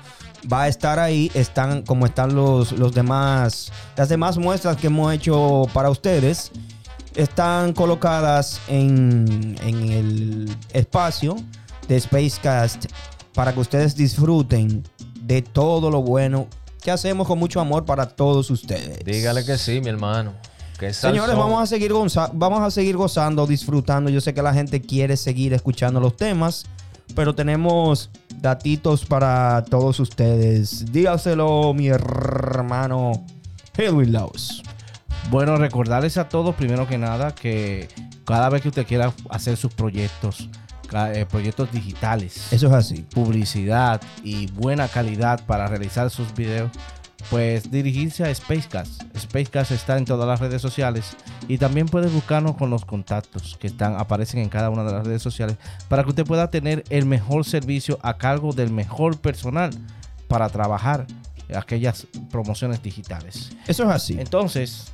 Va 0.52 0.64
a 0.64 0.68
estar 0.68 1.00
ahí, 1.00 1.32
están 1.34 1.82
como 1.82 2.06
están 2.06 2.36
los, 2.36 2.72
los 2.74 2.94
demás, 2.94 3.72
las 3.98 4.08
demás 4.08 4.38
muestras 4.38 4.78
que 4.78 4.88
hemos 4.88 5.14
hecho 5.14 5.68
para 5.74 5.90
ustedes. 5.90 6.52
Están 7.16 7.74
colocadas 7.74 8.62
en, 8.68 9.58
en 9.62 9.92
el 9.92 10.58
espacio 10.72 11.36
de 11.88 12.00
Spacecast 12.00 12.86
para 13.34 13.54
que 13.54 13.60
ustedes 13.60 13.96
disfruten 13.96 14.84
de 15.22 15.42
todo 15.42 15.90
lo 15.90 16.02
bueno 16.02 16.48
que 16.82 16.92
hacemos 16.92 17.28
con 17.28 17.40
mucho 17.40 17.60
amor 17.60 17.86
para 17.86 18.08
todos 18.08 18.50
ustedes. 18.50 19.00
Dígale 19.04 19.44
que 19.44 19.58
sí, 19.58 19.82
mi 19.82 19.90
hermano. 19.90 20.34
Señores, 21.12 21.36
vamos 21.36 21.62
a 21.62 21.66
seguir 21.68 21.92
goza- 21.94 22.30
vamos 22.34 22.62
a 22.62 22.72
seguir 22.72 22.96
gozando, 22.98 23.46
disfrutando. 23.48 24.10
Yo 24.10 24.22
sé 24.22 24.34
que 24.34 24.42
la 24.42 24.54
gente 24.54 24.82
quiere 24.82 25.18
seguir 25.18 25.54
escuchando 25.54 26.00
los 26.00 26.16
temas, 26.16 26.66
pero 27.16 27.34
tenemos 27.36 28.10
datitos 28.42 29.06
para 29.06 29.64
todos 29.66 30.00
ustedes. 30.00 30.92
Dígaselo, 30.92 31.74
mi 31.74 31.88
hermano 31.88 33.26
Edwin 33.78 34.14
Laos. 34.14 34.62
Bueno, 35.30 35.58
recordarles 35.58 36.18
a 36.18 36.30
todos, 36.30 36.56
primero 36.56 36.88
que 36.88 36.98
nada, 36.98 37.34
que 37.36 37.90
cada 38.26 38.50
vez 38.50 38.62
que 38.62 38.70
usted 38.70 38.86
quiera 38.88 39.14
hacer 39.30 39.58
sus 39.58 39.74
proyectos, 39.74 40.50
eh, 40.94 41.26
proyectos 41.30 41.70
digitales, 41.72 42.48
Eso 42.54 42.68
es 42.68 42.74
así. 42.74 43.06
publicidad 43.14 44.00
y 44.24 44.48
buena 44.52 44.88
calidad 44.88 45.42
para 45.46 45.68
realizar 45.68 46.10
sus 46.10 46.34
videos, 46.34 46.72
pues 47.30 47.70
dirigirse 47.70 48.24
a 48.24 48.34
Spacecast. 48.34 49.04
Spacecast 49.18 49.72
está 49.72 49.98
en 49.98 50.06
todas 50.06 50.28
las 50.28 50.40
redes 50.40 50.62
sociales 50.62 51.16
y 51.48 51.58
también 51.58 51.88
puede 51.88 52.08
buscarnos 52.08 52.56
con 52.56 52.70
los 52.70 52.86
contactos 52.86 53.58
que 53.60 53.68
están 53.68 53.96
aparecen 53.96 54.40
en 54.40 54.50
cada 54.50 54.70
una 54.70 54.84
de 54.84 54.92
las 54.92 55.06
redes 55.06 55.22
sociales 55.22 55.58
para 55.90 56.04
que 56.04 56.10
usted 56.10 56.26
pueda 56.26 56.50
tener 56.50 56.84
el 56.90 57.06
mejor 57.06 57.46
servicio 57.46 58.00
a 58.02 58.18
cargo 58.18 58.54
del 58.54 58.72
mejor 58.72 59.20
personal 59.20 59.72
para 60.28 60.50
trabajar 60.50 61.06
aquellas 61.56 62.08
promociones 62.32 62.82
digitales. 62.82 63.56
Eso 63.68 63.84
es 63.84 63.90
así. 63.90 64.18
Entonces, 64.20 64.92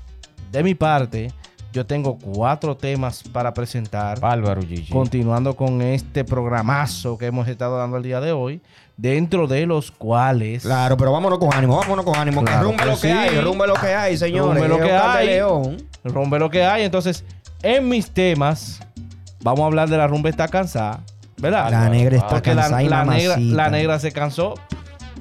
de 0.51 0.63
mi 0.63 0.75
parte, 0.75 1.31
yo 1.71 1.85
tengo 1.85 2.19
cuatro 2.19 2.77
temas 2.77 3.23
para 3.23 3.53
presentar. 3.53 4.19
Bárbaro, 4.19 4.61
Gigi. 4.61 4.91
Continuando 4.91 5.55
con 5.55 5.81
este 5.81 6.23
programazo 6.23 7.17
que 7.17 7.25
hemos 7.25 7.47
estado 7.47 7.77
dando 7.77 7.97
el 7.97 8.03
día 8.03 8.21
de 8.21 8.31
hoy, 8.31 8.61
dentro 9.03 9.47
de 9.47 9.65
los 9.65 9.91
cuales 9.91 10.63
Claro, 10.63 10.95
pero 10.95 11.11
vámonos 11.11 11.37
con 11.37 11.53
ánimo, 11.53 11.75
vámonos 11.77 12.05
con 12.05 12.15
ánimo. 12.15 12.41
Claro 12.41 12.69
que 12.71 12.77
rumbe 12.77 12.85
lo 12.85 12.91
que 12.93 12.97
sí. 13.01 13.07
hay, 13.09 13.41
rumbe 13.41 13.67
lo 13.67 13.73
que 13.73 13.87
hay, 13.93 14.17
señores. 14.17 14.63
Rumbe 14.63 14.67
lo 14.69 14.77
que 14.83 14.91
hay. 14.93 15.25
León. 15.27 15.77
rompe 16.05 16.39
lo 16.39 16.49
que 16.49 16.63
hay. 16.63 16.83
Entonces, 16.83 17.25
en 17.61 17.89
mis 17.89 18.09
temas, 18.11 18.79
vamos 19.41 19.59
a 19.61 19.65
hablar 19.65 19.89
de 19.89 19.97
la 19.97 20.07
rumba 20.07 20.29
está 20.29 20.47
cansada, 20.47 21.01
¿verdad? 21.37 21.69
La 21.69 21.89
negra 21.89 22.15
está 22.15 22.29
Porque 22.29 22.55
la, 22.55 22.61
cansada 22.61 22.83
y 22.83 22.87
la 22.87 23.03
negra, 23.03 23.37
la 23.37 23.69
negra 23.69 23.99
se 23.99 24.11
cansó 24.13 24.53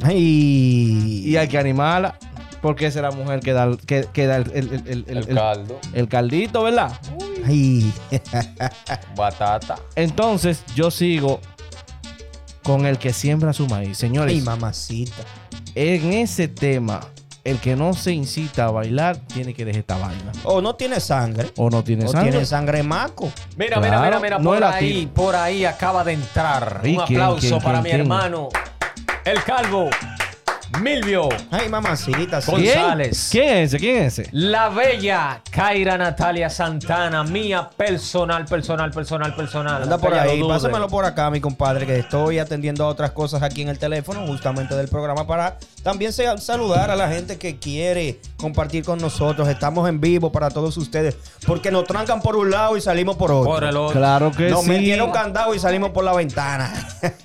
Ay. 0.03 1.23
y 1.27 1.37
hay 1.37 1.49
que 1.49 1.59
animarla. 1.59 2.15
Porque 2.61 2.87
esa 2.87 3.01
es 3.01 3.03
la 3.03 3.11
mujer 3.11 3.41
que 3.41 3.53
da, 3.53 3.69
que, 3.85 4.07
que 4.13 4.29
da 4.29 4.37
el, 4.37 4.49
el- 4.55 4.73
el- 4.73 4.87
el- 4.87 5.05
El 5.09 5.17
el- 5.29 5.35
caldo, 5.35 5.81
el 5.95 6.07
caldito, 6.09 6.63
¿verdad? 6.63 6.93
Ay. 7.45 7.93
batata. 9.17 9.77
Entonces 9.97 10.63
yo 10.77 10.93
sigo 10.93 11.41
con 12.63 12.87
el 12.87 12.99
que 12.99 13.13
siembra 13.13 13.53
su 13.53 13.67
maíz. 13.67 13.99
Señores, 13.99 14.35
Ay, 14.35 14.41
mamacita. 14.43 15.23
en 15.75 16.13
ese 16.13 16.49
tema, 16.49 17.01
el 17.45 17.59
que 17.59 17.75
no 17.75 17.93
se 17.93 18.13
incita 18.13 18.67
a 18.67 18.71
bailar 18.71 19.17
tiene 19.17 19.53
que 19.53 19.65
dejar 19.65 19.81
esta 19.81 19.97
vaina. 19.99 20.31
O 20.45 20.61
no 20.61 20.75
tiene 20.77 21.01
sangre. 21.01 21.51
O 21.57 21.71
no 21.71 21.83
tiene 21.83 22.05
O 22.05 22.09
sangre. 22.09 22.31
tiene 22.31 22.47
sangre 22.47 22.83
maco. 22.83 23.33
Mira, 23.57 23.79
Claro, 23.79 23.83
mira, 23.83 24.01
mira, 24.03 24.21
mira, 24.21 24.39
no 24.39 24.45
por 24.51 24.63
ahí, 24.65 25.11
por 25.13 25.35
ahí 25.35 25.65
acaba 25.65 26.05
de 26.05 26.13
entrar. 26.13 26.81
¿Y 26.85 26.97
Un 26.97 27.05
quién, 27.07 27.21
aplauso 27.21 27.41
quién, 27.41 27.61
para 27.63 27.73
quién, 27.81 27.83
mi 27.83 27.89
quién? 27.91 28.01
hermano, 28.03 28.49
el 29.25 29.43
calvo, 29.45 29.89
Milvio 30.81 31.29
Ay, 31.51 31.69
mamacita. 31.69 32.41
sí. 32.41 32.51
González. 32.51 33.29
¿Quién 33.31 33.49
es 33.49 33.69
ese? 33.69 33.79
¿Quién 33.79 33.97
es 34.05 34.19
ese? 34.19 34.31
La 34.33 34.69
bella 34.71 35.41
Kaira 35.51 35.99
Natalia 35.99 36.49
Santana, 36.49 37.25
mía 37.25 37.69
personal, 37.77 38.45
personal, 38.47 38.91
personal, 38.91 39.35
personal. 39.35 39.83
Anda 39.83 39.99
por 39.99 40.15
ahí, 40.15 40.43
pásamelo 40.43 40.89
por 40.89 41.05
acá, 41.05 41.31
mi 41.31 41.41
compadre, 41.41 41.87
que 41.87 41.99
estoy 41.99 42.39
atendiendo 42.39 42.85
a 42.85 42.89
otras 42.89 43.11
cosas 43.11 43.43
aquí 43.43 43.63
en 43.63 43.69
el 43.69 43.79
teléfono, 43.79 44.27
justamente 44.27 44.75
del 44.75 44.89
programa, 44.89 45.27
para 45.27 45.59
también 45.83 46.13
saludar 46.13 46.91
a 46.91 46.97
la 46.97 47.09
gente 47.09 47.39
que 47.39 47.59
quiere 47.59 48.21
compartir 48.37 48.85
con 48.85 48.99
nosotros. 48.99 49.49
Estamos 49.49 49.89
en 49.89 50.01
vivo 50.01 50.33
para 50.33 50.51
todos 50.51 50.77
ustedes, 50.77 51.17
porque 51.47 51.71
nos 51.71 51.85
trancan 51.85 52.23
por 52.23 52.37
un 52.37 52.51
lado 52.51 52.77
y 52.77 52.81
salimos 52.81 53.17
por 53.17 53.31
otro. 53.31 53.53
Por 53.53 53.65
el 53.65 53.77
otro. 53.77 53.99
Claro 53.99 54.31
que 54.33 54.49
Nos 54.49 54.63
sí. 54.63 54.71
metieron 54.71 55.11
candado 55.11 55.55
y 55.55 55.59
salimos 55.59 55.91
por 55.91 56.05
la 56.05 56.15
ventana. 56.15 56.73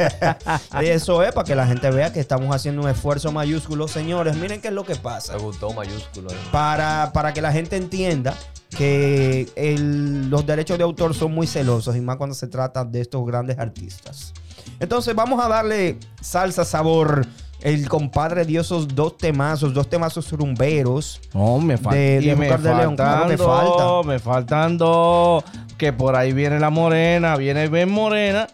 Eso 0.82 1.24
es 1.24 1.32
para 1.32 1.46
que 1.46 1.56
la 1.56 1.66
gente 1.66 1.90
vea 1.92 2.12
que 2.12 2.20
estamos 2.20 2.54
haciendo 2.56 2.82
un 2.82 2.90
esfuerzo 2.90 3.32
mayúsculo, 3.38 3.88
señores. 3.88 4.36
Miren 4.36 4.60
qué 4.62 4.68
es 4.68 4.74
lo 4.74 4.84
que 4.84 4.96
pasa 4.96 5.34
Me 5.34 5.40
gustó 5.40 5.72
mayúsculo. 5.74 6.30
eh. 6.30 6.36
para, 6.52 7.12
para 7.14 7.34
que 7.34 7.42
la 7.42 7.52
gente 7.52 7.78
entienda 7.78 8.36
que 8.78 9.48
el- 9.56 10.30
los 10.30 10.46
derechos 10.46 10.78
de 10.78 10.84
autor 10.84 11.14
son 11.16 11.34
muy 11.34 11.48
celosos 11.48 11.96
y 11.96 12.02
más 12.02 12.18
cuando 12.18 12.36
se 12.36 12.48
trata 12.48 12.84
de 12.86 13.02
estos 13.02 13.26
grandes 13.26 13.58
artistas. 13.58 14.34
Entonces 14.80 15.16
vamos 15.16 15.44
a 15.44 15.48
darle 15.48 15.98
salsa, 16.22 16.66
sabor. 16.66 17.26
El 17.62 17.90
compadre 17.90 18.46
dio 18.46 18.62
esos 18.62 18.88
dos 18.88 19.18
temazos, 19.18 19.74
dos 19.74 19.90
temazos 19.90 20.32
rumberos. 20.32 21.20
No, 21.34 21.58
me 21.60 21.76
falta. 21.78 21.98
De- 21.98 22.20
de 22.20 22.34
Oscar 22.34 22.62
de 22.62 22.76
León, 22.76 22.96
claro 22.96 23.38
falta. 23.38 24.08
Me 24.08 24.20
faltan 24.20 24.78
dos. 24.78 25.44
Que 25.78 25.92
por 25.94 26.16
ahí 26.16 26.34
viene 26.34 26.60
la 26.60 26.70
morena, 26.70 27.36
viene 27.36 27.68
Ben 27.68 27.90
Morena. 27.90 28.48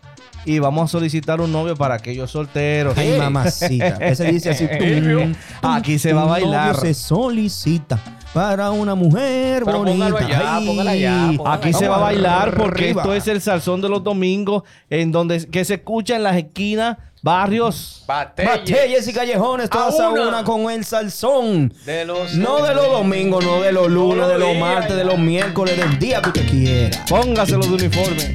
Y 0.45 0.59
vamos 0.59 0.89
a 0.89 0.91
solicitar 0.91 1.39
un 1.41 1.51
novio 1.51 1.75
para 1.75 1.95
aquellos 1.95 2.29
solteros. 2.31 2.97
Ay, 2.97 3.17
mamacita. 3.17 3.97
Ese 4.01 4.25
dice 4.25 4.49
así. 4.49 4.67
tum, 4.79 5.33
Aquí 5.61 5.97
se 5.99 6.11
va 6.13 6.23
a 6.23 6.25
bailar. 6.25 6.75
novio 6.75 6.81
se 6.81 6.93
solicita 6.93 7.99
para 8.33 8.71
una 8.71 8.95
mujer 8.95 9.63
Pero 9.63 9.77
bonita. 9.79 10.05
allá, 10.25 10.57
Ay. 10.57 10.65
póngala 10.67 10.91
allá, 10.91 11.31
póngala 11.37 11.55
Aquí 11.55 11.67
Vamos 11.71 11.79
se 11.79 11.87
va 11.87 11.95
a 11.95 11.99
bailar 11.99 12.55
porque 12.57 12.85
arriba. 12.85 13.01
esto 13.03 13.13
es 13.13 13.27
el 13.27 13.41
salsón 13.41 13.79
de 13.81 13.89
los 13.89 14.03
domingos, 14.03 14.63
en 14.89 15.11
donde 15.11 15.45
que 15.49 15.63
se 15.63 15.75
escucha 15.75 16.15
en 16.15 16.23
las 16.23 16.35
esquinas, 16.35 16.97
barrios. 17.21 18.03
Batallas 18.07 19.07
y 19.07 19.13
callejones, 19.13 19.69
todas 19.69 19.97
a 19.99 20.07
A 20.07 20.09
una. 20.09 20.27
una 20.29 20.43
con 20.43 20.69
el 20.71 20.83
salsón. 20.83 21.71
De 21.85 22.05
los 22.05 22.33
No 22.33 22.63
de 22.65 22.73
los 22.75 22.91
domingos, 22.91 23.45
no 23.45 23.61
de 23.61 23.71
los 23.71 23.87
lunes, 23.89 24.27
de 24.27 24.39
los 24.39 24.57
martes, 24.57 24.95
de 24.97 25.03
los 25.05 25.19
miércoles, 25.19 25.77
del 25.77 25.97
día 25.99 26.21
que 26.21 26.29
usted 26.29 26.49
quiera. 26.49 27.05
Póngaselo 27.07 27.65
de 27.67 27.73
uniforme. 27.75 28.33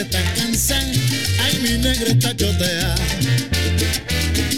negreta 0.00 0.34
cansan, 0.34 0.92
ay 1.44 1.58
mi 1.62 1.78
negreta 1.78 2.34
chotea. 2.34 2.94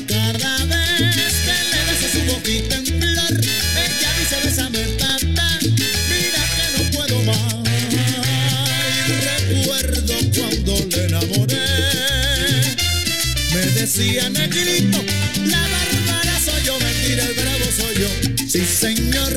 Cada 0.07 0.57
vez 0.67 1.35
que 1.45 1.55
le 1.71 1.81
beso 1.89 2.07
su 2.13 2.21
boquita 2.33 2.77
en 2.77 2.87
flor, 2.87 3.35
ella 3.83 4.11
dice 4.19 4.37
besame 4.45 4.85
tata, 4.99 5.59
mira 6.11 6.43
que 6.55 6.67
no 6.77 6.83
puedo 6.93 7.23
más. 7.23 7.55
Y 9.09 9.13
recuerdo 9.31 10.15
cuando 10.37 10.73
le 10.97 11.05
enamoré, 11.07 11.67
me 13.53 13.63
decía 13.81 14.29
negrito, 14.31 15.03
la 15.47 15.61
bárbara 15.61 16.41
soy 16.45 16.63
yo, 16.65 16.79
mentira 16.79 17.25
el 17.25 17.35
bravo 17.35 17.67
soy 17.77 17.95
yo. 18.01 18.11
Sí 18.49 18.65
señor, 18.65 19.35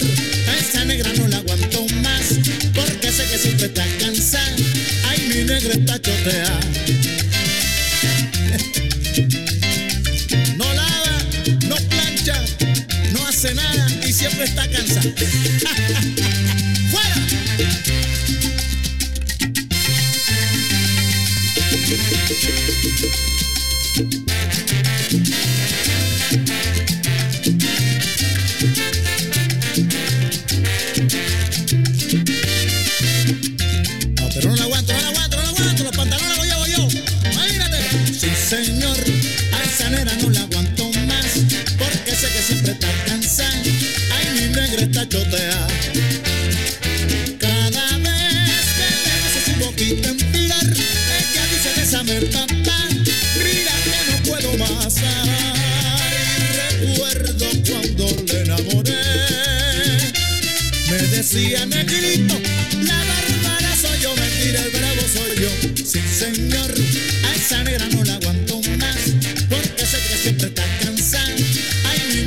a 0.49 0.57
esa 0.57 0.85
negra 0.85 1.11
no 1.17 1.27
la 1.29 1.37
aguanto 1.37 1.87
más, 2.03 2.35
porque 2.75 3.11
sé 3.11 3.25
que 3.25 3.37
siempre 3.39 3.67
está 3.67 4.04
negreta 5.45 5.99
chotea. 6.01 6.59
No 10.57 10.65
lava, 10.73 11.17
no 11.67 11.75
plancha, 11.75 12.41
no 13.13 13.27
hace 13.27 13.53
nada 13.53 13.87
y 14.07 14.11
siempre 14.13 14.45
está 14.45 14.67
cansada. 14.67 15.13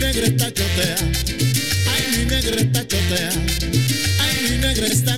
negra 0.09 0.27
está 0.27 0.47
chotea, 0.47 0.97
ay 1.93 2.17
mi 2.17 2.25
negra 2.25 2.61
está 2.63 2.81
chotea, 2.81 3.31
ay 4.21 4.49
mi 4.49 4.57
negra 4.57 4.87
está 4.87 5.18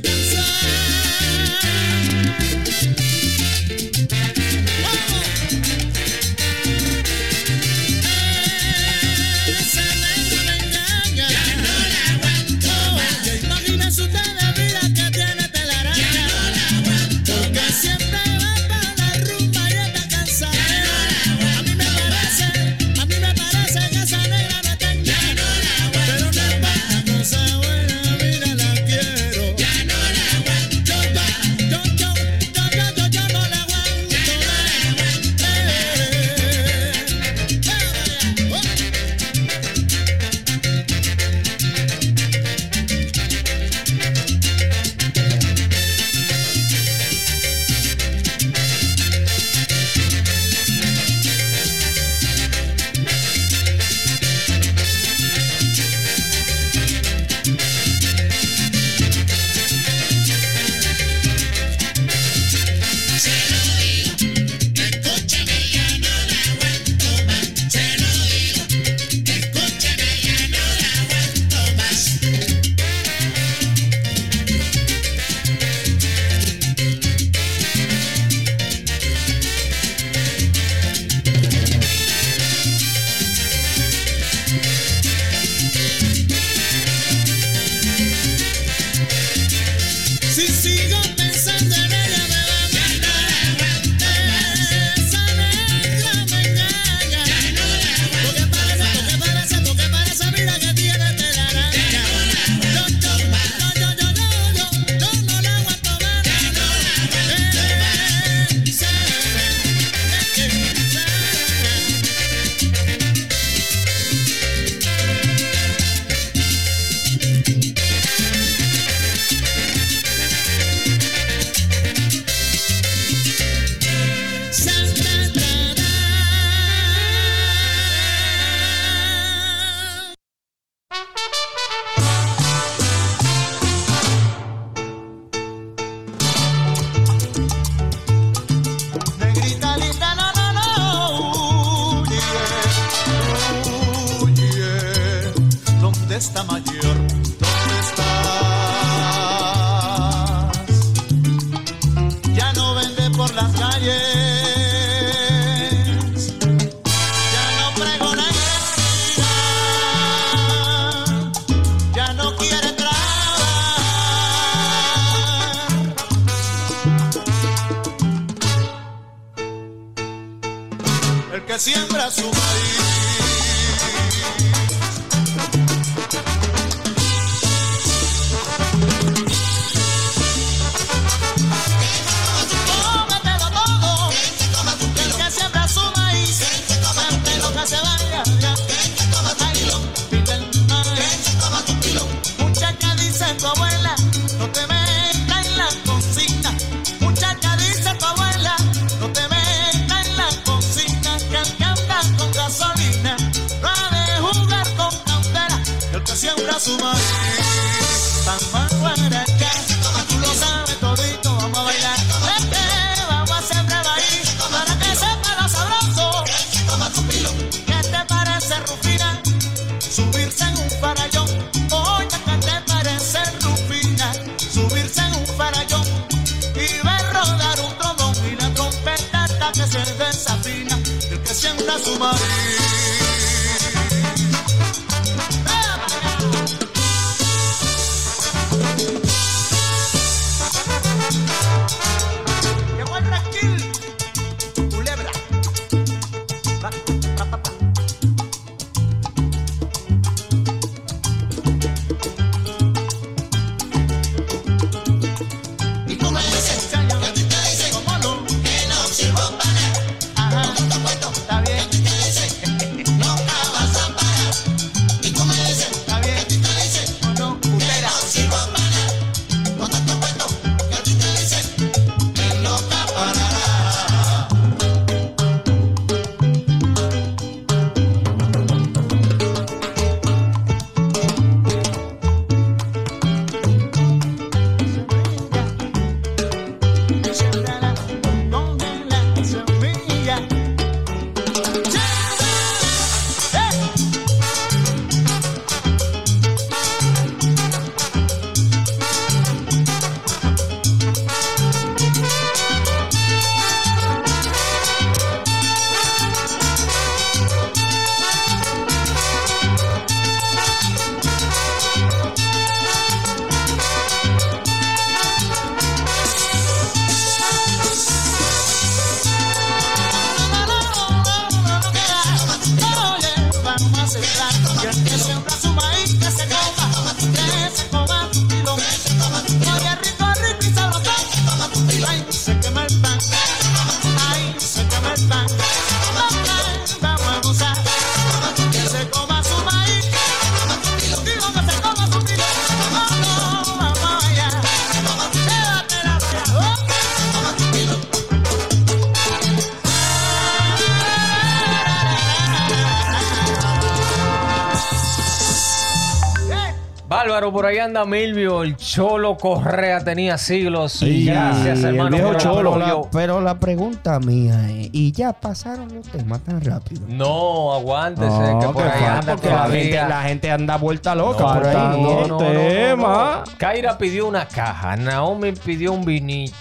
ahí 357.60 357.66
anda 357.66 357.84
Milvio, 357.84 358.42
el 358.42 358.56
Cholo 358.56 359.16
Correa 359.16 359.82
tenía 359.84 360.16
siglos. 360.18 360.82
Y 360.82 361.04
Gracias, 361.06 361.58
el 361.60 361.76
hermano. 361.76 361.90
viejo 361.96 362.10
el 362.12 362.16
cholo. 362.16 362.56
la- 362.56 362.82
pero 362.90 363.20
la 363.20 363.38
pregunta 363.38 363.98
mía 364.00 364.48
es, 364.50 364.68
¿y 364.72 364.92
ya 364.92 365.12
pasaron 365.12 365.74
los 365.74 365.86
temas 365.88 366.20
tan 366.20 366.40
rápido? 366.40 366.82
No, 366.88 367.52
aguántese, 367.52 368.08
No, 368.08 368.40
que 368.40 368.46
por 368.48 368.62
que 368.62 368.68
ahí 368.68 368.80
falta, 368.80 368.98
anda 368.98 369.12
porque 369.16 369.28
la 369.28 369.42
gente, 369.42 369.68
todavía. 369.70 369.88
la 369.88 370.02
gente 370.02 370.30
anda 370.30 370.56
vuelta 370.56 370.94
loca 370.94 371.24
No, 371.24 371.34
por 371.34 371.46
ahí. 371.46 371.56
¿eh? 371.56 371.58
No, 371.58 371.76
no, 371.78 372.06
no, 372.06 372.18
no, 372.18 372.18
tema. 372.18 373.22
no. 373.26 373.32
Kaira 373.38 373.78
pidió 373.78 374.06
una 374.08 374.26
caja, 374.26 374.76
Naomi 374.76 375.32
pidió 375.32 375.72
un 375.72 375.84
vinito. 375.84 376.34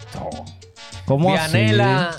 ¿Cómo 1.05 1.29
Vianela, 1.31 2.11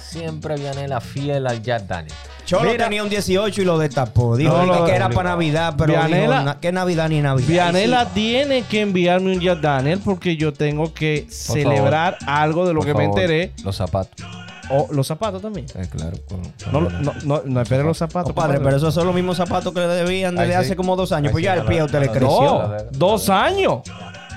siempre 0.00 0.56
Vianela 0.56 1.00
fiel 1.00 1.46
al 1.46 1.62
Jack 1.62 1.82
Daniel. 1.82 2.14
Cholo 2.48 2.70
Mira, 2.70 2.84
tenía 2.84 3.02
un 3.02 3.10
18 3.10 3.60
y 3.60 3.64
lo 3.66 3.76
destapó. 3.76 4.34
Dijo 4.34 4.56
No, 4.64 4.86
que 4.86 4.92
era 4.92 5.10
para 5.10 5.30
Navidad, 5.30 5.74
pero 5.76 5.92
Vianela- 5.92 6.40
dijo, 6.44 6.56
¿qué 6.62 6.72
Navidad 6.72 7.10
ni 7.10 7.20
Navidad? 7.20 7.46
Vianela 7.46 8.04
Sí. 8.06 8.10
tiene 8.14 8.62
que 8.62 8.80
enviarme 8.80 9.34
un 9.34 9.40
Jack 9.40 9.60
Daniel 9.60 10.00
porque 10.02 10.38
yo 10.38 10.54
tengo 10.54 10.94
que 10.94 11.26
celebrar 11.28 12.16
algo 12.26 12.66
de 12.66 12.72
lo 12.72 12.80
por 12.80 12.86
que 12.86 12.94
me 12.94 13.04
enteré. 13.04 13.52
Los 13.62 13.76
zapatos. 13.76 14.26
O 14.70 14.88
los 14.92 15.06
zapatos 15.06 15.42
también. 15.42 15.66
Eh, 15.74 15.86
claro. 15.90 16.16
con- 16.26 16.40
con- 16.42 16.72
No, 16.72 16.80
no, 16.90 17.12
no, 17.24 17.42
no 17.44 17.60
espere 17.60 17.82
los 17.84 17.98
zapatos. 17.98 18.28
Compadre, 18.32 18.54
compadre. 18.56 18.64
pero 18.64 18.76
esos 18.78 18.94
son 18.94 19.04
los 19.06 19.14
mismos 19.14 19.36
zapatos 19.36 19.74
que 19.74 19.80
le 19.80 19.86
debían 19.88 20.34
desde 20.34 20.52
sí. 20.52 20.58
hace 20.58 20.76
como 20.76 20.96
dos 20.96 21.12
años. 21.12 21.28
Ay, 21.28 21.32
pues 21.32 21.42
sí, 21.42 21.44
ya 21.44 21.56
no 21.56 21.60
el 21.62 21.66
pie 21.68 21.80
a 21.80 21.84
usted 21.84 22.00
le 22.00 22.06
no 22.06 22.12
creció. 22.12 22.28
No, 22.30 22.76
dos 22.92 23.28
años. 23.28 23.80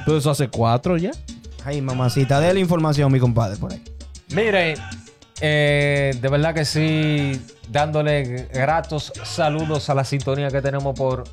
Pero 0.05 0.17
eso 0.17 0.31
hace 0.31 0.49
cuatro 0.49 0.97
ya. 0.97 1.11
Ay, 1.63 1.81
mamacita, 1.81 2.41
dé 2.41 2.53
la 2.53 2.59
información, 2.59 3.09
mi 3.09 3.19
compadre, 3.19 3.55
por 3.55 3.71
ahí. 3.71 3.81
Miren, 4.33 4.77
eh, 5.41 6.15
de 6.21 6.29
verdad 6.29 6.53
que 6.53 6.65
sí, 6.65 7.41
dándole 7.69 8.47
gratos 8.53 9.11
saludos 9.23 9.89
a 9.89 9.95
la 9.95 10.03
sintonía 10.03 10.49
que 10.49 10.61
tenemos 10.61 10.95
por 10.97 11.23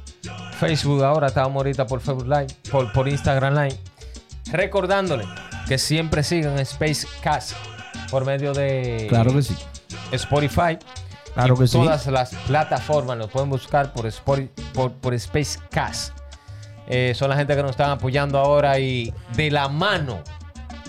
Facebook 0.59 1.05
ahora, 1.05 1.29
estábamos 1.29 1.57
ahorita 1.57 1.87
por 1.87 2.01
Facebook 2.01 2.27
Live, 2.27 2.47
por, 2.71 2.93
por 2.93 3.07
Instagram 3.09 3.55
Live. 3.55 3.79
Recordándole 4.51 5.25
que 5.69 5.77
siempre 5.79 6.23
sigan 6.23 6.65
Spacecast 6.65 7.53
por 8.11 8.25
medio 8.25 8.55
de 8.55 9.07
Claro 9.09 9.33
que 9.35 9.43
sí. 9.43 9.57
Spotify. 10.13 10.79
Claro 11.35 11.55
y 11.55 11.59
que 11.59 11.67
sí. 11.69 11.77
Todas 11.79 12.07
las 12.07 12.31
plataformas 12.47 13.19
lo 13.19 13.29
pueden 13.29 13.51
buscar 13.51 13.93
por, 13.93 14.07
Spori- 14.07 14.49
por, 14.73 14.93
por 14.93 15.19
Spacecast. 15.19 16.15
Eh, 16.89 17.13
son 17.15 17.29
la 17.29 17.37
gente 17.37 17.55
que 17.55 17.61
nos 17.63 17.73
están 17.73 17.91
apoyando 17.91 18.39
ahora 18.39 18.79
y 18.79 19.13
de 19.35 19.51
la 19.51 19.69
mano 19.69 20.23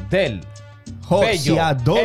del 0.09 0.39
Joseador. 1.05 1.99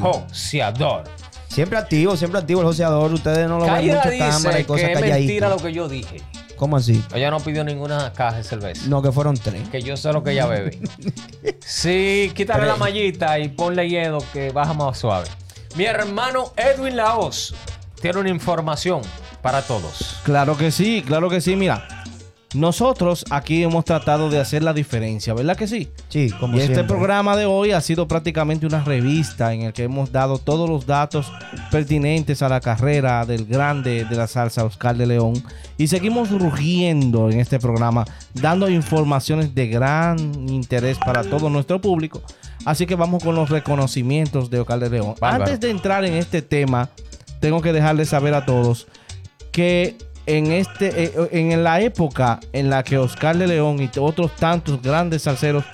Joseador. 0.00 1.04
Siempre 1.48 1.78
activo, 1.78 2.16
siempre 2.16 2.40
activo 2.40 2.60
el 2.62 2.66
joseador. 2.66 3.12
Ustedes 3.12 3.48
no 3.48 3.58
lo 3.58 3.66
ven 3.66 3.86
mucho 3.86 4.10
dice 4.10 4.18
cámara 4.18 4.58
y 4.58 4.62
que 4.62 4.66
cosas 4.66 4.90
es 4.90 5.00
mentira 5.00 5.48
lo 5.48 5.56
que 5.58 5.72
yo 5.72 5.88
dije. 5.88 6.20
¿Cómo 6.56 6.76
así? 6.76 7.02
Ella 7.14 7.30
no 7.30 7.40
pidió 7.40 7.64
ninguna 7.64 8.12
caja 8.12 8.38
de 8.38 8.44
cerveza. 8.44 8.82
No, 8.88 9.02
que 9.02 9.12
fueron 9.12 9.36
tres. 9.36 9.68
Que 9.68 9.82
yo 9.82 9.96
sé 9.96 10.12
lo 10.12 10.22
que 10.22 10.32
ella 10.32 10.46
bebe. 10.46 10.78
sí, 11.60 12.32
quítale 12.34 12.66
la 12.66 12.76
mallita 12.76 13.38
y 13.38 13.48
ponle 13.48 13.88
hielo 13.88 14.18
que 14.32 14.50
baja 14.50 14.72
más 14.72 14.98
suave. 14.98 15.28
Mi 15.76 15.84
hermano 15.84 16.52
Edwin 16.56 16.96
Laos 16.96 17.54
tiene 18.00 18.18
una 18.20 18.30
información 18.30 19.02
para 19.42 19.62
todos. 19.62 20.16
Claro 20.24 20.56
que 20.56 20.70
sí, 20.70 21.02
claro 21.06 21.28
que 21.28 21.40
sí. 21.40 21.56
Mira, 21.56 22.03
nosotros 22.54 23.24
aquí 23.30 23.62
hemos 23.62 23.84
tratado 23.84 24.30
de 24.30 24.38
hacer 24.38 24.62
la 24.62 24.72
diferencia, 24.72 25.34
¿verdad 25.34 25.56
que 25.56 25.66
sí? 25.66 25.90
Sí, 26.08 26.30
como 26.38 26.56
y 26.56 26.60
este 26.60 26.84
programa 26.84 27.36
de 27.36 27.46
hoy 27.46 27.72
ha 27.72 27.80
sido 27.80 28.06
prácticamente 28.06 28.66
una 28.66 28.82
revista 28.82 29.52
en 29.52 29.62
el 29.62 29.72
que 29.72 29.84
hemos 29.84 30.12
dado 30.12 30.38
todos 30.38 30.68
los 30.68 30.86
datos 30.86 31.32
pertinentes 31.70 32.42
a 32.42 32.48
la 32.48 32.60
carrera 32.60 33.26
del 33.26 33.44
grande 33.46 34.04
de 34.04 34.16
la 34.16 34.26
salsa 34.26 34.64
Oscar 34.64 34.96
de 34.96 35.06
León. 35.06 35.42
Y 35.76 35.88
seguimos 35.88 36.30
rugiendo 36.30 37.28
en 37.30 37.40
este 37.40 37.58
programa, 37.58 38.04
dando 38.34 38.68
informaciones 38.68 39.54
de 39.54 39.66
gran 39.66 40.18
interés 40.48 40.98
para 40.98 41.24
todo 41.24 41.50
nuestro 41.50 41.80
público. 41.80 42.22
Así 42.64 42.86
que 42.86 42.94
vamos 42.94 43.22
con 43.22 43.34
los 43.34 43.50
reconocimientos 43.50 44.48
de 44.48 44.60
Oscar 44.60 44.78
de 44.78 44.90
León. 44.90 45.14
Bárbaro. 45.20 45.44
Antes 45.44 45.60
de 45.60 45.70
entrar 45.70 46.04
en 46.04 46.14
este 46.14 46.40
tema, 46.40 46.88
tengo 47.40 47.60
que 47.60 47.72
dejarles 47.72 48.08
saber 48.08 48.34
a 48.34 48.46
todos 48.46 48.86
que 49.50 49.96
en 50.26 50.52
este 50.52 51.04
eh, 51.04 51.28
en 51.32 51.62
la 51.62 51.80
época 51.80 52.40
en 52.52 52.70
la 52.70 52.82
que 52.82 52.98
Oscar 52.98 53.36
de 53.36 53.46
León 53.46 53.80
y 53.80 53.90
otros 53.98 54.34
tantos 54.36 54.80
grandes 54.80 55.22
salseros 55.22 55.64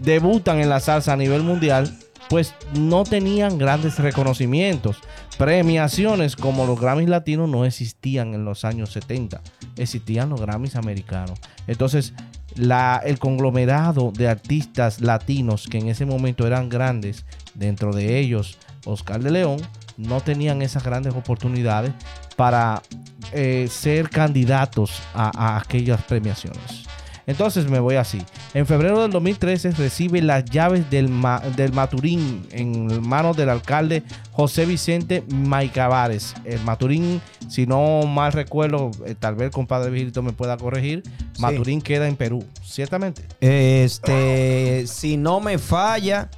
debutan 0.00 0.60
en 0.60 0.68
la 0.68 0.80
salsa 0.80 1.12
a 1.12 1.16
nivel 1.16 1.42
mundial, 1.42 1.96
pues 2.28 2.54
no 2.74 3.04
tenían 3.04 3.58
grandes 3.58 3.98
reconocimientos. 3.98 4.98
Premiaciones 5.38 6.34
como 6.34 6.66
los 6.66 6.80
Grammys 6.80 7.08
latinos 7.08 7.48
no 7.48 7.64
existían 7.64 8.34
en 8.34 8.44
los 8.44 8.64
años 8.64 8.90
70, 8.92 9.40
existían 9.76 10.30
los 10.30 10.40
Grammys 10.40 10.74
americanos. 10.74 11.38
Entonces, 11.68 12.12
la, 12.56 13.00
el 13.04 13.20
conglomerado 13.20 14.10
de 14.10 14.26
artistas 14.26 15.00
latinos 15.00 15.68
que 15.70 15.78
en 15.78 15.88
ese 15.88 16.06
momento 16.06 16.44
eran 16.44 16.68
grandes, 16.68 17.24
dentro 17.54 17.92
de 17.92 18.18
ellos 18.18 18.58
Oscar 18.84 19.22
de 19.22 19.30
León, 19.30 19.58
no 19.96 20.20
tenían 20.20 20.62
esas 20.62 20.82
grandes 20.82 21.14
oportunidades 21.14 21.92
para 22.36 22.82
eh, 23.32 23.68
ser 23.70 24.10
candidatos 24.10 25.00
a, 25.14 25.30
a 25.56 25.58
aquellas 25.60 26.02
premiaciones. 26.02 26.84
Entonces 27.26 27.68
me 27.68 27.78
voy 27.78 27.96
así. 27.96 28.22
En 28.54 28.64
febrero 28.64 29.02
del 29.02 29.10
2013 29.10 29.72
recibe 29.72 30.22
las 30.22 30.46
llaves 30.46 30.88
del, 30.88 31.10
Ma- 31.10 31.40
del 31.56 31.74
Maturín 31.74 32.46
en 32.52 33.06
manos 33.06 33.36
del 33.36 33.50
alcalde 33.50 34.02
José 34.32 34.64
Vicente 34.64 35.22
Maicavares. 35.30 36.32
El 36.46 36.58
Maturín, 36.62 37.20
si 37.50 37.66
no 37.66 38.00
mal 38.06 38.32
recuerdo, 38.32 38.92
eh, 39.04 39.14
tal 39.14 39.34
vez 39.34 39.44
el 39.46 39.50
compadre 39.50 39.90
Vigilito 39.90 40.22
me 40.22 40.32
pueda 40.32 40.56
corregir, 40.56 41.02
Maturín 41.38 41.82
queda 41.82 42.08
en 42.08 42.16
Perú, 42.16 42.46
ciertamente. 42.64 43.26
Este, 43.42 44.86
si 44.86 45.18
no 45.18 45.40
me 45.40 45.58
falla 45.58 46.30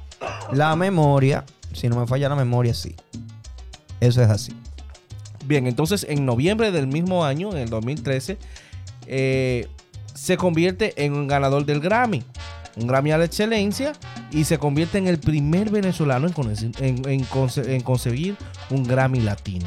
la 0.51 0.75
memoria, 0.75 1.45
si 1.71 1.87
no 1.87 2.01
me 2.01 2.05
falla 2.05 2.27
la 2.27 2.35
memoria, 2.35 2.73
sí. 2.73 2.97
Eso 4.01 4.21
es 4.21 4.29
así. 4.29 4.51
Bien, 5.45 5.67
entonces 5.67 6.05
en 6.07 6.25
noviembre 6.25 6.71
del 6.71 6.87
mismo 6.87 7.25
año, 7.25 7.51
en 7.51 7.57
el 7.57 7.69
2013, 7.69 8.37
eh, 9.07 9.67
se 10.13 10.37
convierte 10.37 10.93
en 11.03 11.13
un 11.13 11.27
ganador 11.27 11.65
del 11.65 11.79
Grammy, 11.79 12.23
un 12.75 12.87
Grammy 12.87 13.11
a 13.11 13.17
la 13.17 13.25
excelencia, 13.25 13.93
y 14.31 14.43
se 14.43 14.57
convierte 14.57 14.97
en 14.97 15.07
el 15.07 15.19
primer 15.19 15.69
venezolano 15.69 16.27
en, 16.79 17.01
en 17.05 17.81
conseguir 17.81 18.35
un 18.69 18.83
Grammy 18.83 19.19
latino. 19.19 19.65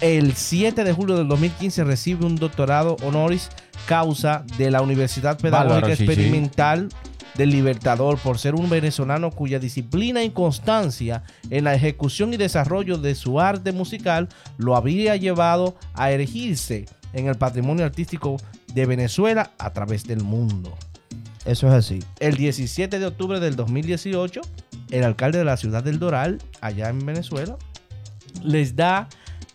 El 0.00 0.34
7 0.34 0.82
de 0.82 0.92
julio 0.94 1.16
del 1.16 1.28
2015 1.28 1.84
recibe 1.84 2.24
un 2.24 2.36
doctorado 2.36 2.96
honoris 3.02 3.50
causa 3.86 4.44
de 4.56 4.70
la 4.70 4.82
Universidad 4.82 5.38
Pedagógica 5.38 5.74
Bárbaro. 5.74 5.92
Experimental 5.92 6.88
del 7.36 7.50
Libertador 7.50 8.18
por 8.18 8.38
ser 8.38 8.54
un 8.54 8.68
venezolano 8.68 9.30
cuya 9.30 9.58
disciplina 9.58 10.22
y 10.22 10.30
constancia 10.30 11.22
en 11.48 11.64
la 11.64 11.74
ejecución 11.74 12.34
y 12.34 12.36
desarrollo 12.36 12.98
de 12.98 13.14
su 13.14 13.40
arte 13.40 13.72
musical 13.72 14.28
lo 14.58 14.76
habría 14.76 15.16
llevado 15.16 15.76
a 15.94 16.10
erigirse 16.10 16.86
en 17.12 17.28
el 17.28 17.36
patrimonio 17.36 17.84
artístico 17.84 18.36
de 18.74 18.86
Venezuela 18.86 19.52
a 19.58 19.72
través 19.72 20.04
del 20.04 20.22
mundo. 20.22 20.76
Eso 21.44 21.66
es 21.68 21.72
así. 21.72 22.00
El 22.18 22.36
17 22.36 22.98
de 22.98 23.06
octubre 23.06 23.40
del 23.40 23.56
2018, 23.56 24.40
el 24.90 25.04
alcalde 25.04 25.38
de 25.38 25.44
la 25.44 25.56
ciudad 25.56 25.82
del 25.82 25.98
Doral, 25.98 26.38
allá 26.60 26.90
en 26.90 27.04
Venezuela, 27.04 27.56
les 28.42 28.76
da 28.76 29.08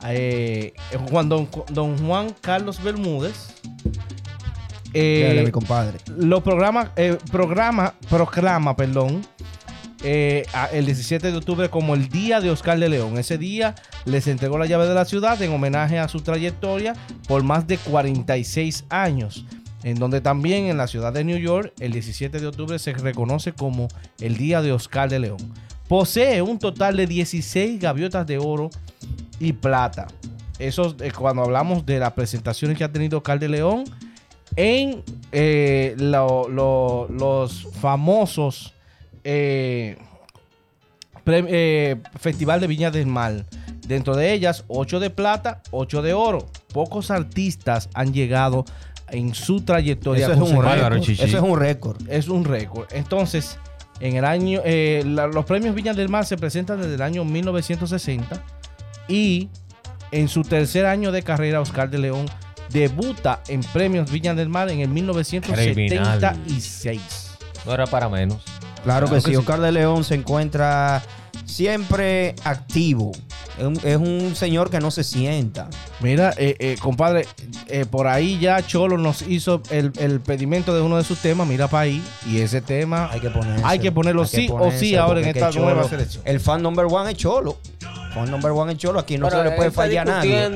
eh, 0.07 0.73
Juan 1.09 1.29
don, 1.29 1.47
don 1.71 1.97
Juan 1.97 2.35
Carlos 2.41 2.81
Bermúdez. 2.83 3.53
Eh, 5.01 5.43
mi 5.45 5.51
compadre. 5.51 5.97
lo 6.17 6.41
programa, 6.43 6.91
eh, 6.95 7.17
programa, 7.31 7.93
proclama, 8.09 8.75
perdón, 8.75 9.21
eh, 10.03 10.45
el 10.71 10.85
17 10.85 11.31
de 11.31 11.37
octubre 11.37 11.69
como 11.69 11.95
el 11.95 12.09
Día 12.09 12.39
de 12.39 12.51
Oscar 12.51 12.79
de 12.79 12.89
León. 12.89 13.17
Ese 13.17 13.37
día 13.37 13.75
les 14.05 14.27
entregó 14.27 14.57
la 14.57 14.67
llave 14.67 14.87
de 14.87 14.93
la 14.93 15.05
ciudad 15.05 15.41
en 15.41 15.51
homenaje 15.51 15.97
a 15.97 16.07
su 16.07 16.21
trayectoria 16.21 16.93
por 17.27 17.43
más 17.43 17.65
de 17.65 17.77
46 17.77 18.85
años. 18.89 19.45
En 19.83 19.95
donde 19.95 20.21
también 20.21 20.65
en 20.65 20.77
la 20.77 20.87
ciudad 20.87 21.11
de 21.11 21.23
New 21.23 21.37
York, 21.37 21.73
el 21.79 21.91
17 21.91 22.39
de 22.39 22.47
octubre 22.47 22.79
se 22.79 22.93
reconoce 22.93 23.53
como 23.53 23.87
el 24.19 24.37
Día 24.37 24.61
de 24.61 24.71
Oscar 24.71 25.09
de 25.09 25.19
León. 25.19 25.37
Posee 25.87 26.41
un 26.41 26.57
total 26.59 26.97
de 26.97 27.07
16 27.07 27.79
gaviotas 27.79 28.25
de 28.25 28.37
oro 28.37 28.69
y 29.39 29.53
plata. 29.53 30.07
Eso 30.59 30.95
eh, 31.01 31.11
cuando 31.11 31.43
hablamos 31.43 31.85
de 31.85 31.99
las 31.99 32.13
presentaciones 32.13 32.77
que 32.77 32.83
ha 32.83 32.91
tenido 32.91 33.17
Oscar 33.17 33.39
de 33.39 33.49
León 33.49 33.85
en 34.55 35.03
eh, 35.31 35.95
lo- 35.97 36.47
lo- 36.49 37.07
los 37.09 37.67
famosos 37.79 38.73
eh, 39.23 39.97
eh, 41.27 41.95
Festival 42.19 42.61
de 42.61 42.67
Viña 42.67 42.91
del 42.91 43.07
Mar. 43.07 43.45
Dentro 43.87 44.15
de 44.15 44.33
ellas, 44.33 44.63
8 44.67 44.99
de 44.99 45.09
plata, 45.09 45.61
8 45.71 46.01
de 46.01 46.13
oro. 46.13 46.47
Pocos 46.73 47.11
artistas 47.11 47.89
han 47.93 48.13
llegado 48.13 48.65
en 49.09 49.33
su 49.35 49.61
trayectoria. 49.61 50.25
Eso 50.25 50.33
es 50.33 50.51
un 50.51 50.63
récord. 50.63 50.93
Eso 51.25 51.37
es 51.37 51.43
un 51.43 51.59
récord. 51.59 52.09
es 52.09 52.27
un 52.27 52.45
récord. 52.45 52.87
Entonces, 52.91 53.57
en 53.99 54.15
el 54.15 54.25
año, 54.25 54.61
eh, 54.65 55.03
la- 55.05 55.27
los 55.27 55.45
premios 55.45 55.75
Viña 55.75 55.93
del 55.93 56.09
Mar 56.09 56.25
se 56.25 56.37
presentan 56.37 56.81
desde 56.81 56.95
el 56.95 57.01
año 57.01 57.23
1960 57.25 58.43
y 59.07 59.49
en 60.11 60.27
su 60.27 60.41
tercer 60.43 60.85
año 60.85 61.11
de 61.11 61.21
carrera, 61.23 61.61
Oscar 61.61 61.89
de 61.89 61.99
León 61.99 62.25
debuta 62.69 63.41
en 63.47 63.61
premios 63.61 64.11
Viña 64.11 64.33
del 64.33 64.49
Mar 64.49 64.69
en 64.69 64.81
el 64.81 64.89
1976. 64.89 67.01
No 67.65 67.73
era 67.73 67.87
para 67.87 68.09
menos. 68.09 68.43
Claro, 68.83 69.07
que, 69.07 69.15
que 69.15 69.21
sí. 69.21 69.29
sí. 69.31 69.35
Oscar 69.35 69.61
de 69.61 69.71
León 69.71 70.03
se 70.03 70.15
encuentra 70.15 71.01
siempre 71.45 72.35
activo. 72.43 73.11
Es 73.57 73.63
un, 73.63 73.79
es 73.83 73.95
un 73.95 74.35
señor 74.35 74.69
que 74.69 74.79
no 74.79 74.91
se 74.91 75.03
sienta. 75.03 75.69
Mira, 76.01 76.33
eh, 76.37 76.55
eh, 76.59 76.75
compadre, 76.79 77.25
eh, 77.67 77.85
por 77.89 78.07
ahí 78.07 78.37
ya 78.37 78.65
Cholo 78.65 78.97
nos 78.97 79.21
hizo 79.21 79.61
el, 79.69 79.93
el 79.97 80.19
pedimento 80.19 80.75
de 80.75 80.81
uno 80.81 80.97
de 80.97 81.05
sus 81.05 81.19
temas, 81.19 81.47
mira 81.47 81.69
para 81.69 81.83
ahí, 81.83 82.03
y 82.29 82.39
ese 82.39 82.59
tema 82.59 83.09
Hay 83.11 83.21
que 83.21 83.29
ponerlo. 83.29 83.65
Hay 83.65 83.79
que 83.79 83.91
ponerlo 83.93 84.25
sí 84.25 84.49
o 84.51 84.71
sí 84.71 84.95
ahora 84.95 85.21
en 85.21 85.29
esta 85.29 85.51
nueva 85.51 85.87
selección. 85.87 86.21
El 86.25 86.41
fan 86.41 86.61
number 86.61 86.85
one 86.89 87.11
es 87.11 87.17
Cholo. 87.17 87.57
Fan 88.15 88.31
number 88.31 88.51
one 88.51 88.71
es 88.71 88.77
Cholo. 88.79 88.99
Aquí 88.99 89.17
no 89.17 89.27
Pero 89.27 89.43
se 89.43 89.49
le 89.49 89.55
puede 89.55 89.71
fallar 89.71 90.09
a 90.09 90.15
nadie. 90.15 90.49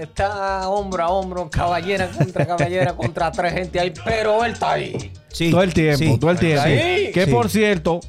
Está 0.00 0.68
hombro 0.68 1.04
a 1.04 1.08
hombro, 1.10 1.50
caballera 1.50 2.08
contra 2.08 2.46
caballera, 2.56 2.94
contra 2.94 3.30
tres 3.30 3.52
gente 3.52 3.78
ahí, 3.78 3.92
pero 4.04 4.42
él 4.44 4.52
está 4.52 4.72
ahí. 4.72 5.12
Sí, 5.28 5.50
todo 5.50 5.62
el 5.62 5.74
tiempo, 5.74 5.98
sí. 5.98 6.18
todo 6.18 6.30
el 6.30 6.38
tiempo. 6.38 6.62
Ahí. 6.62 7.10
Que 7.12 7.26
Sí. 7.26 7.30
por 7.30 7.48
cierto, 7.50 8.00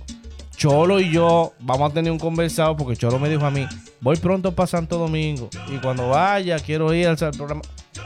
Cholo 0.56 1.00
y 1.02 1.12
yo 1.12 1.52
vamos 1.60 1.92
a 1.92 1.94
tener 1.94 2.12
un 2.12 2.18
conversado 2.20 2.78
porque 2.78 2.96
Cholo 2.96 3.20
me 3.20 3.28
dijo 3.30 3.46
a 3.46 3.52
mí, 3.52 3.68
voy 4.00 4.16
pronto 4.16 4.54
para 4.54 4.68
Santo 4.68 4.98
Domingo 4.98 5.50
y 5.68 5.78
cuando 5.80 6.08
vaya 6.10 6.58
quiero 6.60 6.94
ir 6.94 7.08
al 7.08 7.18
programa. 7.18 7.62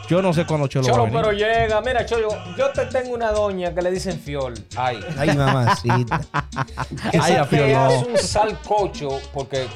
Yo 0.08 0.24
no 0.24 0.34
sé 0.34 0.46
cuándo 0.46 0.68
Cholo, 0.68 0.88
va 0.88 0.92
a 0.92 0.96
Cholo, 0.96 1.06
venir. 1.06 1.22
pero 1.22 1.32
llega. 1.34 1.82
Mira, 1.82 2.04
Cholo, 2.06 2.30
yo 2.58 2.70
te 2.72 2.86
tengo 2.88 3.14
una 3.14 3.32
doña 3.32 3.74
que 3.76 3.82
le 3.84 3.92
dicen 3.92 4.20
fiol. 4.20 4.56
Ay. 4.76 5.00
Ay, 5.18 5.36
mamacita. 5.38 6.22
Que 7.12 7.20
Ay, 7.20 7.34
a 7.36 7.46
Fiol 7.46 7.72
no. 7.72 7.86
hace 7.86 8.06
un 8.10 8.18
salcocho 8.18 9.10
porque 9.34 9.68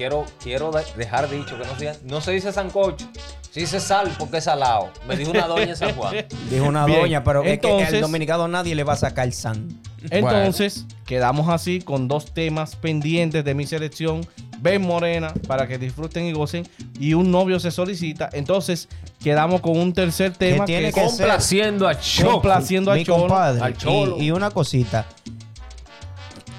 quiero, 0.00 0.24
quiero 0.42 0.70
de- 0.70 0.82
dejar 0.96 1.28
dicho 1.28 1.58
que 1.58 1.66
no 1.66 1.78
se, 1.78 1.98
no 2.04 2.20
se 2.22 2.30
dice 2.32 2.52
sancocho. 2.52 3.06
Se 3.50 3.60
dice 3.60 3.80
sal 3.80 4.10
porque 4.18 4.38
es 4.38 4.44
salado. 4.44 4.88
Me 5.06 5.14
dijo 5.14 5.30
una 5.32 5.46
doña 5.46 5.64
en 5.64 5.76
San 5.76 5.94
Juan. 5.94 6.14
Dijo 6.50 6.64
una 6.64 6.86
Bien, 6.86 7.00
doña, 7.00 7.22
pero 7.24 7.42
es 7.42 7.58
que 7.60 7.66
entonces- 7.68 7.94
al 7.94 8.00
dominicano 8.00 8.48
nadie 8.48 8.74
le 8.74 8.82
va 8.82 8.94
a 8.94 8.96
sacar 8.96 9.26
el 9.26 9.34
san. 9.34 9.68
Entonces, 10.10 10.86
quedamos 11.04 11.50
así 11.50 11.80
con 11.82 12.08
dos 12.08 12.32
temas 12.32 12.76
pendientes 12.76 13.44
de 13.44 13.54
mi 13.54 13.66
selección. 13.66 14.26
Ven 14.60 14.80
Morena 14.82 15.34
para 15.46 15.66
que 15.66 15.76
disfruten 15.76 16.24
y 16.24 16.32
gocen. 16.32 16.66
Y 16.98 17.12
un 17.12 17.30
novio 17.30 17.60
se 17.60 17.70
solicita. 17.70 18.30
Entonces, 18.32 18.88
quedamos 19.22 19.60
con 19.60 19.76
un 19.78 19.92
tercer 19.92 20.32
tema 20.32 20.64
tiene 20.64 20.88
es 20.88 20.94
que 20.94 21.00
ser- 21.00 21.08
Complaciendo 21.10 21.88
a 21.88 21.98
Choco. 22.00 22.32
complaciendo 22.32 22.92
a 22.92 22.94
Mi 22.94 23.04
Cholo. 23.04 23.18
compadre. 23.20 23.60
al 23.62 23.76
Cholo. 23.76 24.16
Y, 24.18 24.26
y 24.26 24.30
una 24.30 24.50
cosita. 24.50 25.06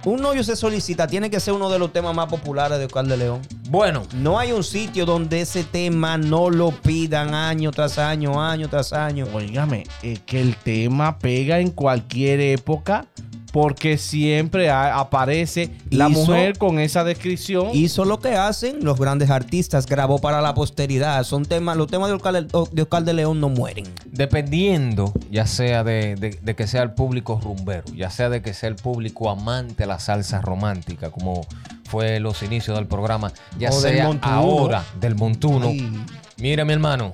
Un 0.03 0.19
novio 0.19 0.43
se 0.43 0.55
solicita, 0.55 1.05
tiene 1.05 1.29
que 1.29 1.39
ser 1.39 1.53
uno 1.53 1.69
de 1.69 1.77
los 1.77 1.93
temas 1.93 2.15
más 2.15 2.27
populares 2.27 2.79
de 2.79 2.85
Oscar 2.85 3.05
de 3.05 3.17
León. 3.17 3.41
Bueno, 3.69 4.03
No 4.15 4.39
hay 4.39 4.51
un 4.51 4.63
sitio 4.63 5.05
donde 5.05 5.41
ese 5.41 5.63
tema 5.63 6.17
no 6.17 6.49
lo 6.49 6.71
pidan 6.71 7.35
año 7.35 7.71
tras 7.71 7.99
año, 7.99 8.43
año 8.43 8.67
tras 8.67 8.93
año. 8.93 9.27
Óigame, 9.31 9.83
es 10.01 10.19
que 10.21 10.41
el 10.41 10.55
tema 10.55 11.19
pega 11.19 11.59
en 11.59 11.69
cualquier 11.69 12.39
época 12.39 13.05
porque 13.51 13.97
siempre 13.97 14.69
aparece 14.69 15.69
la 15.89 16.07
Hizo- 16.09 16.19
mujer 16.19 16.57
con 16.57 16.79
esa 16.79 17.03
descripción. 17.03 17.69
Hizo 17.73 18.05
lo 18.05 18.19
que 18.19 18.35
hacen 18.35 18.83
los 18.83 18.97
grandes 18.97 19.29
artistas, 19.29 19.85
grabó 19.85 20.19
para 20.19 20.41
la 20.41 20.53
posteridad. 20.53 21.23
Son 21.25 21.45
temas, 21.45 21.75
los 21.77 21.87
temas 21.87 22.07
de 22.09 22.15
Oscar, 22.15 22.45
de 22.45 22.81
Oscar 22.81 23.03
de 23.03 23.13
León 23.13 23.39
no 23.41 23.49
mueren. 23.49 23.85
dependiendo, 24.11 25.13
ya 25.29 25.45
sea 25.47 25.83
de, 25.83 26.15
de- 26.15 26.39
de 26.41 26.55
que 26.55 26.67
sea 26.67 26.83
el 26.83 26.91
público 26.91 27.39
rumbero, 27.43 27.83
ya 27.95 28.09
sea 28.09 28.29
de 28.29 28.41
que 28.41 28.53
sea 28.53 28.69
el 28.69 28.75
público 28.75 29.29
amante 29.29 29.83
a 29.83 29.87
la 29.87 29.99
salsa 29.99 30.41
romántica, 30.41 31.09
como 31.11 31.45
fue 31.85 32.19
los 32.19 32.41
inicios 32.43 32.77
del 32.77 32.87
programa, 32.87 33.31
ya 33.59 33.69
O 33.71 33.81
del 33.81 33.93
sea 33.95 34.05
montuno. 34.07 34.33
ahora 34.33 34.83
del 34.99 35.15
montuno. 35.15 35.67
Ay, 35.67 35.91
Mira, 36.37 36.65
mi 36.65 36.73
hermano, 36.73 37.11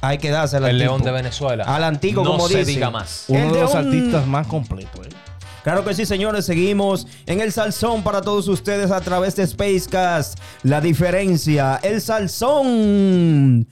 hay 0.00 0.18
que 0.18 0.30
dársela 0.30 0.68
el 0.68 0.76
al 0.76 0.78
león 0.78 1.02
de 1.02 1.10
Venezuela. 1.12 1.64
Al 1.64 1.84
antiguo, 1.84 2.24
no 2.24 2.32
como 2.32 2.48
se 2.48 2.58
dicen. 2.58 2.74
diga 2.74 2.90
más. 2.90 3.26
Uno 3.28 3.38
el 3.40 3.48
de 3.48 3.54
de 3.54 3.60
los 3.60 3.72
un- 3.74 3.76
artistas 3.78 4.26
más 4.26 4.46
completos. 4.46 5.06
¿eh? 5.06 5.10
Claro 5.62 5.84
que 5.84 5.94
sí, 5.94 6.06
señores. 6.06 6.44
Seguimos 6.46 7.06
en 7.26 7.40
el 7.40 7.52
salsón 7.52 8.02
para 8.02 8.20
todos 8.20 8.48
ustedes 8.48 8.90
a 8.90 9.00
través 9.00 9.36
de 9.36 9.46
Spacecast. 9.46 10.38
La 10.62 10.80
diferencia, 10.80 11.78
el 11.82 12.00
salsón 12.00 13.68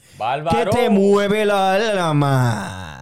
que 0.50 0.66
te 0.70 0.90
mueve 0.90 1.44
la 1.44 1.74
alma. 1.74 2.99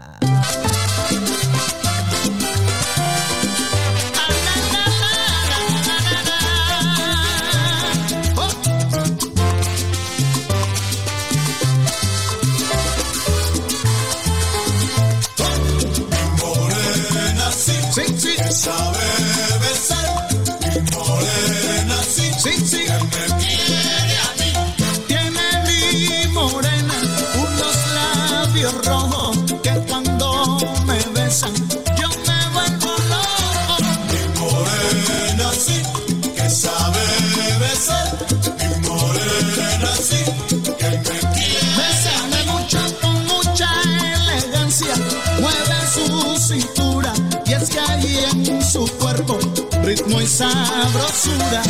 su 48.79 48.87
cuerpo, 48.99 49.39
ritmo 49.83 50.21
y 50.21 50.27
sabrosura. 50.27 51.63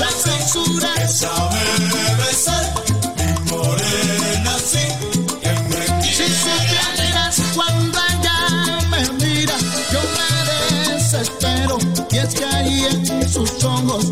La 0.00 0.10
censura 0.10 0.88
que 0.96 1.06
sabe 1.06 1.60
besar. 2.18 2.74
Y 3.16 3.48
por 3.48 3.78
ella 3.80 4.56
sí 4.58 4.84
que 5.40 5.52
me 5.68 5.84
quiere. 6.02 6.12
Si 6.12 6.26
se 6.26 6.56
creerás 6.96 7.40
cuando 7.54 7.98
ella 8.10 8.80
me 8.90 9.02
mira, 9.24 9.54
yo 9.92 10.00
me 10.16 10.92
desespero. 10.92 11.78
Y 12.10 12.18
es 12.18 12.34
que 12.34 12.44
ahí 12.44 12.86
en 12.90 13.30
sus 13.30 13.62
ojos 13.62 14.06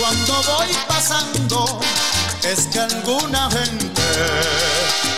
cuando 0.00 0.42
voy 0.56 0.68
pasando. 0.88 1.80
Es 2.42 2.66
que 2.72 2.80
alguna 2.80 3.50
gente 3.50 4.02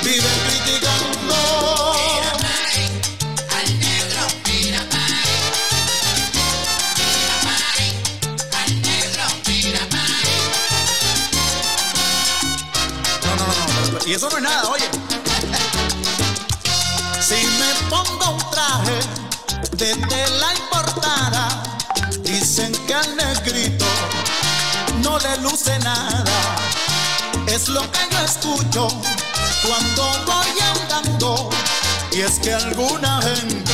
vive 0.02 0.28
criticando. 0.46 1.92
No, 13.24 13.36
no, 13.36 13.46
no, 13.46 13.54
no, 13.92 13.98
pero- 13.98 14.08
y 14.10 14.14
eso 14.14 14.28
no 14.30 14.36
es 14.36 14.42
nada, 14.42 14.62
oye. 14.70 14.88
Si 17.20 17.34
me 17.60 17.88
pongo 17.88 18.30
un 18.32 18.50
traje 18.50 18.98
de 19.76 19.94
tela 20.08 20.54
importada, 20.54 21.62
dicen 22.22 22.72
que 22.86 22.94
al 22.94 23.16
negrito 23.16 23.71
no 23.71 23.71
le 25.22 25.36
luce 25.38 25.78
nada. 25.80 26.24
Es 27.46 27.68
lo 27.68 27.80
que 27.92 28.00
yo 28.10 28.18
escucho 28.24 28.88
cuando 29.64 30.02
voy 30.26 30.60
andando, 30.74 31.50
y 32.12 32.20
es 32.20 32.38
que 32.40 32.52
alguna 32.52 33.20
gente 33.22 33.72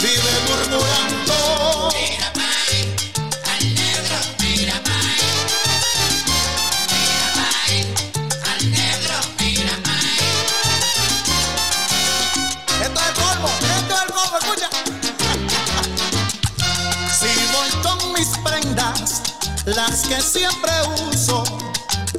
vive 0.00 0.32
murmurando. 0.48 1.92
Que 20.08 20.20
siempre 20.20 20.72
uso, 21.08 21.44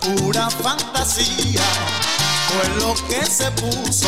pura 0.02 0.50
fantasía, 0.50 1.64
fue 2.48 2.68
lo 2.80 2.94
que 3.08 3.26
se 3.26 3.50
puso, 3.52 4.08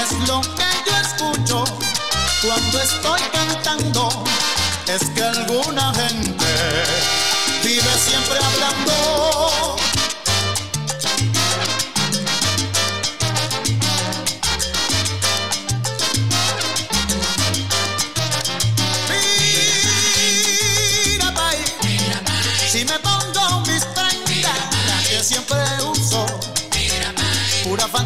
es 0.00 0.28
lo 0.28 0.40
que 0.40 0.70
yo 0.86 0.96
escucho 1.02 1.64
cuando 2.42 2.80
estoy 2.80 3.20
cantando, 3.32 4.08
es 4.86 5.08
que 5.10 5.22
alguna 5.22 5.92
gente 5.94 6.46
vive 7.62 7.92
siempre 8.06 8.38
hablando. 8.38 9.76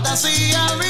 Fantasía, 0.08 0.87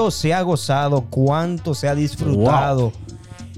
¿Cuánto 0.00 0.16
se 0.16 0.32
ha 0.32 0.40
gozado? 0.40 1.04
¿Cuánto 1.10 1.74
se 1.74 1.86
ha 1.86 1.94
disfrutado? 1.94 2.90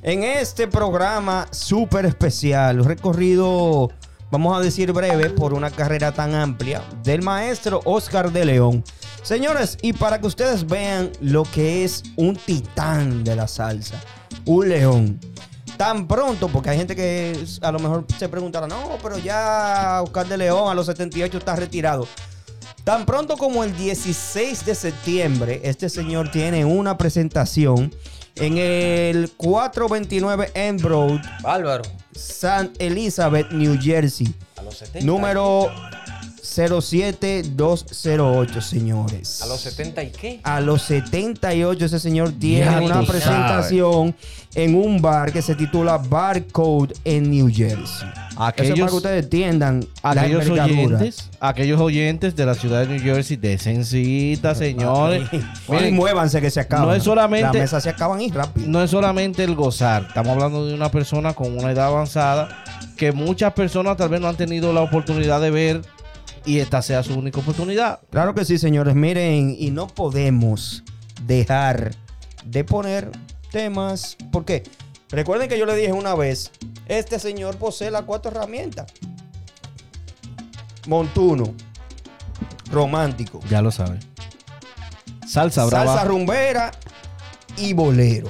En 0.02 0.24
este 0.24 0.66
programa 0.66 1.46
súper 1.52 2.04
especial, 2.04 2.80
un 2.80 2.88
recorrido, 2.88 3.92
vamos 4.28 4.58
a 4.58 4.60
decir 4.60 4.92
breve, 4.92 5.30
por 5.30 5.54
una 5.54 5.70
carrera 5.70 6.10
tan 6.10 6.34
amplia 6.34 6.82
del 7.04 7.22
maestro 7.22 7.80
Oscar 7.84 8.32
de 8.32 8.44
León. 8.44 8.82
Señores, 9.22 9.78
y 9.82 9.92
para 9.92 10.20
que 10.20 10.26
ustedes 10.26 10.66
vean 10.66 11.12
lo 11.20 11.44
que 11.44 11.84
es 11.84 12.02
un 12.16 12.34
titán 12.34 13.22
de 13.22 13.36
la 13.36 13.46
salsa, 13.46 14.00
un 14.44 14.68
león. 14.68 15.20
Tan 15.76 16.08
pronto, 16.08 16.48
porque 16.48 16.70
hay 16.70 16.78
gente 16.78 16.96
que 16.96 17.38
a 17.60 17.70
lo 17.70 17.78
mejor 17.78 18.04
se 18.18 18.28
preguntará, 18.28 18.66
no, 18.66 18.98
pero 19.00 19.16
ya 19.16 20.00
Oscar 20.02 20.26
de 20.26 20.38
León 20.38 20.72
a 20.72 20.74
los 20.74 20.86
78 20.86 21.38
está 21.38 21.54
retirado. 21.54 22.08
Tan 22.84 23.06
pronto 23.06 23.36
como 23.36 23.62
el 23.62 23.76
16 23.76 24.66
de 24.66 24.74
septiembre, 24.74 25.60
este 25.62 25.88
señor 25.88 26.32
tiene 26.32 26.64
una 26.64 26.98
presentación 26.98 27.94
en 28.34 28.58
el 28.58 29.30
429 29.36 30.50
M 30.54 30.78
Road, 30.82 31.20
Bárbaro. 31.42 31.84
San 32.12 32.72
Elizabeth, 32.80 33.52
New 33.52 33.78
Jersey. 33.80 34.34
A 34.56 34.62
los 34.62 34.78
70. 34.78 35.06
Número 35.06 35.70
07208, 36.56 38.60
señores. 38.60 39.42
¿A 39.42 39.46
los 39.46 39.60
70 39.60 40.02
y 40.02 40.10
qué? 40.10 40.40
A 40.42 40.60
los 40.60 40.82
78 40.82 41.84
ese 41.84 41.98
señor 41.98 42.32
tiene 42.32 42.64
Ya 42.66 42.80
una 42.80 43.02
presentación 43.02 44.14
en 44.54 44.74
un 44.74 45.00
bar 45.00 45.32
que 45.32 45.40
se 45.42 45.54
titula 45.54 45.98
Barcode 45.98 46.94
en 47.04 47.30
New 47.30 47.48
Jersey. 47.52 48.08
Eso 48.08 48.36
para 48.38 48.52
que 48.52 48.62
Aquellos, 48.62 48.92
ustedes 48.92 49.24
entiendan 49.24 49.84
la 50.02 50.10
aquellos 50.10 50.48
oyentes, 50.48 51.30
aquellos 51.40 51.80
oyentes 51.80 52.34
de 52.36 52.46
la 52.46 52.54
ciudad 52.54 52.80
de 52.80 52.86
New 52.88 53.00
Jersey, 53.02 53.36
de 53.36 53.58
sencita, 53.58 54.54
señores. 54.54 55.28
Miren, 55.68 55.94
muévanse 55.94 56.40
que 56.40 56.50
se 56.50 56.60
acaban. 56.60 56.86
no 56.88 56.94
es 56.94 57.02
solamente- 57.02 57.44
Las 57.44 57.54
mesas 57.54 57.82
se 57.82 57.90
acaban 57.90 58.20
y 58.20 58.30
rápido. 58.30 58.66
no 58.68 58.82
es 58.82 58.90
solamente 58.90 59.44
el 59.44 59.54
gozar, 59.54 60.06
estamos 60.08 60.32
hablando 60.32 60.66
de 60.66 60.74
una 60.74 60.90
persona 60.90 61.34
con 61.34 61.56
una 61.56 61.70
edad 61.72 61.86
avanzada 61.86 62.48
que 62.96 63.12
muchas 63.12 63.52
personas 63.52 63.96
tal 63.96 64.08
vez 64.10 64.20
no 64.20 64.28
han 64.28 64.36
tenido 64.36 64.72
la 64.72 64.80
oportunidad 64.82 65.40
de 65.40 65.50
ver 65.50 65.82
y 66.44 66.58
esta 66.58 66.82
sea 66.82 67.02
su 67.02 67.14
única 67.14 67.40
oportunidad. 67.40 68.00
Claro 68.10 68.34
que 68.34 68.44
sí, 68.44 68.58
señores. 68.58 68.94
Miren, 68.94 69.54
y 69.58 69.70
no 69.70 69.86
podemos 69.86 70.82
dejar 71.26 71.92
de 72.44 72.64
poner 72.64 73.10
temas. 73.50 74.16
¿Por 74.30 74.44
qué? 74.44 74.62
Recuerden 75.10 75.48
que 75.48 75.58
yo 75.58 75.66
le 75.66 75.76
dije 75.76 75.92
una 75.92 76.14
vez, 76.14 76.50
este 76.88 77.18
señor 77.18 77.56
posee 77.56 77.90
las 77.90 78.02
cuatro 78.02 78.30
herramientas. 78.30 78.86
Montuno, 80.88 81.54
romántico, 82.70 83.40
Ya 83.48 83.62
lo 83.62 83.70
saben. 83.70 84.00
Salsa 85.26 85.64
brava. 85.66 85.86
salsa 85.86 86.04
rumbera 86.04 86.72
y 87.56 87.72
bolero. 87.72 88.28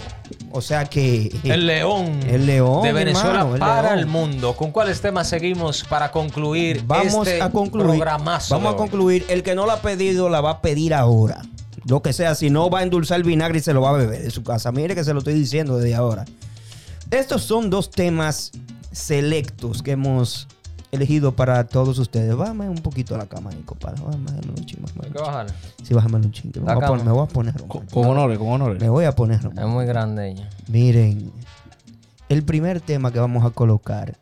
O 0.55 0.61
sea 0.61 0.85
que 0.85 1.35
El 1.45 1.66
León. 1.66 2.20
El 2.29 2.47
León, 2.47 2.83
De 2.83 2.93
Venezuela 2.93 3.41
hermano, 3.41 3.59
para 3.59 3.95
el 3.95 4.07
mundo. 4.07 4.55
¿Con 4.55 4.70
cuáles 4.70 5.01
temas 5.01 5.29
seguimos 5.29 5.83
para 5.85 6.12
concluir 6.12 6.83
vamos 6.87 7.27
este 7.27 7.41
a 7.41 7.51
concluir. 7.51 7.87
programazo 7.87 8.55
Vamos 8.55 8.74
a 8.74 8.77
concluir. 8.77 9.24
El 9.29 9.43
que 9.43 9.55
no 9.55 9.66
la 9.66 9.74
ha 9.74 9.83
pedido 9.83 10.29
la 10.29 10.43
va 10.43 10.51
a 10.51 10.61
pedir 10.61 10.93
ahora. 10.93 11.43
Lo 11.87 12.03
que 12.03 12.12
sea, 12.12 12.35
si 12.35 12.51
no 12.51 12.69
va 12.69 12.81
a 12.81 12.83
endulzar 12.83 13.16
el 13.16 13.24
vinagre 13.24 13.59
y 13.59 13.62
se 13.62 13.73
lo 13.73 13.81
va 13.81 13.91
a 13.91 13.95
beber 13.95 14.23
de 14.23 14.31
su 14.31 14.43
casa. 14.43 14.70
Mire 14.73 14.95
que 14.95 15.05
se 15.05 15.12
lo 15.15 15.20
estoy 15.20 15.35
diciendo 15.35 15.79
desde 15.79 15.95
ahora. 15.95 16.27
Estos 17.11 17.43
son 17.43 17.70
dos 17.70 17.91
temas 17.91 18.53
selectos 18.93 19.83
que 19.83 19.93
hemos 19.93 20.49
elegido 20.93 21.35
para 21.35 21.64
todos 21.66 21.98
ustedes. 21.98 22.36
Bájame 22.36 22.69
un 22.69 22.78
poquito 22.78 23.14
a 23.16 23.19
la 23.19 23.27
cama, 23.27 23.51
Nico, 23.51 23.74
para. 23.74 24.01
Bájame 24.01 24.31
un 24.48 24.64
chingo. 24.66 24.86
Hay 25.02 25.10
que 25.10 25.19
bajar. 25.19 25.47
Sí, 25.82 25.94
bájame 25.94 26.16
un 26.19 26.31
chingo. 26.31 26.60
Me, 26.60 26.74
voy 26.74 26.85
a 26.85 26.86
poner- 26.86 27.05
me 27.05 27.12
voy 27.12 27.24
a 27.24 27.27
poner 27.27 27.55
Con, 27.55 27.69
romántico. 27.69 28.01
con 28.01 28.10
honores, 28.10 28.39
con 28.39 28.48
honores. 28.48 28.81
Me 28.81 28.89
voy 28.89 29.05
a 29.06 29.12
poner 29.14 29.39
Es 29.39 29.43
romántico. 29.43 29.69
muy 29.69 29.86
grande 29.86 30.31
ella. 30.31 30.48
Miren, 30.69 31.32
el 32.28 32.44
primer 32.44 32.81
tema 32.81 33.10
que 33.10 33.19
vamos 33.19 33.44
a 33.44 33.51
colocar 33.51 34.16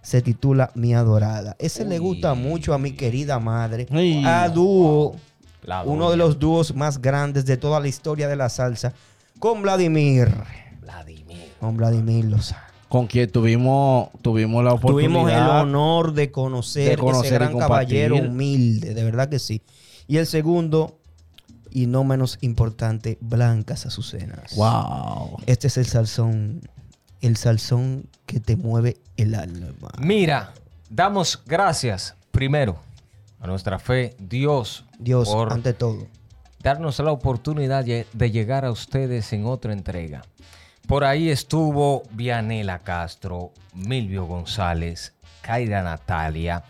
se 0.00 0.22
titula 0.22 0.70
Mi 0.74 0.94
Adorada. 0.94 1.54
Ese 1.58 1.84
le 1.84 1.98
gusta 1.98 2.34
mucho 2.34 2.72
a 2.72 2.78
mi 2.78 2.92
querida 2.92 3.38
madre. 3.38 3.86
Ay. 3.90 4.24
A 4.24 4.48
dúo, 4.48 5.16
La 5.64 5.82
uno 5.82 6.10
de 6.10 6.16
los 6.16 6.38
dúos 6.38 6.74
más 6.74 7.00
grandes 7.00 7.44
de 7.46 7.56
toda 7.56 7.78
la 7.80 7.88
historia 7.88 8.26
de 8.28 8.36
la 8.36 8.48
salsa, 8.48 8.92
con 9.38 9.62
Vladimir. 9.62 10.32
Vladimir. 10.80 11.52
Con 11.60 11.76
Vladimir 11.76 12.24
Lozano. 12.26 12.71
Con 12.92 13.06
quien 13.06 13.30
tuvimos, 13.30 14.10
tuvimos 14.20 14.62
la 14.62 14.74
oportunidad. 14.74 15.08
Tuvimos 15.08 15.32
el 15.32 15.38
honor 15.38 16.12
de 16.12 16.30
conocer, 16.30 16.90
de 16.90 16.96
conocer 16.98 17.24
ese 17.24 17.34
gran 17.36 17.58
caballero 17.58 18.16
humilde, 18.16 18.92
de 18.92 19.02
verdad 19.02 19.30
que 19.30 19.38
sí. 19.38 19.62
Y 20.06 20.18
el 20.18 20.26
segundo, 20.26 20.98
y 21.70 21.86
no 21.86 22.04
menos 22.04 22.36
importante, 22.42 23.16
Blancas 23.22 23.86
Azucenas. 23.86 24.54
Wow. 24.56 25.38
Este 25.46 25.68
es 25.68 25.78
el 25.78 25.86
salsón, 25.86 26.60
el 27.22 27.38
salsón 27.38 28.10
que 28.26 28.40
te 28.40 28.56
mueve 28.56 28.98
el 29.16 29.36
alma. 29.36 29.88
Mira, 29.96 30.52
damos 30.90 31.42
gracias 31.46 32.14
primero 32.30 32.76
a 33.40 33.46
nuestra 33.46 33.78
fe, 33.78 34.16
Dios, 34.18 34.84
Dios, 34.98 35.30
por 35.30 35.50
ante 35.50 35.72
todo. 35.72 36.08
darnos 36.62 36.98
la 36.98 37.12
oportunidad 37.12 37.86
de 37.86 38.06
de 38.12 38.30
llegar 38.30 38.66
a 38.66 38.70
ustedes 38.70 39.32
en 39.32 39.46
otra 39.46 39.72
entrega. 39.72 40.20
Por 40.86 41.04
ahí 41.04 41.30
estuvo 41.30 42.02
Vianela 42.12 42.80
Castro, 42.80 43.52
Milvio 43.74 44.26
González, 44.26 45.14
Kaira 45.40 45.82
Natalia, 45.82 46.64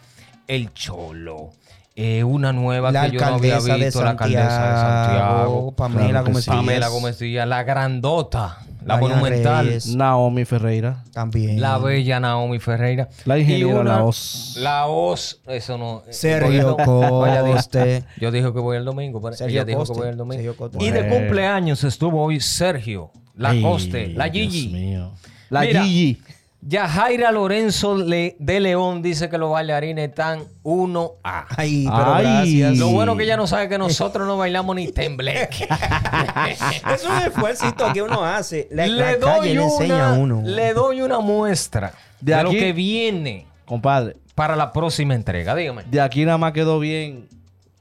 El 0.46 0.72
Cholo, 0.74 1.50
eh, 1.96 2.22
una 2.24 2.52
nueva 2.52 2.92
La 2.92 3.06
que 3.10 3.16
yo 3.16 3.20
no 3.20 3.34
había 3.36 3.58
de 3.60 3.84
visto, 3.84 4.02
la 4.02 4.10
alcaldesa 4.10 4.42
de 4.42 4.48
Santiago, 4.50 4.80
Santiago, 4.80 5.72
Pamela 5.72 6.08
Claro 6.10 6.26
Gómez. 6.26 6.46
Pamela 6.46 6.78
Díaz, 6.86 6.90
Gómez 6.92 7.18
Díaz, 7.18 7.48
la 7.48 7.62
grandota, 7.64 8.58
la 8.84 8.96
monumental, 8.96 9.66
Reyes. 9.66 9.94
Naomi 9.94 10.44
Ferreira. 10.44 11.04
También. 11.12 11.60
la 11.60 11.78
bella 11.78 12.18
Naomi 12.20 12.58
Ferreira. 12.60 13.08
La 13.24 13.38
ingeniera 13.38 13.68
Y 13.68 13.72
una- 13.72 13.96
La 13.98 14.04
Oz. 14.04 14.56
La 14.58 14.86
Oz, 14.86 15.40
eso 15.46 15.78
no. 15.78 16.02
eh, 16.06 16.12
Sergio 16.12 16.76
Coste. 16.76 18.04
Yo 18.18 18.30
dije 18.30 18.52
que 18.52 18.58
voy 18.60 18.76
el 18.76 18.84
domingo, 18.84 19.20
pero 19.20 19.34
Sergio 19.36 19.54
ella 19.60 19.64
dijo 19.64 19.80
Coste. 19.80 19.94
que 19.94 20.00
voy 20.00 20.08
el 20.10 20.16
domingo. 20.16 20.34
Sergio 20.42 20.56
Coste. 20.56 20.78
Y 20.84 20.90
de 20.90 21.08
cumpleaños 21.08 21.84
estuvo 21.84 22.22
hoy 22.24 22.40
Sergio 22.40 23.10
Lacoste, 23.36 23.98
Ay, 24.08 24.12
la 24.14 24.28
Dios 24.28 24.52
Gigi. 24.52 24.68
mío. 24.68 25.12
La 25.50 25.60
Mira, 25.62 25.84
Gigi. 25.84 26.20
Yajaira 26.64 27.32
Lorenzo 27.32 27.96
Le- 27.96 28.36
de 28.38 28.60
León 28.60 29.02
dice 29.02 29.28
que 29.28 29.36
los 29.36 29.50
bailarines 29.50 30.08
están 30.10 30.44
1A. 30.62 31.46
Ay, 31.56 31.86
pero 31.90 32.14
Ay. 32.14 32.24
gracias. 32.24 32.78
Lo 32.78 32.88
bueno 32.90 33.16
que 33.16 33.24
ella 33.24 33.36
no 33.36 33.48
sabe 33.48 33.68
que 33.68 33.78
nosotros 33.78 34.28
no 34.28 34.36
bailamos 34.36 34.76
ni 34.76 34.86
tembleque. 34.92 35.66
es 36.94 37.04
un 37.04 37.16
esfuerzo 37.18 37.66
que 37.92 38.02
uno 38.02 38.24
hace. 38.24 38.68
La, 38.70 38.86
la 38.86 39.12
le, 39.12 39.18
calle 39.18 39.38
doy 39.38 39.54
le 39.54 39.62
enseña 39.64 40.08
a 40.10 40.12
una, 40.12 40.18
uno. 40.36 40.42
le 40.44 40.72
doy 40.74 41.00
una 41.02 41.18
muestra 41.20 41.92
de, 42.20 42.34
De 42.36 42.42
lo 42.42 42.50
aquí- 42.50 42.58
que 42.58 42.72
viene 42.72 43.46
Compadre, 43.64 44.16
para 44.34 44.54
la 44.54 44.72
próxima 44.72 45.14
entrega. 45.14 45.54
Dígame. 45.54 45.82
de 45.90 46.00
aquí 46.00 46.24
nada 46.24 46.38
más 46.38 46.52
quedó 46.52 46.78
bien 46.78 47.26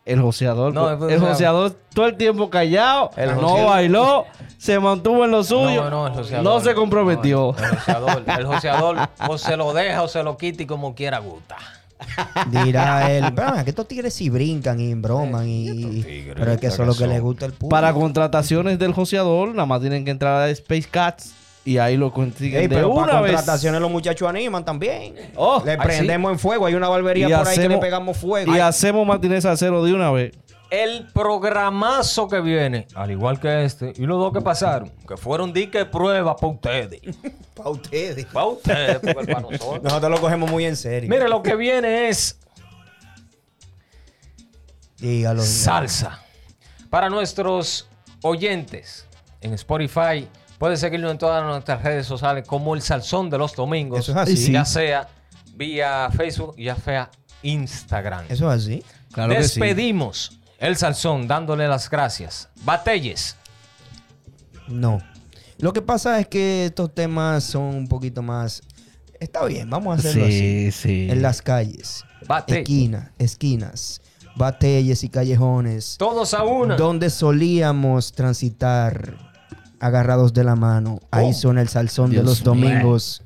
el 0.06 0.22
joseador. 0.22 0.74
No, 0.74 0.88
el 0.90 0.94
el 0.94 1.20
joseador. 1.20 1.30
joseador 1.30 1.78
todo 1.94 2.08
el 2.08 2.16
tiempo 2.18 2.50
callado, 2.50 3.12
El 3.16 3.30
no 3.36 3.42
joseador. 3.42 3.70
bailó, 3.70 4.26
se 4.62 4.80
mantuvo 4.80 5.26
en 5.26 5.32
lo 5.32 5.44
suyo, 5.44 5.86
No, 5.86 5.90
no, 5.90 6.08
el 6.08 6.14
joseador. 6.14 6.44
no 6.44 6.60
se 6.60 6.76
comprometió. 6.76 7.56
No, 7.58 7.66
el 7.66 7.76
joseador, 7.78 8.24
el 8.38 8.46
joseador 8.46 9.10
o 9.28 9.38
se 9.40 9.58
lo 9.58 9.74
deja 9.74 10.04
o 10.04 10.08
se 10.08 10.22
lo 10.22 10.38
quita 10.38 10.62
y 10.62 10.66
como 10.68 10.94
quiera 10.94 11.18
gusta. 11.18 11.58
Dirá 12.48 13.12
él. 13.12 13.26
Pero 13.36 13.64
que 13.64 13.70
estos 13.72 13.88
tigres 13.88 14.14
sí 14.14 14.30
brincan 14.30 14.80
y 14.80 14.94
broman. 14.94 15.48
Y, 15.48 16.04
tigres, 16.04 16.36
pero 16.38 16.52
es 16.52 16.60
que 16.60 16.68
eso 16.68 16.84
es 16.84 16.88
lo 16.88 16.94
que 16.94 17.00
son. 17.00 17.10
le 17.10 17.20
gusta 17.20 17.46
al 17.46 17.54
público. 17.54 17.70
Para 17.70 17.92
contrataciones 17.94 18.78
del 18.78 18.94
joseador, 18.94 19.50
nada 19.50 19.66
más 19.66 19.82
tienen 19.82 20.06
que 20.06 20.12
entrar 20.12 20.42
a 20.42 20.50
Space 20.50 20.88
Cats 20.90 21.34
y 21.66 21.78
ahí 21.78 21.98
lo 21.98 22.12
consiguen 22.12 22.62
Ey, 22.62 22.68
de 22.68 22.76
pero 22.76 22.94
para 22.94 23.14
una 23.14 23.22
vez. 23.22 23.34
contrataciones 23.34 23.82
los 23.82 23.92
muchachos 23.92 24.28
animan 24.28 24.66
también. 24.66 25.14
Oh, 25.36 25.62
le 25.66 25.78
prendemos 25.78 26.32
en 26.32 26.40
fuego. 26.40 26.66
Hay 26.66 26.74
una 26.76 26.88
barbería 26.90 27.28
Y 27.30 27.34
por 27.34 27.48
ahí 27.48 27.58
que 27.58 27.68
le 27.70 27.78
pegamos 27.78 28.18
fuego. 28.18 28.52
y 28.52 28.56
Ay, 28.56 28.62
hacemos 28.62 29.06
Martínez 29.08 29.46
Acero 29.46 29.84
de 29.84 29.94
una 29.94 30.12
vez. 30.12 30.34
El 30.72 31.08
programazo 31.14 32.28
que 32.30 32.40
viene, 32.42 32.88
al 32.96 33.12
igual 33.12 33.40
que 33.40 33.66
este, 33.66 33.92
y 33.96 34.06
los 34.06 34.18
dos 34.18 34.32
que 34.34 34.40
pasaron, 34.42 34.90
que 35.08 35.18
fueron 35.18 35.52
dique 35.54 35.86
prueba 35.86 36.36
para 36.36 36.48
ustedes. 36.54 37.02
pa' 37.54 37.70
ustedes. 37.70 38.26
Para 38.26 38.46
ustedes, 38.48 39.00
porque 39.14 39.34
para 39.34 39.42
nosotros. 39.52 39.84
Nosotros 39.84 40.12
lo 40.12 40.22
cogemos 40.22 40.50
muy 40.50 40.66
en 40.66 40.76
serio. 40.78 41.10
Mire, 41.10 41.28
lo 41.28 41.44
que 41.44 41.56
viene 41.56 42.08
es 42.10 42.40
Dígalo. 44.98 45.42
salsa. 45.44 46.24
Para 46.90 47.10
nuestros 47.10 47.88
oyentes 48.24 49.06
en 49.42 49.54
Spotify, 49.54 50.28
Puedes 50.58 50.80
seguirnos 50.80 51.10
en 51.10 51.18
todas 51.18 51.44
nuestras 51.44 51.82
redes 51.82 52.06
sociales 52.06 52.46
como 52.48 52.76
el 52.76 52.84
Salsón 52.84 53.32
de 53.32 53.40
los 53.40 53.56
Domingos. 53.56 53.98
Eso 54.02 54.12
es 54.12 54.18
así. 54.20 54.38
Sí. 54.38 54.52
Ya 54.52 54.64
sea 54.64 55.08
vía 55.56 56.08
Facebook, 56.16 56.56
ya 56.56 56.76
sea 56.76 57.10
Instagram. 57.42 58.26
Eso 58.30 58.54
es 58.54 58.64
así. 58.64 58.84
Claro 59.12 59.34
que 59.34 59.42
sí. 59.44 59.60
El 60.62 60.78
Salsón 60.78 61.28
dándole 61.28 61.68
las 61.68 61.90
gracias. 61.90 62.48
Batelles. 62.64 63.36
No. 64.68 65.02
Lo 65.58 65.74
que 65.74 65.82
pasa 65.82 66.20
es 66.20 66.28
que 66.28 66.66
estos 66.66 66.94
temas 66.94 67.44
son 67.44 67.64
un 67.76 67.88
poquito 67.88 68.22
más. 68.22 68.62
Está 69.20 69.44
bien, 69.46 69.70
vamos 69.70 69.96
a 69.96 70.00
hacerlo 70.00 70.26
Sí, 70.28 70.68
así. 70.68 70.72
sí. 70.72 71.08
En 71.10 71.22
las 71.22 71.42
calles, 71.42 72.04
Bate- 72.28 72.60
esquinas, 72.60 73.10
esquinas, 73.20 74.02
batalles 74.36 75.04
y 75.04 75.10
callejones, 75.10 75.96
Todos 76.00 76.34
a 76.34 76.44
una. 76.44 76.76
donde 76.76 77.10
solíamos 77.10 78.14
transitar 78.14 79.18
agarrados 79.80 80.32
de 80.34 80.44
la 80.44 80.56
mano. 80.56 81.00
Ahí 81.12 81.30
Oh. 81.30 81.34
suena 81.34 81.62
el 81.62 81.70
salsón 81.70 82.12
de 82.12 82.22
los 82.24 82.44
domingos 82.44 83.24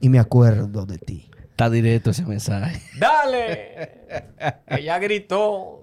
y 0.00 0.08
me 0.08 0.18
acuerdo 0.18 0.84
de 0.86 0.98
ti. 0.98 1.30
Está 1.50 1.68
directo 1.70 2.10
ese 2.10 2.24
mensaje. 2.24 2.82
Dale. 2.98 4.00
Ella 4.68 4.98
gritó. 4.98 5.81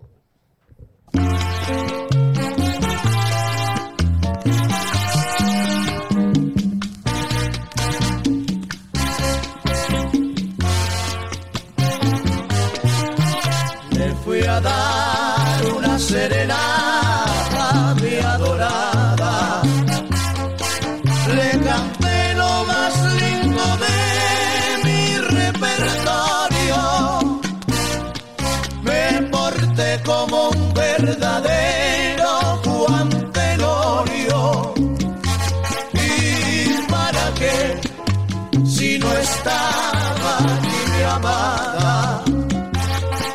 Thank 1.13 2.01
you. 2.03 2.08
Verdadero 31.01 32.29
Juan 32.65 33.09
Telorio. 33.31 34.73
¿Y 35.93 36.91
para 36.91 37.33
qué? 37.39 37.79
Si 38.65 38.99
no 38.99 39.11
estaba 39.13 40.33
ni 40.65 40.79
mi 40.91 41.03
amada. 41.03 42.23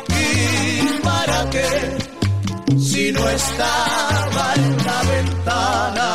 ¿Y 0.09 0.99
para 1.07 1.49
qué? 1.49 1.97
Si 2.77 3.11
no 3.11 3.27
estaba 3.29 4.45
en 4.55 4.77
la 4.87 4.99
ventana. 5.13 6.07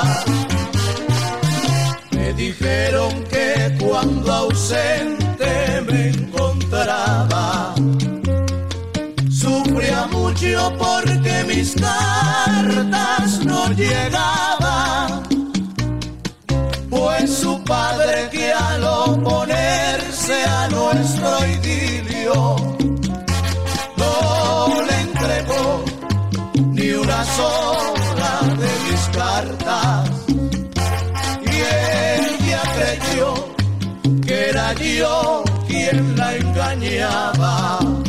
Me 2.13 2.33
dijeron 2.35 3.25
que 3.25 3.77
cuando 3.81 4.33
ausente 4.33 5.20
mis 11.55 11.75
cartas 11.75 13.45
no 13.45 13.73
llegaban. 13.73 15.23
Pues 16.89 17.39
su 17.39 17.63
padre 17.65 18.29
que 18.31 18.53
al 18.53 18.85
oponerse 18.85 20.45
a 20.45 20.69
nuestro 20.69 21.47
idilio 21.47 22.57
no 23.97 24.83
le 24.89 25.01
entregó 25.01 25.85
ni 26.73 26.91
una 26.93 27.25
sola 27.25 28.33
de 28.63 28.73
mis 28.87 29.03
cartas. 29.17 30.11
Y 31.53 31.57
ella 32.47 32.63
creyó 32.77 33.35
que 34.27 34.51
era 34.51 34.73
yo 34.75 35.43
quien 35.67 36.17
la 36.17 36.37
engañaba. 36.37 38.00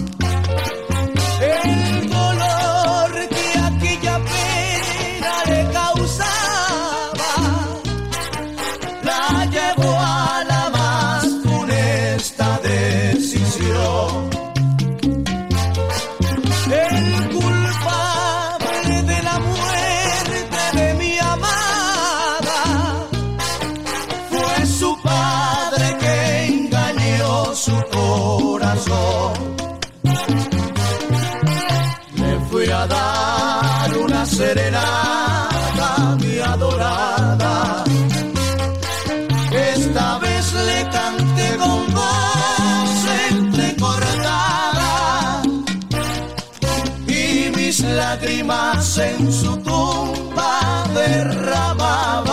Lágrimas 48.02 48.98
en 48.98 49.32
su 49.32 49.56
tumba 49.57 50.84
derramaba 50.94 52.31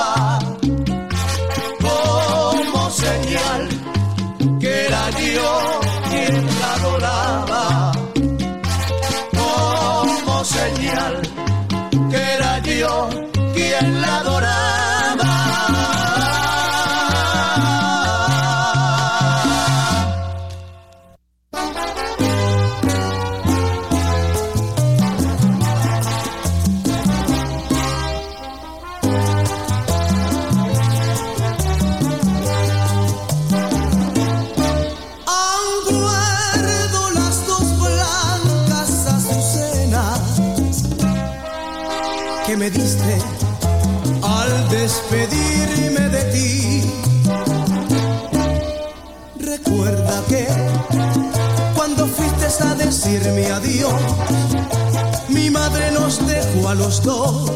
dos 57.02 57.50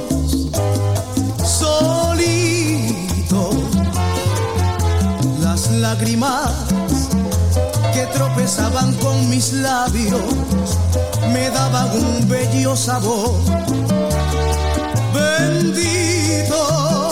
solitos. 1.45 2.17
Las 5.41 5.71
lágrimas 5.71 6.51
que 7.93 8.07
tropezaban 8.07 8.95
con 8.95 9.29
mis 9.29 9.53
labios 9.53 10.23
me 11.33 11.51
daban 11.51 11.91
un 11.93 12.29
bello 12.29 12.77
sabor. 12.77 13.35
Bendito, 15.15 17.11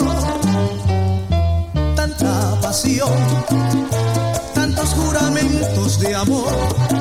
tanta 1.95 2.59
pasión, 2.61 3.13
tantos 4.53 4.89
juramentos 4.89 5.99
de 5.99 6.15
amor 6.15 7.00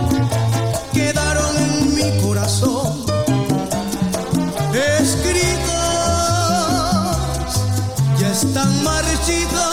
están 8.80 8.84
marchitos 8.84 9.52
los 9.52 9.69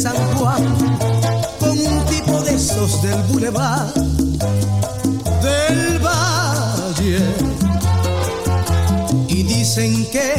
San 0.00 0.16
Juan 0.38 0.64
con 1.58 1.78
un 1.78 2.04
tipo 2.06 2.40
de 2.40 2.54
esos 2.54 3.02
del 3.02 3.20
bulevar 3.24 3.92
del 5.42 5.98
valle. 5.98 7.18
Y 9.28 9.42
dicen 9.42 10.06
que 10.10 10.36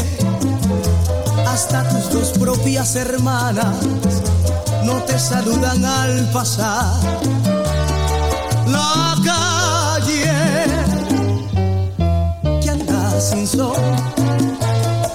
hasta 1.47 1.87
tus 1.89 2.09
dos 2.11 2.29
propias 2.39 2.95
hermanas 2.95 3.75
no 4.83 4.95
te 5.03 5.19
saludan 5.19 5.85
al 5.85 6.27
pasar. 6.31 6.99
La 8.65 9.15
calle 9.23 10.23
que 12.61 12.69
anda 12.71 13.21
sin 13.21 13.45
sol 13.45 13.77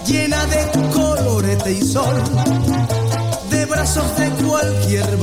llena 0.06 0.46
de 0.46 0.70
colorete 0.92 1.72
y 1.72 1.82
sol 1.82 2.14
cualquier 4.86 5.16